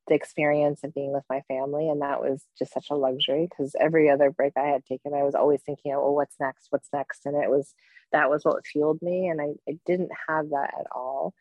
the 0.08 0.14
experience 0.14 0.82
of 0.82 0.94
being 0.94 1.12
with 1.12 1.24
my 1.30 1.42
family. 1.48 1.88
And 1.88 2.02
that 2.02 2.20
was 2.20 2.44
just 2.58 2.72
such 2.72 2.88
a 2.90 2.96
luxury 2.96 3.48
because 3.48 3.74
every 3.78 4.10
other 4.10 4.30
break 4.30 4.54
I 4.56 4.66
had 4.66 4.84
taken, 4.84 5.14
I 5.14 5.22
was 5.22 5.34
always 5.34 5.62
thinking, 5.62 5.92
oh, 5.94 6.12
what's 6.12 6.36
next? 6.40 6.66
What's 6.70 6.88
next? 6.92 7.26
And 7.26 7.36
it 7.36 7.50
was 7.50 7.74
that 8.10 8.28
was 8.28 8.44
what 8.44 8.66
fueled 8.66 9.00
me. 9.00 9.28
And 9.28 9.40
I, 9.40 9.54
I 9.68 9.78
didn't 9.86 10.10
have 10.28 10.50
that 10.50 10.74
at 10.78 10.86
all. 10.94 11.34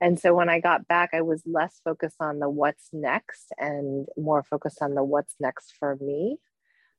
And 0.00 0.18
so 0.18 0.34
when 0.34 0.48
I 0.48 0.60
got 0.60 0.86
back, 0.86 1.10
I 1.12 1.22
was 1.22 1.42
less 1.44 1.80
focused 1.84 2.16
on 2.20 2.38
the 2.38 2.48
what's 2.48 2.88
next 2.92 3.52
and 3.58 4.06
more 4.16 4.42
focused 4.42 4.80
on 4.80 4.94
the 4.94 5.02
what's 5.02 5.34
next 5.40 5.74
for 5.78 5.96
me, 6.00 6.38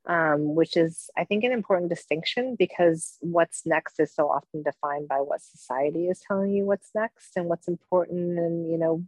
um, 0.05 0.53
which 0.53 0.75
is, 0.75 1.09
I 1.17 1.23
think, 1.23 1.43
an 1.43 1.51
important 1.53 1.89
distinction 1.89 2.55
because 2.59 3.17
what's 3.21 3.65
next 3.65 3.99
is 3.99 4.13
so 4.13 4.29
often 4.29 4.63
defined 4.63 5.07
by 5.07 5.17
what 5.17 5.41
society 5.41 6.07
is 6.07 6.21
telling 6.27 6.51
you 6.51 6.65
what's 6.65 6.89
next 6.93 7.37
and 7.37 7.45
what's 7.45 7.69
important 7.69 8.37
and, 8.37 8.69
you 8.69 8.77
know, 8.77 9.03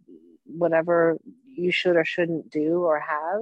whatever 0.45 1.17
you 1.45 1.71
should 1.71 1.95
or 1.97 2.05
shouldn't 2.05 2.49
do 2.49 2.83
or 2.83 2.99
have 2.99 3.41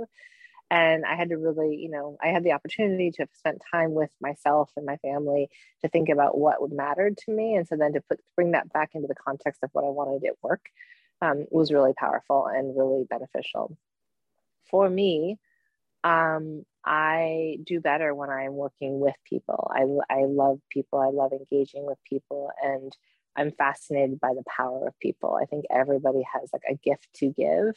and 0.72 1.06
i 1.06 1.16
had 1.16 1.30
to 1.30 1.38
really 1.38 1.76
you 1.76 1.90
know 1.90 2.18
i 2.24 2.28
had 2.28 2.44
the 2.44 2.52
opportunity 2.52 3.12
to 3.12 3.24
have 3.24 3.30
spent 3.34 3.62
time 3.72 3.94
with 3.94 4.12
myself 4.22 4.72
and 4.76 4.86
my 4.86 4.98
family 4.98 5.50
to 5.82 5.90
think 5.90 6.10
about 6.10 6.38
what 6.38 6.62
would 6.62 6.72
matter 6.72 7.10
to 7.10 7.32
me. 7.32 7.56
And 7.56 7.68
so 7.68 7.76
then 7.76 7.94
to 7.94 8.02
put 8.02 8.20
bring 8.36 8.52
that 8.52 8.72
back 8.72 8.92
into 8.94 9.08
the 9.08 9.16
context 9.16 9.64
of 9.64 9.70
what 9.74 9.86
i 9.86 9.90
wanted 9.90 10.26
at 10.28 10.36
work 10.42 10.66
um, 11.22 11.46
was 11.52 11.72
really 11.72 11.94
powerful 11.94 12.48
and 12.48 12.78
really 12.78 13.06
beneficial. 13.10 13.78
For 14.70 14.90
me 14.90 15.38
um, 16.04 16.64
i 16.86 17.58
do 17.66 17.82
better 17.82 18.16
when 18.16 18.30
i'm 18.30 18.54
working 18.54 19.00
with 19.00 19.16
people. 19.26 19.70
I, 19.74 19.82
I 20.14 20.26
love 20.26 20.60
people. 20.70 21.00
I 21.00 21.10
love 21.10 21.34
engaging 21.34 21.86
with 21.86 21.98
people 22.10 22.52
and 22.64 22.96
i'm 23.36 23.52
fascinated 23.52 24.20
by 24.20 24.34
the 24.34 24.44
power 24.48 24.88
of 24.88 25.00
people. 25.00 25.38
I 25.42 25.46
think 25.46 25.66
everybody 25.70 26.24
has 26.34 26.50
like 26.54 26.64
a 26.70 26.76
gift 26.76 27.10
to 27.16 27.28
give 27.28 27.76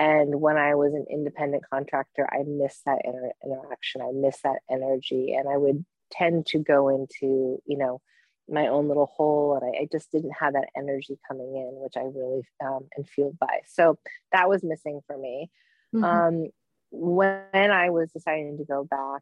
and 0.00 0.40
when 0.40 0.56
I 0.56 0.76
was 0.76 0.94
an 0.94 1.04
independent 1.10 1.62
contractor, 1.70 2.26
I 2.32 2.42
missed 2.46 2.86
that 2.86 3.02
inter- 3.04 3.32
interaction. 3.44 4.00
I 4.00 4.12
missed 4.14 4.44
that 4.44 4.60
energy. 4.70 5.34
And 5.34 5.46
I 5.46 5.58
would 5.58 5.84
tend 6.10 6.46
to 6.46 6.58
go 6.58 6.88
into, 6.88 7.60
you 7.66 7.76
know, 7.76 8.00
my 8.48 8.68
own 8.68 8.88
little 8.88 9.12
hole. 9.14 9.60
And 9.60 9.70
I, 9.70 9.82
I 9.82 9.88
just 9.92 10.10
didn't 10.10 10.32
have 10.40 10.54
that 10.54 10.70
energy 10.74 11.18
coming 11.28 11.54
in, 11.54 11.72
which 11.74 11.98
I 11.98 12.04
really 12.04 12.40
um, 12.64 12.88
am 12.96 13.04
fueled 13.04 13.38
by. 13.38 13.60
So 13.66 13.98
that 14.32 14.48
was 14.48 14.64
missing 14.64 15.02
for 15.06 15.18
me. 15.18 15.50
Mm-hmm. 15.94 16.04
Um, 16.04 16.46
when 16.90 17.70
I 17.70 17.90
was 17.90 18.10
deciding 18.10 18.56
to 18.56 18.64
go 18.64 18.84
back 18.84 19.20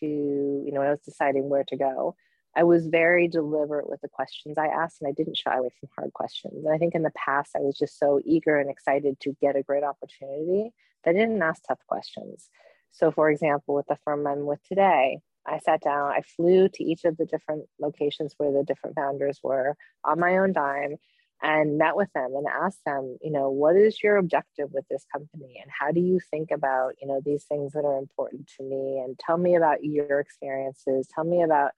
to, 0.00 0.06
you 0.06 0.70
know, 0.72 0.80
when 0.80 0.88
I 0.88 0.92
was 0.92 1.00
deciding 1.00 1.50
where 1.50 1.64
to 1.64 1.76
go, 1.76 2.16
I 2.56 2.64
was 2.64 2.86
very 2.86 3.28
deliberate 3.28 3.88
with 3.88 4.00
the 4.00 4.08
questions 4.08 4.56
I 4.56 4.68
asked, 4.68 5.02
and 5.02 5.08
I 5.08 5.12
didn't 5.12 5.36
shy 5.36 5.54
away 5.54 5.68
from 5.78 5.90
hard 5.96 6.12
questions. 6.14 6.64
And 6.64 6.74
I 6.74 6.78
think 6.78 6.94
in 6.94 7.02
the 7.02 7.12
past, 7.14 7.50
I 7.54 7.60
was 7.60 7.76
just 7.78 7.98
so 7.98 8.18
eager 8.24 8.56
and 8.56 8.70
excited 8.70 9.20
to 9.20 9.36
get 9.42 9.56
a 9.56 9.62
great 9.62 9.84
opportunity 9.84 10.70
that 11.04 11.10
I 11.10 11.12
didn't 11.12 11.42
ask 11.42 11.62
tough 11.68 11.80
questions. 11.86 12.48
So, 12.92 13.10
for 13.10 13.28
example, 13.28 13.74
with 13.74 13.86
the 13.88 13.98
firm 14.04 14.26
I'm 14.26 14.46
with 14.46 14.62
today, 14.66 15.18
I 15.46 15.58
sat 15.58 15.82
down, 15.82 16.10
I 16.10 16.22
flew 16.22 16.68
to 16.70 16.82
each 16.82 17.04
of 17.04 17.18
the 17.18 17.26
different 17.26 17.66
locations 17.78 18.34
where 18.38 18.50
the 18.50 18.64
different 18.64 18.96
founders 18.96 19.38
were 19.42 19.76
on 20.02 20.18
my 20.18 20.38
own 20.38 20.54
dime 20.54 20.96
and 21.42 21.76
met 21.76 21.94
with 21.94 22.10
them 22.14 22.32
and 22.34 22.46
asked 22.46 22.80
them, 22.86 23.18
you 23.22 23.30
know, 23.30 23.50
what 23.50 23.76
is 23.76 24.02
your 24.02 24.16
objective 24.16 24.70
with 24.72 24.86
this 24.88 25.04
company 25.12 25.60
and 25.62 25.70
how 25.70 25.92
do 25.92 26.00
you 26.00 26.18
think 26.30 26.50
about, 26.50 26.94
you 27.00 27.06
know, 27.06 27.20
these 27.22 27.44
things 27.44 27.72
that 27.72 27.84
are 27.84 27.98
important 27.98 28.50
to 28.56 28.64
me 28.64 29.02
and 29.04 29.18
tell 29.18 29.36
me 29.36 29.54
about 29.54 29.84
your 29.84 30.18
experiences, 30.18 31.06
tell 31.14 31.24
me 31.24 31.42
about 31.42 31.72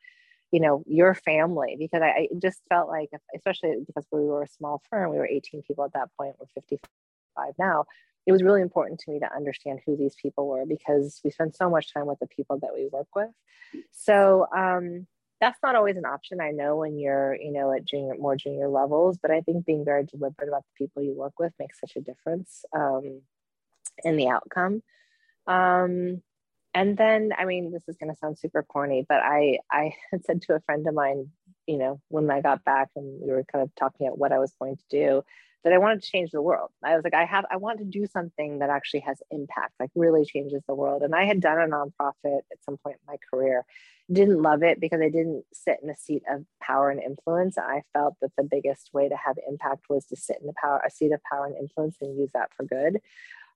you 0.52 0.60
know 0.60 0.82
your 0.86 1.14
family 1.14 1.76
because 1.78 2.02
I, 2.02 2.08
I, 2.08 2.28
just 2.40 2.60
felt 2.68 2.88
like 2.88 3.10
especially 3.34 3.76
because 3.86 4.06
we 4.10 4.24
were 4.24 4.42
a 4.42 4.48
small 4.48 4.82
firm 4.90 5.10
we 5.10 5.18
were 5.18 5.26
18 5.26 5.62
people 5.62 5.84
at 5.84 5.92
that 5.92 6.10
point 6.18 6.36
we're 6.38 6.46
55 6.54 7.54
now 7.58 7.84
it 8.26 8.32
was 8.32 8.42
really 8.42 8.62
important 8.62 9.00
to 9.00 9.10
me 9.10 9.18
to 9.20 9.34
understand 9.34 9.80
who 9.86 9.96
these 9.96 10.14
people 10.20 10.46
were 10.48 10.66
because 10.66 11.20
we 11.24 11.30
spend 11.30 11.54
so 11.54 11.70
much 11.70 11.92
time 11.94 12.06
with 12.06 12.18
the 12.18 12.26
people 12.26 12.58
that 12.58 12.74
we 12.74 12.86
work 12.92 13.06
with. 13.16 13.30
So 13.90 14.46
um, 14.54 15.06
that's 15.40 15.58
not 15.62 15.76
always 15.76 15.96
an 15.96 16.04
option 16.04 16.40
i 16.40 16.50
know 16.50 16.74
when 16.74 16.98
you're 16.98 17.36
you 17.36 17.52
know 17.52 17.72
at 17.72 17.84
junior 17.84 18.16
more 18.18 18.34
junior 18.34 18.68
levels 18.68 19.18
but 19.22 19.30
i 19.30 19.40
think 19.40 19.64
being 19.64 19.84
very 19.84 20.04
deliberate 20.04 20.48
about 20.48 20.64
the 20.64 20.84
people 20.84 21.00
you 21.00 21.14
work 21.14 21.38
with 21.38 21.52
makes 21.60 21.78
such 21.78 21.94
a 21.94 22.00
difference 22.00 22.64
um, 22.74 23.22
in 24.04 24.16
the 24.16 24.28
outcome. 24.28 24.82
Um, 25.46 26.22
and 26.74 26.96
then 26.96 27.32
i 27.38 27.44
mean 27.44 27.72
this 27.72 27.88
is 27.88 27.96
going 27.96 28.12
to 28.12 28.18
sound 28.18 28.38
super 28.38 28.62
corny 28.62 29.04
but 29.08 29.20
i 29.22 29.58
i 29.70 29.92
had 30.10 30.24
said 30.24 30.42
to 30.42 30.54
a 30.54 30.60
friend 30.60 30.86
of 30.86 30.94
mine 30.94 31.28
you 31.66 31.78
know 31.78 32.00
when 32.08 32.30
i 32.30 32.40
got 32.40 32.64
back 32.64 32.88
and 32.96 33.20
we 33.20 33.30
were 33.32 33.44
kind 33.44 33.62
of 33.62 33.74
talking 33.74 34.06
about 34.06 34.18
what 34.18 34.32
i 34.32 34.38
was 34.38 34.52
going 34.60 34.76
to 34.76 34.84
do 34.90 35.22
that 35.64 35.72
I 35.72 35.78
wanted 35.78 36.02
to 36.02 36.10
change 36.10 36.30
the 36.30 36.42
world. 36.42 36.70
I 36.84 36.94
was 36.94 37.02
like, 37.04 37.14
I 37.14 37.24
have, 37.24 37.44
I 37.50 37.56
want 37.56 37.78
to 37.78 37.84
do 37.84 38.06
something 38.06 38.60
that 38.60 38.70
actually 38.70 39.00
has 39.00 39.20
impact, 39.30 39.72
like 39.80 39.90
really 39.94 40.24
changes 40.24 40.62
the 40.66 40.74
world. 40.74 41.02
And 41.02 41.14
I 41.14 41.24
had 41.24 41.40
done 41.40 41.58
a 41.58 41.66
nonprofit 41.66 42.40
at 42.52 42.62
some 42.64 42.76
point 42.76 42.96
in 42.96 43.06
my 43.06 43.16
career, 43.30 43.64
didn't 44.10 44.40
love 44.40 44.62
it 44.62 44.80
because 44.80 45.00
I 45.00 45.08
didn't 45.08 45.44
sit 45.52 45.78
in 45.82 45.90
a 45.90 45.96
seat 45.96 46.22
of 46.30 46.44
power 46.62 46.90
and 46.90 47.02
influence. 47.02 47.58
I 47.58 47.82
felt 47.92 48.14
that 48.22 48.30
the 48.36 48.44
biggest 48.44 48.90
way 48.92 49.08
to 49.08 49.16
have 49.16 49.36
impact 49.48 49.90
was 49.90 50.06
to 50.06 50.16
sit 50.16 50.38
in 50.40 50.46
the 50.46 50.54
power, 50.60 50.80
a 50.86 50.90
seat 50.90 51.12
of 51.12 51.20
power 51.24 51.46
and 51.46 51.56
influence 51.56 51.96
and 52.00 52.18
use 52.18 52.30
that 52.34 52.50
for 52.56 52.64
good. 52.64 53.00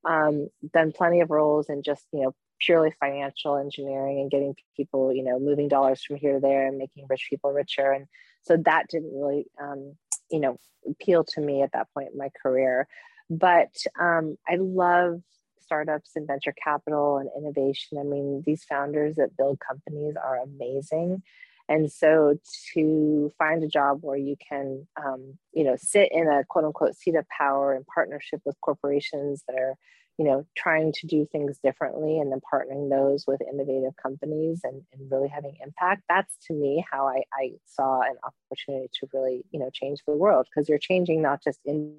Um, 0.05 0.49
done 0.73 0.91
plenty 0.91 1.21
of 1.21 1.31
roles 1.31 1.69
and 1.69 1.85
just, 1.85 2.05
you 2.13 2.23
know, 2.23 2.35
purely 2.61 2.93
financial 3.01 3.57
engineering 3.57 4.21
and 4.21 4.31
getting 4.31 4.55
people, 4.77 5.13
you 5.13 5.25
know, 5.25 5.39
moving 5.39 5.69
dollars 5.69 6.03
from 6.05 6.17
here 6.17 6.35
to 6.35 6.41
there 6.41 6.67
and 6.69 6.79
making 6.79 7.07
rich 7.09 7.27
people 7.29 7.53
richer. 7.53 7.91
And 7.91 8.07
so 8.43 8.57
that 8.65 8.89
didn't 8.89 9.15
really 9.15 9.47
um, 9.61 9.97
you 10.33 10.41
know 10.41 10.59
appeal 10.89 11.23
to 11.23 11.41
me 11.41 11.63
at 11.63 11.73
that 11.73 11.89
point 11.95 12.11
in 12.13 12.19
my 12.19 12.31
career. 12.43 12.89
But 13.31 13.75
um, 14.01 14.37
i 14.49 14.57
love 14.57 15.23
startups 15.61 16.11
and 16.17 16.27
venture 16.27 16.55
capital 16.63 17.19
and 17.19 17.31
innovation. 17.37 17.99
I 17.99 18.03
mean 18.03 18.43
these 18.45 18.65
founders 18.65 19.17
that 19.17 19.37
build 19.37 19.61
companies 19.61 20.15
are 20.17 20.39
amazing. 20.43 21.23
And 21.69 21.91
so 21.91 22.39
to 22.75 23.33
find 23.39 23.63
a 23.63 23.69
job 23.69 24.01
where 24.03 24.17
you 24.17 24.37
can 24.49 24.87
um, 25.03 25.39
you 25.53 25.65
know 25.65 25.77
sit 25.79 26.11
in 26.11 26.27
a 26.27 26.45
quote 26.49 26.65
unquote 26.65 26.97
seat 26.97 27.15
of 27.15 27.29
power 27.29 27.75
in 27.75 27.85
partnership 27.85 28.41
with 28.45 28.61
corporations 28.61 29.45
that 29.47 29.57
are 29.57 29.77
you 30.19 30.25
know, 30.25 30.47
trying 30.57 30.93
to 30.93 31.07
do 31.07 31.27
things 31.33 31.59
differently 31.59 32.19
and 32.19 32.31
then 32.31 32.41
partnering 32.53 32.91
those 32.91 33.27
with 33.27 33.41
innovative 33.41 33.97
companies 33.97 34.61
and, 34.63 34.83
and 34.93 35.11
really 35.11 35.29
having 35.29 35.57
impact. 35.65 36.03
That's 36.09 36.37
to 36.47 36.53
me 36.53 36.85
how 36.91 37.09
I, 37.09 37.23
I 37.33 37.53
saw 37.65 38.03
an 38.03 38.17
opportunity 38.23 38.91
to 39.01 39.09
really, 39.15 39.45
you 39.51 39.59
know, 39.59 39.71
change 39.73 40.01
the 40.07 40.13
world 40.13 40.47
because 40.49 40.69
you're 40.69 40.79
changing 40.79 41.23
not 41.23 41.43
just 41.43 41.61
in 41.65 41.97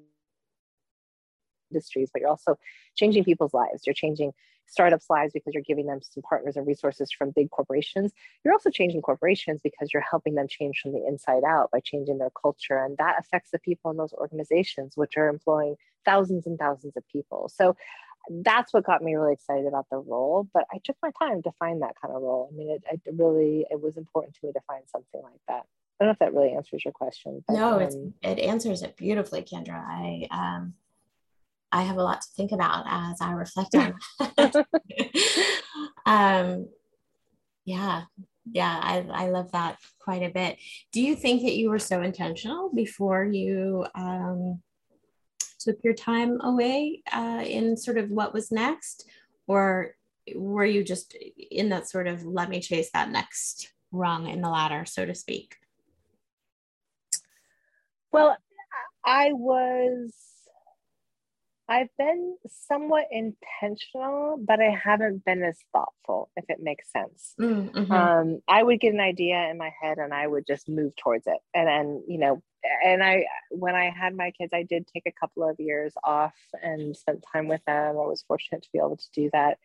industries, 1.70 2.10
but 2.12 2.20
you're 2.20 2.30
also 2.30 2.56
changing 2.94 3.24
people's 3.24 3.54
lives. 3.54 3.82
You're 3.86 3.94
changing 3.94 4.32
startups' 4.66 5.10
lives 5.10 5.32
because 5.32 5.52
you're 5.52 5.62
giving 5.62 5.86
them 5.86 6.00
some 6.02 6.22
partners 6.22 6.56
and 6.56 6.66
resources 6.66 7.10
from 7.12 7.32
big 7.32 7.50
corporations. 7.50 8.12
You're 8.44 8.54
also 8.54 8.70
changing 8.70 9.02
corporations 9.02 9.60
because 9.62 9.90
you're 9.92 10.04
helping 10.08 10.34
them 10.34 10.46
change 10.48 10.80
from 10.80 10.92
the 10.92 11.04
inside 11.06 11.42
out 11.46 11.70
by 11.70 11.80
changing 11.80 12.18
their 12.18 12.30
culture. 12.30 12.82
And 12.82 12.96
that 12.98 13.16
affects 13.18 13.50
the 13.50 13.58
people 13.58 13.90
in 13.90 13.96
those 13.96 14.12
organizations, 14.12 14.96
which 14.96 15.16
are 15.16 15.28
employing 15.28 15.76
thousands 16.04 16.46
and 16.46 16.58
thousands 16.58 16.96
of 16.96 17.06
people. 17.08 17.50
So 17.54 17.76
that's 18.30 18.72
what 18.72 18.84
got 18.84 19.02
me 19.02 19.14
really 19.14 19.34
excited 19.34 19.66
about 19.66 19.86
the 19.90 19.98
role. 19.98 20.48
But 20.52 20.64
I 20.72 20.78
took 20.82 20.96
my 21.02 21.10
time 21.18 21.42
to 21.42 21.52
find 21.58 21.82
that 21.82 21.94
kind 22.00 22.14
of 22.14 22.22
role. 22.22 22.50
I 22.52 22.56
mean, 22.56 22.70
it, 22.70 22.82
it 22.90 23.14
really, 23.16 23.66
it 23.70 23.80
was 23.80 23.96
important 23.96 24.34
to 24.34 24.46
me 24.46 24.52
to 24.52 24.60
find 24.66 24.82
something 24.90 25.22
like 25.22 25.40
that. 25.48 25.64
I 26.00 26.04
don't 26.04 26.08
know 26.08 26.12
if 26.12 26.18
that 26.18 26.34
really 26.34 26.54
answers 26.54 26.84
your 26.84 26.92
question. 26.92 27.44
But, 27.46 27.54
no, 27.54 27.80
um, 27.80 28.14
it 28.22 28.38
answers 28.38 28.82
it 28.82 28.96
beautifully, 28.96 29.42
Kendra. 29.42 29.78
I 29.78 30.26
um, 30.30 30.74
I 31.70 31.82
have 31.82 31.96
a 31.96 32.02
lot 32.02 32.22
to 32.22 32.28
think 32.36 32.52
about 32.52 32.84
as 32.88 33.20
I 33.20 33.32
reflect 33.32 33.74
on. 33.74 33.94
um, 36.06 36.68
yeah, 37.64 38.02
yeah, 38.50 38.78
I, 38.82 39.06
I 39.10 39.28
love 39.30 39.52
that 39.52 39.78
quite 39.98 40.22
a 40.22 40.30
bit. 40.30 40.58
Do 40.92 41.00
you 41.00 41.16
think 41.16 41.42
that 41.42 41.56
you 41.56 41.70
were 41.70 41.78
so 41.78 42.02
intentional 42.02 42.70
before 42.74 43.24
you 43.24 43.86
um, 43.94 44.62
took 45.64 45.78
your 45.82 45.94
time 45.94 46.40
away 46.40 47.02
uh, 47.12 47.42
in 47.44 47.76
sort 47.76 47.98
of 47.98 48.10
what 48.10 48.32
was 48.34 48.52
next? 48.52 49.08
Or 49.46 49.94
were 50.34 50.64
you 50.64 50.84
just 50.84 51.16
in 51.50 51.70
that 51.70 51.88
sort 51.88 52.06
of 52.06 52.24
let 52.24 52.48
me 52.48 52.60
chase 52.60 52.90
that 52.92 53.10
next 53.10 53.72
rung 53.92 54.28
in 54.28 54.40
the 54.40 54.48
ladder, 54.48 54.84
so 54.86 55.04
to 55.04 55.14
speak? 55.14 55.56
Well, 58.12 58.36
I 59.04 59.32
was 59.32 60.12
I've 61.68 61.88
been 61.96 62.36
somewhat 62.68 63.06
intentional, 63.10 64.38
but 64.38 64.60
I 64.60 64.70
haven't 64.70 65.24
been 65.24 65.42
as 65.42 65.58
thoughtful, 65.72 66.30
if 66.36 66.44
it 66.48 66.58
makes 66.62 66.92
sense. 66.92 67.34
Mm-hmm. 67.40 67.90
Um, 67.90 68.40
I 68.46 68.62
would 68.62 68.80
get 68.80 68.92
an 68.92 69.00
idea 69.00 69.48
in 69.50 69.56
my 69.56 69.72
head 69.80 69.96
and 69.98 70.12
I 70.12 70.26
would 70.26 70.46
just 70.46 70.68
move 70.68 70.94
towards 70.96 71.26
it. 71.26 71.38
And 71.54 71.66
then, 71.66 72.04
you 72.06 72.18
know, 72.18 72.42
and 72.84 73.02
I, 73.02 73.26
when 73.50 73.74
I 73.74 73.90
had 73.90 74.16
my 74.16 74.30
kids, 74.30 74.52
I 74.52 74.62
did 74.62 74.86
take 74.86 75.04
a 75.06 75.12
couple 75.12 75.48
of 75.48 75.58
years 75.58 75.92
off 76.02 76.34
and 76.62 76.96
spent 76.96 77.24
time 77.32 77.48
with 77.48 77.64
them. 77.66 77.90
I 77.90 77.92
was 77.92 78.24
fortunate 78.26 78.62
to 78.62 78.68
be 78.72 78.78
able 78.78 78.96
to 78.96 79.08
do 79.14 79.30
that. 79.32 79.58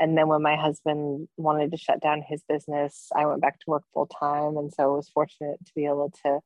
And 0.00 0.16
then 0.16 0.28
when 0.28 0.42
my 0.42 0.56
husband 0.56 1.28
wanted 1.36 1.72
to 1.72 1.76
shut 1.76 2.00
down 2.00 2.22
his 2.22 2.42
business, 2.48 3.08
I 3.14 3.26
went 3.26 3.40
back 3.40 3.58
to 3.60 3.70
work 3.70 3.84
full 3.92 4.06
time. 4.06 4.56
And 4.56 4.72
so 4.72 4.84
I 4.84 4.96
was 4.96 5.08
fortunate 5.08 5.58
to 5.64 5.72
be 5.74 5.86
able 5.86 6.12
to 6.24 6.40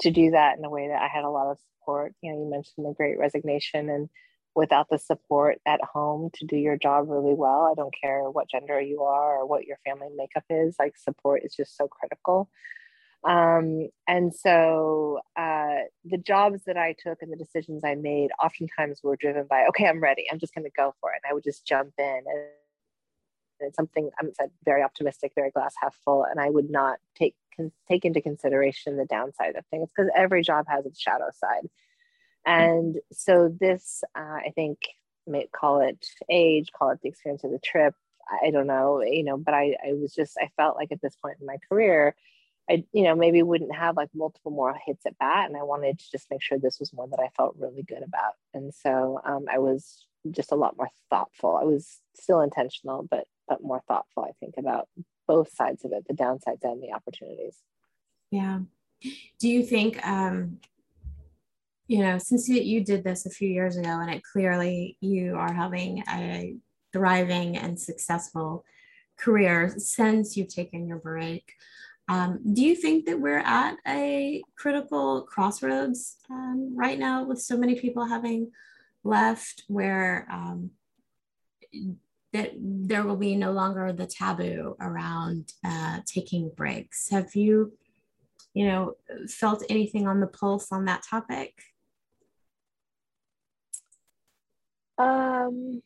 to 0.00 0.10
do 0.10 0.32
that 0.32 0.58
in 0.58 0.64
a 0.64 0.68
way 0.68 0.88
that 0.88 1.00
I 1.00 1.08
had 1.08 1.24
a 1.24 1.30
lot 1.30 1.50
of 1.50 1.58
support. 1.58 2.12
You 2.20 2.32
know, 2.32 2.38
you 2.40 2.50
mentioned 2.50 2.84
the 2.84 2.92
great 2.92 3.18
resignation 3.18 3.88
and 3.88 4.10
without 4.54 4.88
the 4.90 4.98
support 4.98 5.58
at 5.66 5.80
home 5.82 6.30
to 6.34 6.46
do 6.46 6.56
your 6.56 6.76
job 6.76 7.08
really 7.08 7.34
well. 7.34 7.68
I 7.70 7.74
don't 7.74 7.94
care 7.98 8.22
what 8.30 8.48
gender 8.50 8.80
you 8.80 9.02
are 9.02 9.38
or 9.38 9.46
what 9.46 9.64
your 9.64 9.78
family 9.86 10.08
makeup 10.16 10.44
is, 10.50 10.76
like 10.78 10.96
support 10.96 11.42
is 11.44 11.54
just 11.54 11.76
so 11.76 11.86
critical. 11.88 12.50
Um, 13.26 13.88
and 14.06 14.32
so 14.32 15.20
uh, 15.36 15.78
the 16.04 16.18
jobs 16.18 16.62
that 16.66 16.76
I 16.76 16.94
took 16.96 17.22
and 17.22 17.32
the 17.32 17.36
decisions 17.36 17.82
I 17.84 17.96
made 17.96 18.30
oftentimes 18.42 19.02
were 19.02 19.16
driven 19.16 19.46
by, 19.50 19.66
okay, 19.70 19.86
I'm 19.86 20.00
ready. 20.00 20.26
I'm 20.30 20.38
just 20.38 20.54
going 20.54 20.64
to 20.64 20.70
go 20.76 20.94
for 21.00 21.10
it. 21.10 21.20
And 21.24 21.30
I 21.30 21.34
would 21.34 21.42
just 21.42 21.66
jump 21.66 21.92
in. 21.98 22.22
And 22.24 22.46
it's 23.60 23.76
something 23.76 24.10
I'm 24.20 24.30
very 24.64 24.82
optimistic, 24.82 25.32
very 25.34 25.50
glass 25.50 25.74
half 25.80 25.96
full, 26.04 26.24
and 26.24 26.40
I 26.40 26.50
would 26.50 26.70
not 26.70 26.98
take 27.14 27.34
take 27.88 28.04
into 28.04 28.20
consideration 28.20 28.98
the 28.98 29.06
downside 29.06 29.56
of 29.56 29.64
things 29.70 29.88
because 29.88 30.10
every 30.14 30.42
job 30.42 30.66
has 30.68 30.84
its 30.84 31.00
shadow 31.00 31.30
side. 31.34 31.66
And 32.44 32.96
so 33.12 33.48
this, 33.48 34.04
uh, 34.14 34.20
I 34.20 34.52
think, 34.54 34.78
may 35.26 35.48
call 35.52 35.80
it 35.80 36.06
age, 36.30 36.70
call 36.78 36.90
it 36.90 37.00
the 37.02 37.08
experience 37.08 37.44
of 37.44 37.50
the 37.50 37.58
trip. 37.58 37.94
I 38.42 38.50
don't 38.50 38.66
know, 38.66 39.00
you 39.02 39.24
know, 39.24 39.38
but 39.38 39.54
I, 39.54 39.74
I 39.84 39.94
was 39.94 40.14
just, 40.14 40.36
I 40.38 40.50
felt 40.56 40.76
like 40.76 40.92
at 40.92 41.00
this 41.00 41.16
point 41.16 41.38
in 41.40 41.46
my 41.46 41.56
career, 41.68 42.14
I, 42.68 42.84
you 42.92 43.04
know, 43.04 43.14
maybe 43.14 43.42
wouldn't 43.42 43.74
have 43.74 43.96
like 43.96 44.08
multiple 44.14 44.50
more 44.50 44.76
hits 44.84 45.06
at 45.06 45.18
bat. 45.18 45.48
And 45.48 45.56
I 45.56 45.62
wanted 45.62 45.98
to 45.98 46.10
just 46.10 46.26
make 46.30 46.42
sure 46.42 46.58
this 46.58 46.80
was 46.80 46.92
one 46.92 47.10
that 47.10 47.20
I 47.20 47.28
felt 47.36 47.56
really 47.58 47.82
good 47.82 48.02
about. 48.02 48.32
And 48.54 48.74
so 48.74 49.20
um, 49.24 49.46
I 49.52 49.58
was 49.58 50.06
just 50.30 50.52
a 50.52 50.56
lot 50.56 50.76
more 50.76 50.88
thoughtful. 51.08 51.56
I 51.56 51.64
was 51.64 52.00
still 52.14 52.40
intentional, 52.40 53.06
but, 53.08 53.24
but 53.46 53.62
more 53.62 53.82
thoughtful, 53.86 54.24
I 54.24 54.32
think, 54.40 54.54
about 54.58 54.88
both 55.28 55.54
sides 55.54 55.84
of 55.84 55.92
it, 55.92 56.06
the 56.08 56.14
downsides 56.14 56.62
and 56.62 56.82
the 56.82 56.92
opportunities. 56.92 57.56
Yeah. 58.30 58.60
Do 59.38 59.48
you 59.48 59.62
think, 59.62 60.04
um, 60.06 60.58
you 61.86 62.00
know, 62.00 62.18
since 62.18 62.48
you 62.48 62.82
did 62.82 63.04
this 63.04 63.26
a 63.26 63.30
few 63.30 63.48
years 63.48 63.76
ago 63.76 64.00
and 64.00 64.10
it 64.10 64.24
clearly 64.24 64.96
you 65.00 65.36
are 65.36 65.52
having 65.52 66.02
a 66.10 66.56
thriving 66.92 67.56
and 67.56 67.78
successful 67.78 68.64
career 69.16 69.72
since 69.78 70.36
you've 70.36 70.52
taken 70.52 70.88
your 70.88 70.98
break, 70.98 71.52
um, 72.08 72.40
do 72.52 72.62
you 72.62 72.74
think 72.76 73.06
that 73.06 73.20
we're 73.20 73.38
at 73.38 73.76
a 73.86 74.42
critical 74.56 75.22
crossroads 75.22 76.16
um, 76.30 76.72
right 76.76 76.98
now 76.98 77.24
with 77.24 77.42
so 77.42 77.56
many 77.56 77.74
people 77.74 78.04
having 78.04 78.52
left 79.02 79.64
where 79.66 80.26
um, 80.30 80.70
that 82.32 82.52
there 82.58 83.02
will 83.02 83.16
be 83.16 83.34
no 83.34 83.50
longer 83.50 83.92
the 83.92 84.06
taboo 84.06 84.76
around 84.80 85.52
uh, 85.64 86.00
taking 86.06 86.50
breaks? 86.56 87.08
Have 87.10 87.34
you, 87.34 87.72
you 88.54 88.66
know, 88.66 88.94
felt 89.28 89.64
anything 89.68 90.06
on 90.06 90.20
the 90.20 90.26
pulse 90.28 90.70
on 90.70 90.84
that 90.84 91.02
topic? 91.02 91.54
Um, 94.98 95.82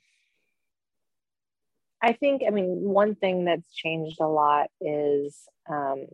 I 2.02 2.12
think, 2.12 2.42
I 2.46 2.50
mean, 2.50 2.80
one 2.80 3.14
thing 3.14 3.44
that's 3.44 3.72
changed 3.74 4.20
a 4.20 4.26
lot 4.26 4.68
is, 4.80 5.36
um, 5.68 6.06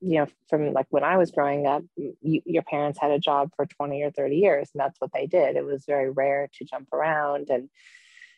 you 0.00 0.18
know, 0.18 0.26
from 0.48 0.72
like 0.72 0.86
when 0.90 1.04
I 1.04 1.16
was 1.16 1.30
growing 1.30 1.66
up, 1.66 1.82
you, 1.96 2.42
your 2.44 2.62
parents 2.62 2.98
had 3.00 3.10
a 3.10 3.18
job 3.18 3.50
for 3.56 3.66
20 3.66 4.02
or 4.02 4.10
30 4.10 4.36
years, 4.36 4.70
and 4.72 4.80
that's 4.80 5.00
what 5.00 5.10
they 5.12 5.26
did. 5.26 5.56
It 5.56 5.64
was 5.64 5.84
very 5.86 6.10
rare 6.10 6.48
to 6.54 6.64
jump 6.64 6.92
around. 6.92 7.48
And 7.50 7.68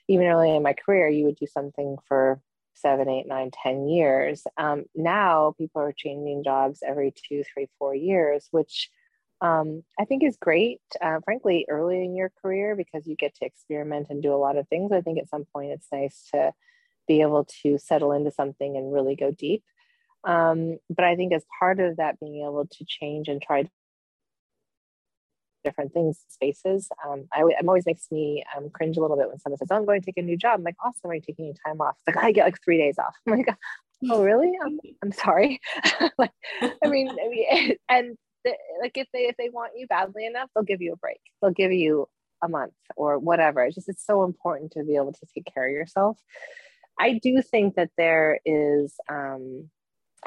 even 0.08 0.26
early 0.26 0.54
in 0.54 0.62
my 0.62 0.72
career, 0.72 1.08
you 1.08 1.26
would 1.26 1.36
do 1.36 1.46
something 1.46 1.96
for 2.06 2.40
seven, 2.74 3.08
eight, 3.08 3.26
nine, 3.26 3.50
ten 3.50 3.88
years. 3.88 4.44
Um, 4.56 4.84
now 4.94 5.54
people 5.58 5.82
are 5.82 5.92
changing 5.92 6.44
jobs 6.44 6.80
every 6.86 7.12
two, 7.12 7.42
three, 7.52 7.68
four 7.78 7.94
years, 7.94 8.48
which 8.50 8.88
um, 9.40 9.82
I 9.98 10.04
think 10.04 10.22
is 10.22 10.36
great, 10.36 10.80
uh, 11.00 11.20
frankly, 11.24 11.66
early 11.68 12.04
in 12.04 12.16
your 12.16 12.32
career 12.42 12.76
because 12.76 13.06
you 13.06 13.16
get 13.16 13.34
to 13.36 13.44
experiment 13.44 14.08
and 14.10 14.22
do 14.22 14.32
a 14.32 14.36
lot 14.36 14.56
of 14.56 14.68
things. 14.68 14.92
I 14.92 15.00
think 15.00 15.18
at 15.18 15.28
some 15.28 15.44
point 15.52 15.72
it's 15.72 15.88
nice 15.92 16.28
to 16.32 16.52
be 17.08 17.22
able 17.22 17.46
to 17.62 17.78
settle 17.78 18.12
into 18.12 18.30
something 18.30 18.76
and 18.76 18.92
really 18.92 19.16
go 19.16 19.30
deep. 19.30 19.64
Um, 20.24 20.78
but 20.90 21.04
I 21.04 21.16
think 21.16 21.32
as 21.32 21.44
part 21.58 21.80
of 21.80 21.96
that, 21.96 22.20
being 22.20 22.42
able 22.42 22.66
to 22.70 22.84
change 22.86 23.28
and 23.28 23.40
try 23.40 23.68
different 25.64 25.92
things, 25.92 26.24
spaces, 26.28 26.88
um, 27.06 27.26
I, 27.32 27.42
it 27.42 27.66
always 27.66 27.86
makes 27.86 28.10
me 28.10 28.44
um, 28.56 28.70
cringe 28.70 28.96
a 28.96 29.00
little 29.00 29.16
bit 29.16 29.28
when 29.28 29.38
someone 29.38 29.58
says, 29.58 29.68
oh, 29.70 29.76
I'm 29.76 29.86
going 29.86 30.00
to 30.00 30.06
take 30.06 30.18
a 30.18 30.22
new 30.22 30.36
job. 30.36 30.58
I'm 30.58 30.64
like, 30.64 30.76
awesome, 30.84 31.10
are 31.10 31.14
you 31.14 31.20
taking 31.20 31.46
any 31.46 31.54
time 31.66 31.80
off? 31.80 31.96
It's 32.06 32.14
like, 32.14 32.24
I 32.24 32.32
get 32.32 32.44
like 32.44 32.62
three 32.62 32.78
days 32.78 32.98
off. 32.98 33.14
I'm 33.26 33.38
like, 33.38 33.48
oh, 34.10 34.22
really? 34.22 34.52
I'm, 34.64 34.78
I'm 35.02 35.12
sorry. 35.12 35.60
like, 36.18 36.32
I 36.62 36.88
mean, 36.88 37.08
I 37.10 37.28
mean, 37.28 37.76
and 37.88 38.16
like 38.80 38.96
if 38.96 39.08
they 39.12 39.26
if 39.26 39.36
they 39.36 39.48
want 39.50 39.72
you 39.76 39.86
badly 39.86 40.26
enough, 40.26 40.48
they'll 40.54 40.64
give 40.64 40.80
you 40.80 40.92
a 40.92 40.96
break. 40.96 41.20
They'll 41.40 41.50
give 41.50 41.72
you 41.72 42.08
a 42.42 42.48
month 42.48 42.74
or 42.96 43.18
whatever. 43.18 43.64
It's 43.64 43.74
just 43.74 43.88
it's 43.88 44.04
so 44.04 44.24
important 44.24 44.72
to 44.72 44.84
be 44.84 44.96
able 44.96 45.12
to 45.12 45.26
take 45.34 45.46
care 45.52 45.66
of 45.66 45.72
yourself. 45.72 46.18
I 46.98 47.14
do 47.22 47.42
think 47.42 47.76
that 47.76 47.90
there 47.96 48.40
is 48.44 48.94
um 49.08 49.70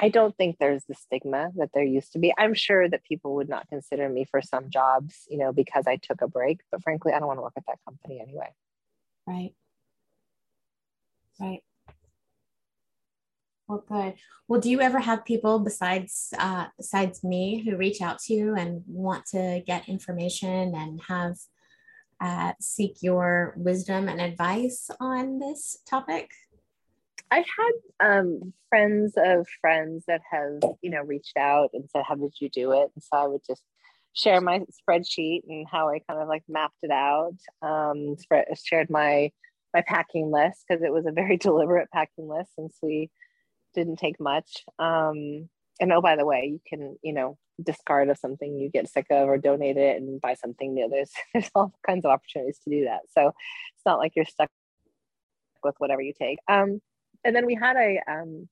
I 0.00 0.08
don't 0.08 0.36
think 0.36 0.56
there's 0.58 0.84
the 0.86 0.94
stigma 0.94 1.50
that 1.56 1.70
there 1.74 1.84
used 1.84 2.12
to 2.14 2.18
be. 2.18 2.32
I'm 2.38 2.54
sure 2.54 2.88
that 2.88 3.04
people 3.04 3.34
would 3.34 3.48
not 3.48 3.68
consider 3.68 4.08
me 4.08 4.24
for 4.24 4.40
some 4.40 4.70
jobs, 4.70 5.26
you 5.28 5.36
know, 5.36 5.52
because 5.52 5.86
I 5.86 5.96
took 5.96 6.22
a 6.22 6.28
break, 6.28 6.60
but 6.70 6.82
frankly, 6.82 7.12
I 7.12 7.18
don't 7.18 7.28
want 7.28 7.38
to 7.38 7.42
work 7.42 7.52
at 7.58 7.66
that 7.66 7.78
company 7.84 8.20
anyway. 8.20 8.48
Right. 9.26 9.54
Right. 11.38 11.62
Well, 13.68 13.84
good. 13.86 14.14
Well, 14.48 14.60
do 14.60 14.70
you 14.70 14.80
ever 14.80 14.98
have 14.98 15.24
people 15.24 15.58
besides 15.58 16.34
uh, 16.38 16.66
besides 16.76 17.22
me 17.22 17.62
who 17.64 17.76
reach 17.76 18.02
out 18.02 18.18
to 18.20 18.34
you 18.34 18.54
and 18.54 18.82
want 18.86 19.26
to 19.26 19.62
get 19.66 19.88
information 19.88 20.74
and 20.74 21.00
have 21.08 21.36
uh, 22.20 22.52
seek 22.60 23.02
your 23.02 23.54
wisdom 23.56 24.08
and 24.08 24.20
advice 24.20 24.90
on 25.00 25.38
this 25.38 25.78
topic? 25.86 26.30
I've 27.32 27.46
had 27.46 28.18
um, 28.18 28.52
friends 28.68 29.14
of 29.16 29.46
friends 29.62 30.04
that 30.06 30.20
have, 30.30 30.60
you 30.82 30.90
know, 30.90 31.00
reached 31.00 31.38
out 31.38 31.70
and 31.72 31.88
said, 31.90 32.04
"How 32.06 32.14
did 32.14 32.34
you 32.40 32.50
do 32.50 32.72
it?" 32.72 32.90
And 32.94 33.02
so 33.02 33.16
I 33.16 33.26
would 33.26 33.40
just 33.46 33.62
share 34.12 34.42
my 34.42 34.60
spreadsheet 34.60 35.40
and 35.48 35.66
how 35.70 35.88
I 35.88 36.00
kind 36.00 36.20
of 36.20 36.28
like 36.28 36.42
mapped 36.46 36.76
it 36.82 36.90
out. 36.90 37.36
Um, 37.62 38.16
spread, 38.18 38.46
shared 38.62 38.90
my 38.90 39.32
my 39.72 39.82
packing 39.86 40.30
list 40.30 40.64
because 40.68 40.82
it 40.82 40.92
was 40.92 41.06
a 41.06 41.12
very 41.12 41.36
deliberate 41.48 41.90
packing 41.90 42.28
list 42.28 42.50
since 42.54 42.76
we 42.82 43.10
didn't 43.74 43.96
take 43.96 44.20
much. 44.20 44.64
Um, 44.78 45.48
and 45.80 45.90
oh, 45.90 46.02
by 46.02 46.16
the 46.16 46.26
way, 46.26 46.50
you 46.52 46.60
can, 46.68 46.98
you 47.02 47.14
know, 47.14 47.38
discard 47.62 48.10
of 48.10 48.18
something 48.18 48.58
you 48.58 48.68
get 48.68 48.90
sick 48.90 49.06
of 49.10 49.26
or 49.26 49.38
donate 49.38 49.78
it 49.78 49.96
and 49.96 50.20
buy 50.20 50.34
something 50.34 50.74
new. 50.74 50.90
There's 50.90 51.12
there's 51.32 51.50
all 51.54 51.72
kinds 51.86 52.04
of 52.04 52.10
opportunities 52.10 52.58
to 52.64 52.70
do 52.70 52.84
that. 52.84 53.00
So 53.16 53.28
it's 53.28 53.86
not 53.86 53.98
like 53.98 54.12
you're 54.16 54.26
stuck 54.26 54.50
with 55.64 55.76
whatever 55.78 56.02
you 56.02 56.12
take. 56.12 56.38
Um, 56.46 56.82
and 57.24 57.34
then 57.34 57.46
we 57.46 57.54
had 57.54 57.76
a 57.76 58.00
um, 58.08 58.48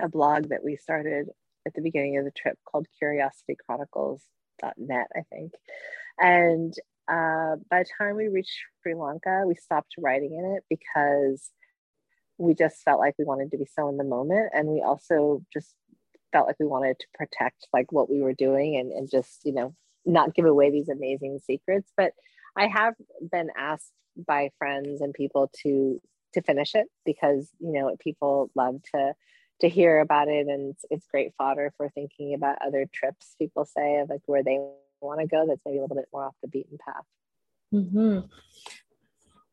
a 0.00 0.08
blog 0.08 0.48
that 0.48 0.64
we 0.64 0.76
started 0.76 1.28
at 1.66 1.74
the 1.74 1.82
beginning 1.82 2.18
of 2.18 2.24
the 2.24 2.30
trip 2.30 2.58
called 2.64 2.86
curiositychronicles.net, 3.00 5.06
I 5.14 5.20
think. 5.30 5.52
And 6.18 6.74
uh, 7.08 7.56
by 7.70 7.82
the 7.82 7.88
time 7.98 8.16
we 8.16 8.28
reached 8.28 8.58
Sri 8.82 8.94
Lanka, 8.94 9.44
we 9.46 9.54
stopped 9.54 9.94
writing 9.98 10.34
in 10.34 10.56
it 10.56 10.64
because 10.68 11.50
we 12.38 12.54
just 12.54 12.82
felt 12.82 13.00
like 13.00 13.14
we 13.18 13.24
wanted 13.24 13.50
to 13.50 13.58
be 13.58 13.66
so 13.66 13.88
in 13.88 13.96
the 13.96 14.04
moment 14.04 14.50
and 14.54 14.68
we 14.68 14.82
also 14.82 15.44
just 15.52 15.74
felt 16.32 16.46
like 16.46 16.58
we 16.58 16.66
wanted 16.66 16.98
to 16.98 17.06
protect 17.14 17.68
like 17.72 17.92
what 17.92 18.10
we 18.10 18.20
were 18.20 18.32
doing 18.32 18.76
and, 18.76 18.90
and 18.90 19.10
just 19.10 19.40
you 19.44 19.52
know 19.52 19.74
not 20.04 20.34
give 20.34 20.46
away 20.46 20.70
these 20.70 20.88
amazing 20.88 21.38
secrets 21.44 21.92
but 21.96 22.12
i 22.56 22.66
have 22.66 22.94
been 23.30 23.48
asked 23.56 23.92
by 24.26 24.50
friends 24.58 25.00
and 25.00 25.14
people 25.14 25.50
to 25.62 26.00
to 26.34 26.42
finish 26.42 26.74
it 26.74 26.86
because 27.04 27.48
you 27.58 27.72
know 27.72 27.94
people 27.98 28.50
love 28.54 28.80
to 28.94 29.14
to 29.60 29.68
hear 29.68 30.00
about 30.00 30.28
it 30.28 30.48
and 30.48 30.70
it's, 30.70 30.84
it's 30.90 31.06
great 31.06 31.32
fodder 31.38 31.72
for 31.76 31.88
thinking 31.90 32.34
about 32.34 32.58
other 32.60 32.86
trips 32.92 33.34
people 33.38 33.64
say 33.64 33.98
of 33.98 34.08
like 34.08 34.22
where 34.26 34.42
they 34.42 34.58
want 35.00 35.20
to 35.20 35.26
go 35.26 35.46
that's 35.46 35.60
maybe 35.64 35.78
a 35.78 35.82
little 35.82 35.96
bit 35.96 36.08
more 36.12 36.24
off 36.24 36.34
the 36.42 36.48
beaten 36.48 36.78
path 36.84 37.04
mm-hmm. 37.72 38.20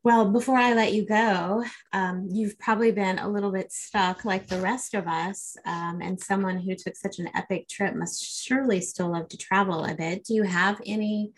Well, 0.02 0.32
before 0.32 0.58
I 0.58 0.74
let 0.74 0.94
you 0.94 1.06
go, 1.06 1.66
um, 1.92 2.30
you've 2.32 2.58
probably 2.58 2.94
been 2.94 3.20
a 3.20 3.28
little 3.28 3.52
bit 3.52 3.70
stuck 3.70 4.24
like 4.24 4.48
the 4.48 4.62
rest 4.62 4.94
of 4.94 5.08
us. 5.08 5.58
Um, 5.66 6.00
and 6.02 6.18
someone 6.18 6.58
who 6.58 6.74
took 6.74 6.96
such 6.96 7.20
an 7.20 7.30
epic 7.36 7.68
trip 7.68 7.94
must 7.96 8.24
surely 8.24 8.80
still 8.80 9.12
love 9.12 9.28
to 9.28 9.38
travel 9.38 9.84
a 9.84 9.94
bit. 9.94 10.24
Do 10.24 10.36
you 10.36 10.44
have 10.44 10.82
any 10.86 11.32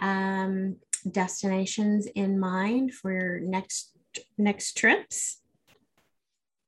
um, 0.00 0.76
destinations 1.10 2.06
in 2.06 2.38
mind 2.38 2.94
for 2.94 3.12
your 3.12 3.40
next 3.40 3.92
next 4.36 4.76
trips? 4.76 5.40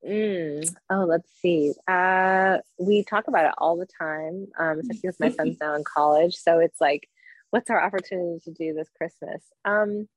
Mm. 0.06 0.74
Oh, 0.88 1.04
let's 1.04 1.30
see. 1.40 1.74
Uh, 1.86 2.58
we 2.78 3.04
talk 3.04 3.28
about 3.28 3.46
it 3.46 3.54
all 3.58 3.76
the 3.76 3.86
time, 3.86 4.48
um, 4.58 4.78
especially 4.80 5.00
because 5.02 5.20
my 5.20 5.30
son's 5.30 5.58
now 5.60 5.74
in 5.74 5.84
college. 5.84 6.36
So 6.36 6.58
it's 6.58 6.80
like, 6.80 7.08
what's 7.50 7.70
our 7.70 7.82
opportunity 7.82 8.40
to 8.44 8.50
do 8.52 8.72
this 8.72 8.88
Christmas? 8.96 9.42
Um, 9.64 10.08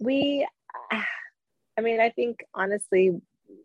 we 0.00 0.46
i 0.90 1.80
mean 1.80 2.00
i 2.00 2.10
think 2.10 2.44
honestly 2.54 3.12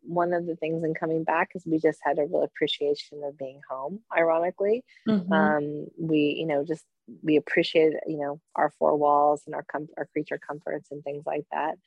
one 0.01 0.34
of 0.34 0.45
the 0.45 0.55
things 0.55 0.84
in 0.84 0.93
coming 0.93 1.23
back 1.23 1.51
is 1.55 1.63
we 1.65 1.78
just 1.78 1.99
had 2.03 2.19
a 2.19 2.25
real 2.25 2.43
appreciation 2.43 3.21
of 3.23 3.38
being 3.38 3.61
home 3.69 3.99
ironically 4.15 4.84
mm-hmm. 5.07 5.32
um, 5.32 5.88
we 5.97 6.36
you 6.38 6.45
know 6.45 6.63
just 6.65 6.84
we 7.23 7.38
appreciated, 7.38 7.99
you 8.05 8.17
know 8.17 8.41
our 8.55 8.71
four 8.78 8.97
walls 8.97 9.41
and 9.45 9.55
our 9.55 9.63
com- 9.63 9.88
our 9.97 10.05
creature 10.05 10.38
comforts 10.38 10.91
and 10.91 11.03
things 11.03 11.25
like 11.25 11.45
that 11.51 11.78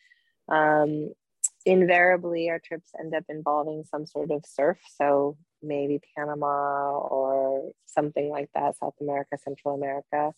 um, 0.50 1.12
invariably 1.64 2.50
our 2.50 2.58
trips 2.58 2.90
end 2.98 3.14
up 3.14 3.24
involving 3.28 3.84
some 3.84 4.06
sort 4.06 4.30
of 4.30 4.44
surf 4.46 4.78
so 4.96 5.36
maybe 5.62 6.00
panama 6.16 6.98
or 6.98 7.70
something 7.86 8.30
like 8.30 8.48
that 8.54 8.76
south 8.78 8.94
america 9.00 9.36
central 9.38 9.74
america 9.74 10.32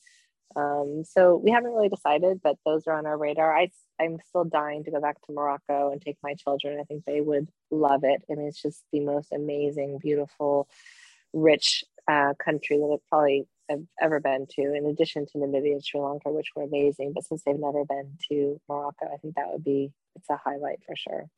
um, 0.56 1.04
so 1.04 1.36
we 1.36 1.50
haven't 1.50 1.72
really 1.72 1.88
decided, 1.88 2.40
but 2.42 2.56
those 2.64 2.86
are 2.86 2.94
on 2.96 3.06
our 3.06 3.16
radar. 3.16 3.56
I, 3.56 3.70
I'm 4.00 4.18
still 4.26 4.44
dying 4.44 4.84
to 4.84 4.90
go 4.90 5.00
back 5.00 5.20
to 5.22 5.32
Morocco 5.32 5.92
and 5.92 6.00
take 6.00 6.18
my 6.22 6.34
children. 6.34 6.78
I 6.80 6.84
think 6.84 7.04
they 7.04 7.20
would 7.20 7.48
love 7.70 8.04
it. 8.04 8.22
I 8.30 8.34
mean, 8.34 8.48
it's 8.48 8.60
just 8.60 8.84
the 8.92 9.00
most 9.00 9.32
amazing, 9.32 9.98
beautiful, 9.98 10.68
rich 11.32 11.84
uh, 12.08 12.34
country 12.42 12.78
that 12.78 12.90
I've 12.92 13.08
probably 13.08 13.46
have 13.70 13.82
ever 14.00 14.20
been 14.20 14.46
to, 14.56 14.74
in 14.74 14.86
addition 14.86 15.26
to 15.26 15.38
Namibia 15.38 15.72
and 15.72 15.84
Sri 15.84 16.00
Lanka, 16.00 16.30
which 16.30 16.50
were 16.54 16.64
amazing. 16.64 17.12
But 17.14 17.24
since 17.24 17.42
they've 17.44 17.58
never 17.58 17.84
been 17.84 18.18
to 18.30 18.60
Morocco, 18.68 19.06
I 19.12 19.16
think 19.18 19.36
that 19.36 19.50
would 19.50 19.64
be, 19.64 19.92
it's 20.16 20.30
a 20.30 20.36
highlight 20.36 20.82
for 20.84 20.96
sure. 20.96 21.28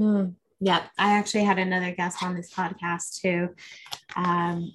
Mm, 0.00 0.34
yeah, 0.60 0.84
I 0.98 1.18
actually 1.18 1.44
had 1.44 1.58
another 1.58 1.92
guest 1.92 2.22
on 2.22 2.34
this 2.34 2.52
podcast 2.52 3.20
too. 3.20 3.50
Um, 4.16 4.72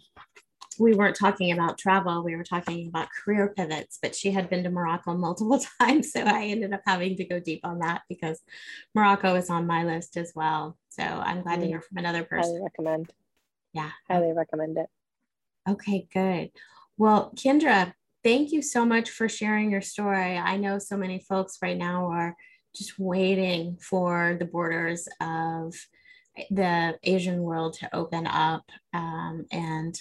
we 0.79 0.93
weren't 0.93 1.15
talking 1.15 1.51
about 1.51 1.77
travel, 1.77 2.23
we 2.23 2.35
were 2.35 2.43
talking 2.43 2.87
about 2.87 3.07
career 3.23 3.53
pivots, 3.55 3.97
but 4.01 4.15
she 4.15 4.31
had 4.31 4.49
been 4.49 4.63
to 4.63 4.69
Morocco 4.69 5.15
multiple 5.15 5.59
times. 5.81 6.11
So 6.11 6.21
I 6.21 6.45
ended 6.45 6.73
up 6.73 6.81
having 6.85 7.15
to 7.17 7.25
go 7.25 7.39
deep 7.39 7.61
on 7.63 7.79
that 7.79 8.01
because 8.09 8.41
Morocco 8.93 9.35
is 9.35 9.49
on 9.49 9.65
my 9.65 9.83
list 9.83 10.17
as 10.17 10.33
well. 10.35 10.77
So 10.89 11.03
I'm 11.03 11.41
glad 11.41 11.59
mm. 11.59 11.61
to 11.63 11.67
hear 11.67 11.81
from 11.81 11.97
another 11.97 12.23
person. 12.23 12.51
Highly 12.51 12.63
recommend. 12.63 13.11
Yeah. 13.73 13.89
Highly 14.09 14.33
recommend 14.33 14.77
it. 14.77 14.87
Okay, 15.69 16.07
good. 16.13 16.51
Well, 16.97 17.31
Kendra, 17.35 17.93
thank 18.23 18.51
you 18.51 18.61
so 18.61 18.85
much 18.85 19.09
for 19.09 19.29
sharing 19.29 19.71
your 19.71 19.81
story. 19.81 20.37
I 20.37 20.57
know 20.57 20.79
so 20.79 20.97
many 20.97 21.19
folks 21.19 21.57
right 21.61 21.77
now 21.77 22.07
are 22.07 22.35
just 22.77 22.99
waiting 22.99 23.77
for 23.77 24.35
the 24.39 24.45
borders 24.45 25.07
of 25.21 25.73
the 26.51 26.97
Asian 27.03 27.41
world 27.41 27.73
to 27.73 27.95
open 27.95 28.27
up 28.27 28.69
um, 28.93 29.45
and 29.51 29.99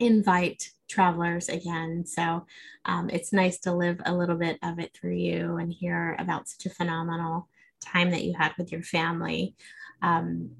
invite 0.00 0.70
travelers 0.88 1.48
again. 1.48 2.04
So 2.06 2.46
um, 2.84 3.08
it's 3.10 3.32
nice 3.32 3.58
to 3.60 3.72
live 3.72 4.00
a 4.04 4.14
little 4.14 4.36
bit 4.36 4.58
of 4.62 4.78
it 4.78 4.92
through 4.94 5.16
you 5.16 5.56
and 5.56 5.72
hear 5.72 6.16
about 6.18 6.48
such 6.48 6.66
a 6.66 6.74
phenomenal 6.74 7.48
time 7.80 8.10
that 8.10 8.24
you 8.24 8.34
had 8.36 8.52
with 8.58 8.72
your 8.72 8.82
family. 8.82 9.54
Um, 10.02 10.50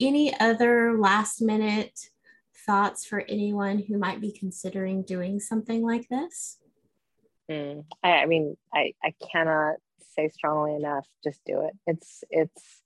any 0.00 0.38
other 0.40 0.98
last 0.98 1.42
minute 1.42 1.98
thoughts 2.66 3.04
for 3.04 3.24
anyone 3.28 3.80
who 3.80 3.98
might 3.98 4.20
be 4.20 4.32
considering 4.32 5.02
doing 5.02 5.40
something 5.40 5.82
like 5.82 6.08
this? 6.08 6.59
Mm, 7.50 7.84
I, 8.02 8.10
I 8.12 8.26
mean, 8.26 8.56
I, 8.72 8.92
I 9.02 9.12
cannot 9.32 9.76
say 10.14 10.28
strongly 10.28 10.76
enough, 10.76 11.06
just 11.24 11.40
do 11.44 11.62
it. 11.62 11.72
It's, 11.86 12.22
it's, 12.30 12.82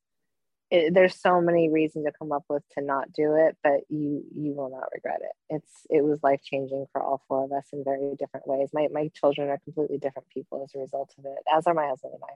it, 0.70 0.94
there's 0.94 1.20
so 1.20 1.40
many 1.40 1.68
reasons 1.68 2.06
to 2.06 2.12
come 2.18 2.32
up 2.32 2.44
with 2.48 2.62
to 2.76 2.84
not 2.84 3.12
do 3.12 3.36
it 3.36 3.56
but 3.62 3.80
you 3.90 4.24
you 4.34 4.54
will 4.54 4.70
not 4.70 4.88
regret 4.94 5.20
it. 5.20 5.54
It's 5.54 5.70
it 5.90 6.02
was 6.02 6.18
life 6.22 6.40
changing 6.42 6.86
for 6.90 7.02
all 7.02 7.22
four 7.28 7.44
of 7.44 7.52
us 7.52 7.66
in 7.72 7.84
very 7.84 8.16
different 8.18 8.48
ways. 8.48 8.70
My 8.72 8.88
my 8.90 9.08
children 9.14 9.50
are 9.50 9.58
completely 9.58 9.98
different 9.98 10.28
people 10.30 10.64
as 10.64 10.74
a 10.74 10.80
result 10.80 11.14
of 11.18 11.26
it 11.26 11.38
as 11.54 11.66
are 11.66 11.74
my 11.74 11.86
husband 11.86 12.14
and 12.14 12.22
i. 12.24 12.34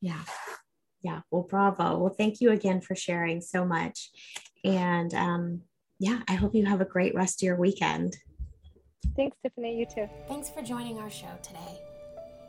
Yeah. 0.00 0.22
Yeah. 1.02 1.20
Well 1.30 1.46
bravo. 1.48 1.98
Well 1.98 2.14
thank 2.16 2.40
you 2.40 2.50
again 2.50 2.80
for 2.80 2.94
sharing 2.96 3.40
so 3.40 3.64
much. 3.64 4.10
And 4.64 5.14
um 5.14 5.62
yeah 5.98 6.20
i 6.26 6.34
hope 6.34 6.54
you 6.54 6.66
have 6.66 6.80
a 6.80 6.84
great 6.86 7.14
rest 7.14 7.42
of 7.42 7.46
your 7.46 7.56
weekend 7.56 8.16
thanks 9.16 9.36
tiffany 9.42 9.78
you 9.78 9.86
too 9.86 10.08
thanks 10.28 10.50
for 10.50 10.62
joining 10.62 10.98
our 10.98 11.10
show 11.10 11.32
today 11.42 11.80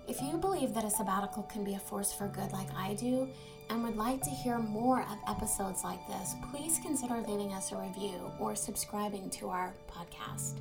if 0.08 0.22
you 0.22 0.38
believe 0.38 0.74
that 0.74 0.84
a 0.84 0.90
sabbatical 0.90 1.44
can 1.44 1.64
be 1.64 1.76
a 1.76 1.80
force 1.80 2.12
for 2.12 2.28
good 2.28 2.52
like 2.52 2.74
i 2.76 2.94
do 2.96 3.28
and 3.70 3.84
would 3.84 3.96
like 3.96 4.22
to 4.22 4.30
hear 4.30 4.60
more 4.60 5.02
of 5.02 5.18
episodes 5.28 5.84
like 5.84 6.06
this, 6.08 6.36
please 6.52 6.80
consider 6.84 7.16
leaving 7.28 7.54
us 7.54 7.72
a 7.72 7.78
review 7.78 8.32
or 8.40 8.56
subscribing 8.56 9.30
to 9.32 9.50
our 9.50 9.74
podcast. 9.88 10.60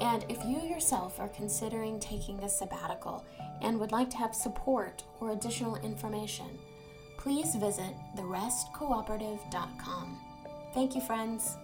And 0.00 0.24
if 0.28 0.44
you 0.44 0.60
yourself 0.68 1.18
are 1.20 1.28
considering 1.28 2.00
taking 2.00 2.42
a 2.42 2.48
sabbatical 2.48 3.24
and 3.62 3.78
would 3.80 3.92
like 3.92 4.10
to 4.10 4.16
have 4.16 4.34
support 4.34 5.04
or 5.20 5.32
additional 5.32 5.76
information, 5.76 6.58
please 7.16 7.54
visit 7.54 7.94
therestcooperative.com. 8.16 10.18
Thank 10.74 10.94
you, 10.94 11.00
friends. 11.00 11.56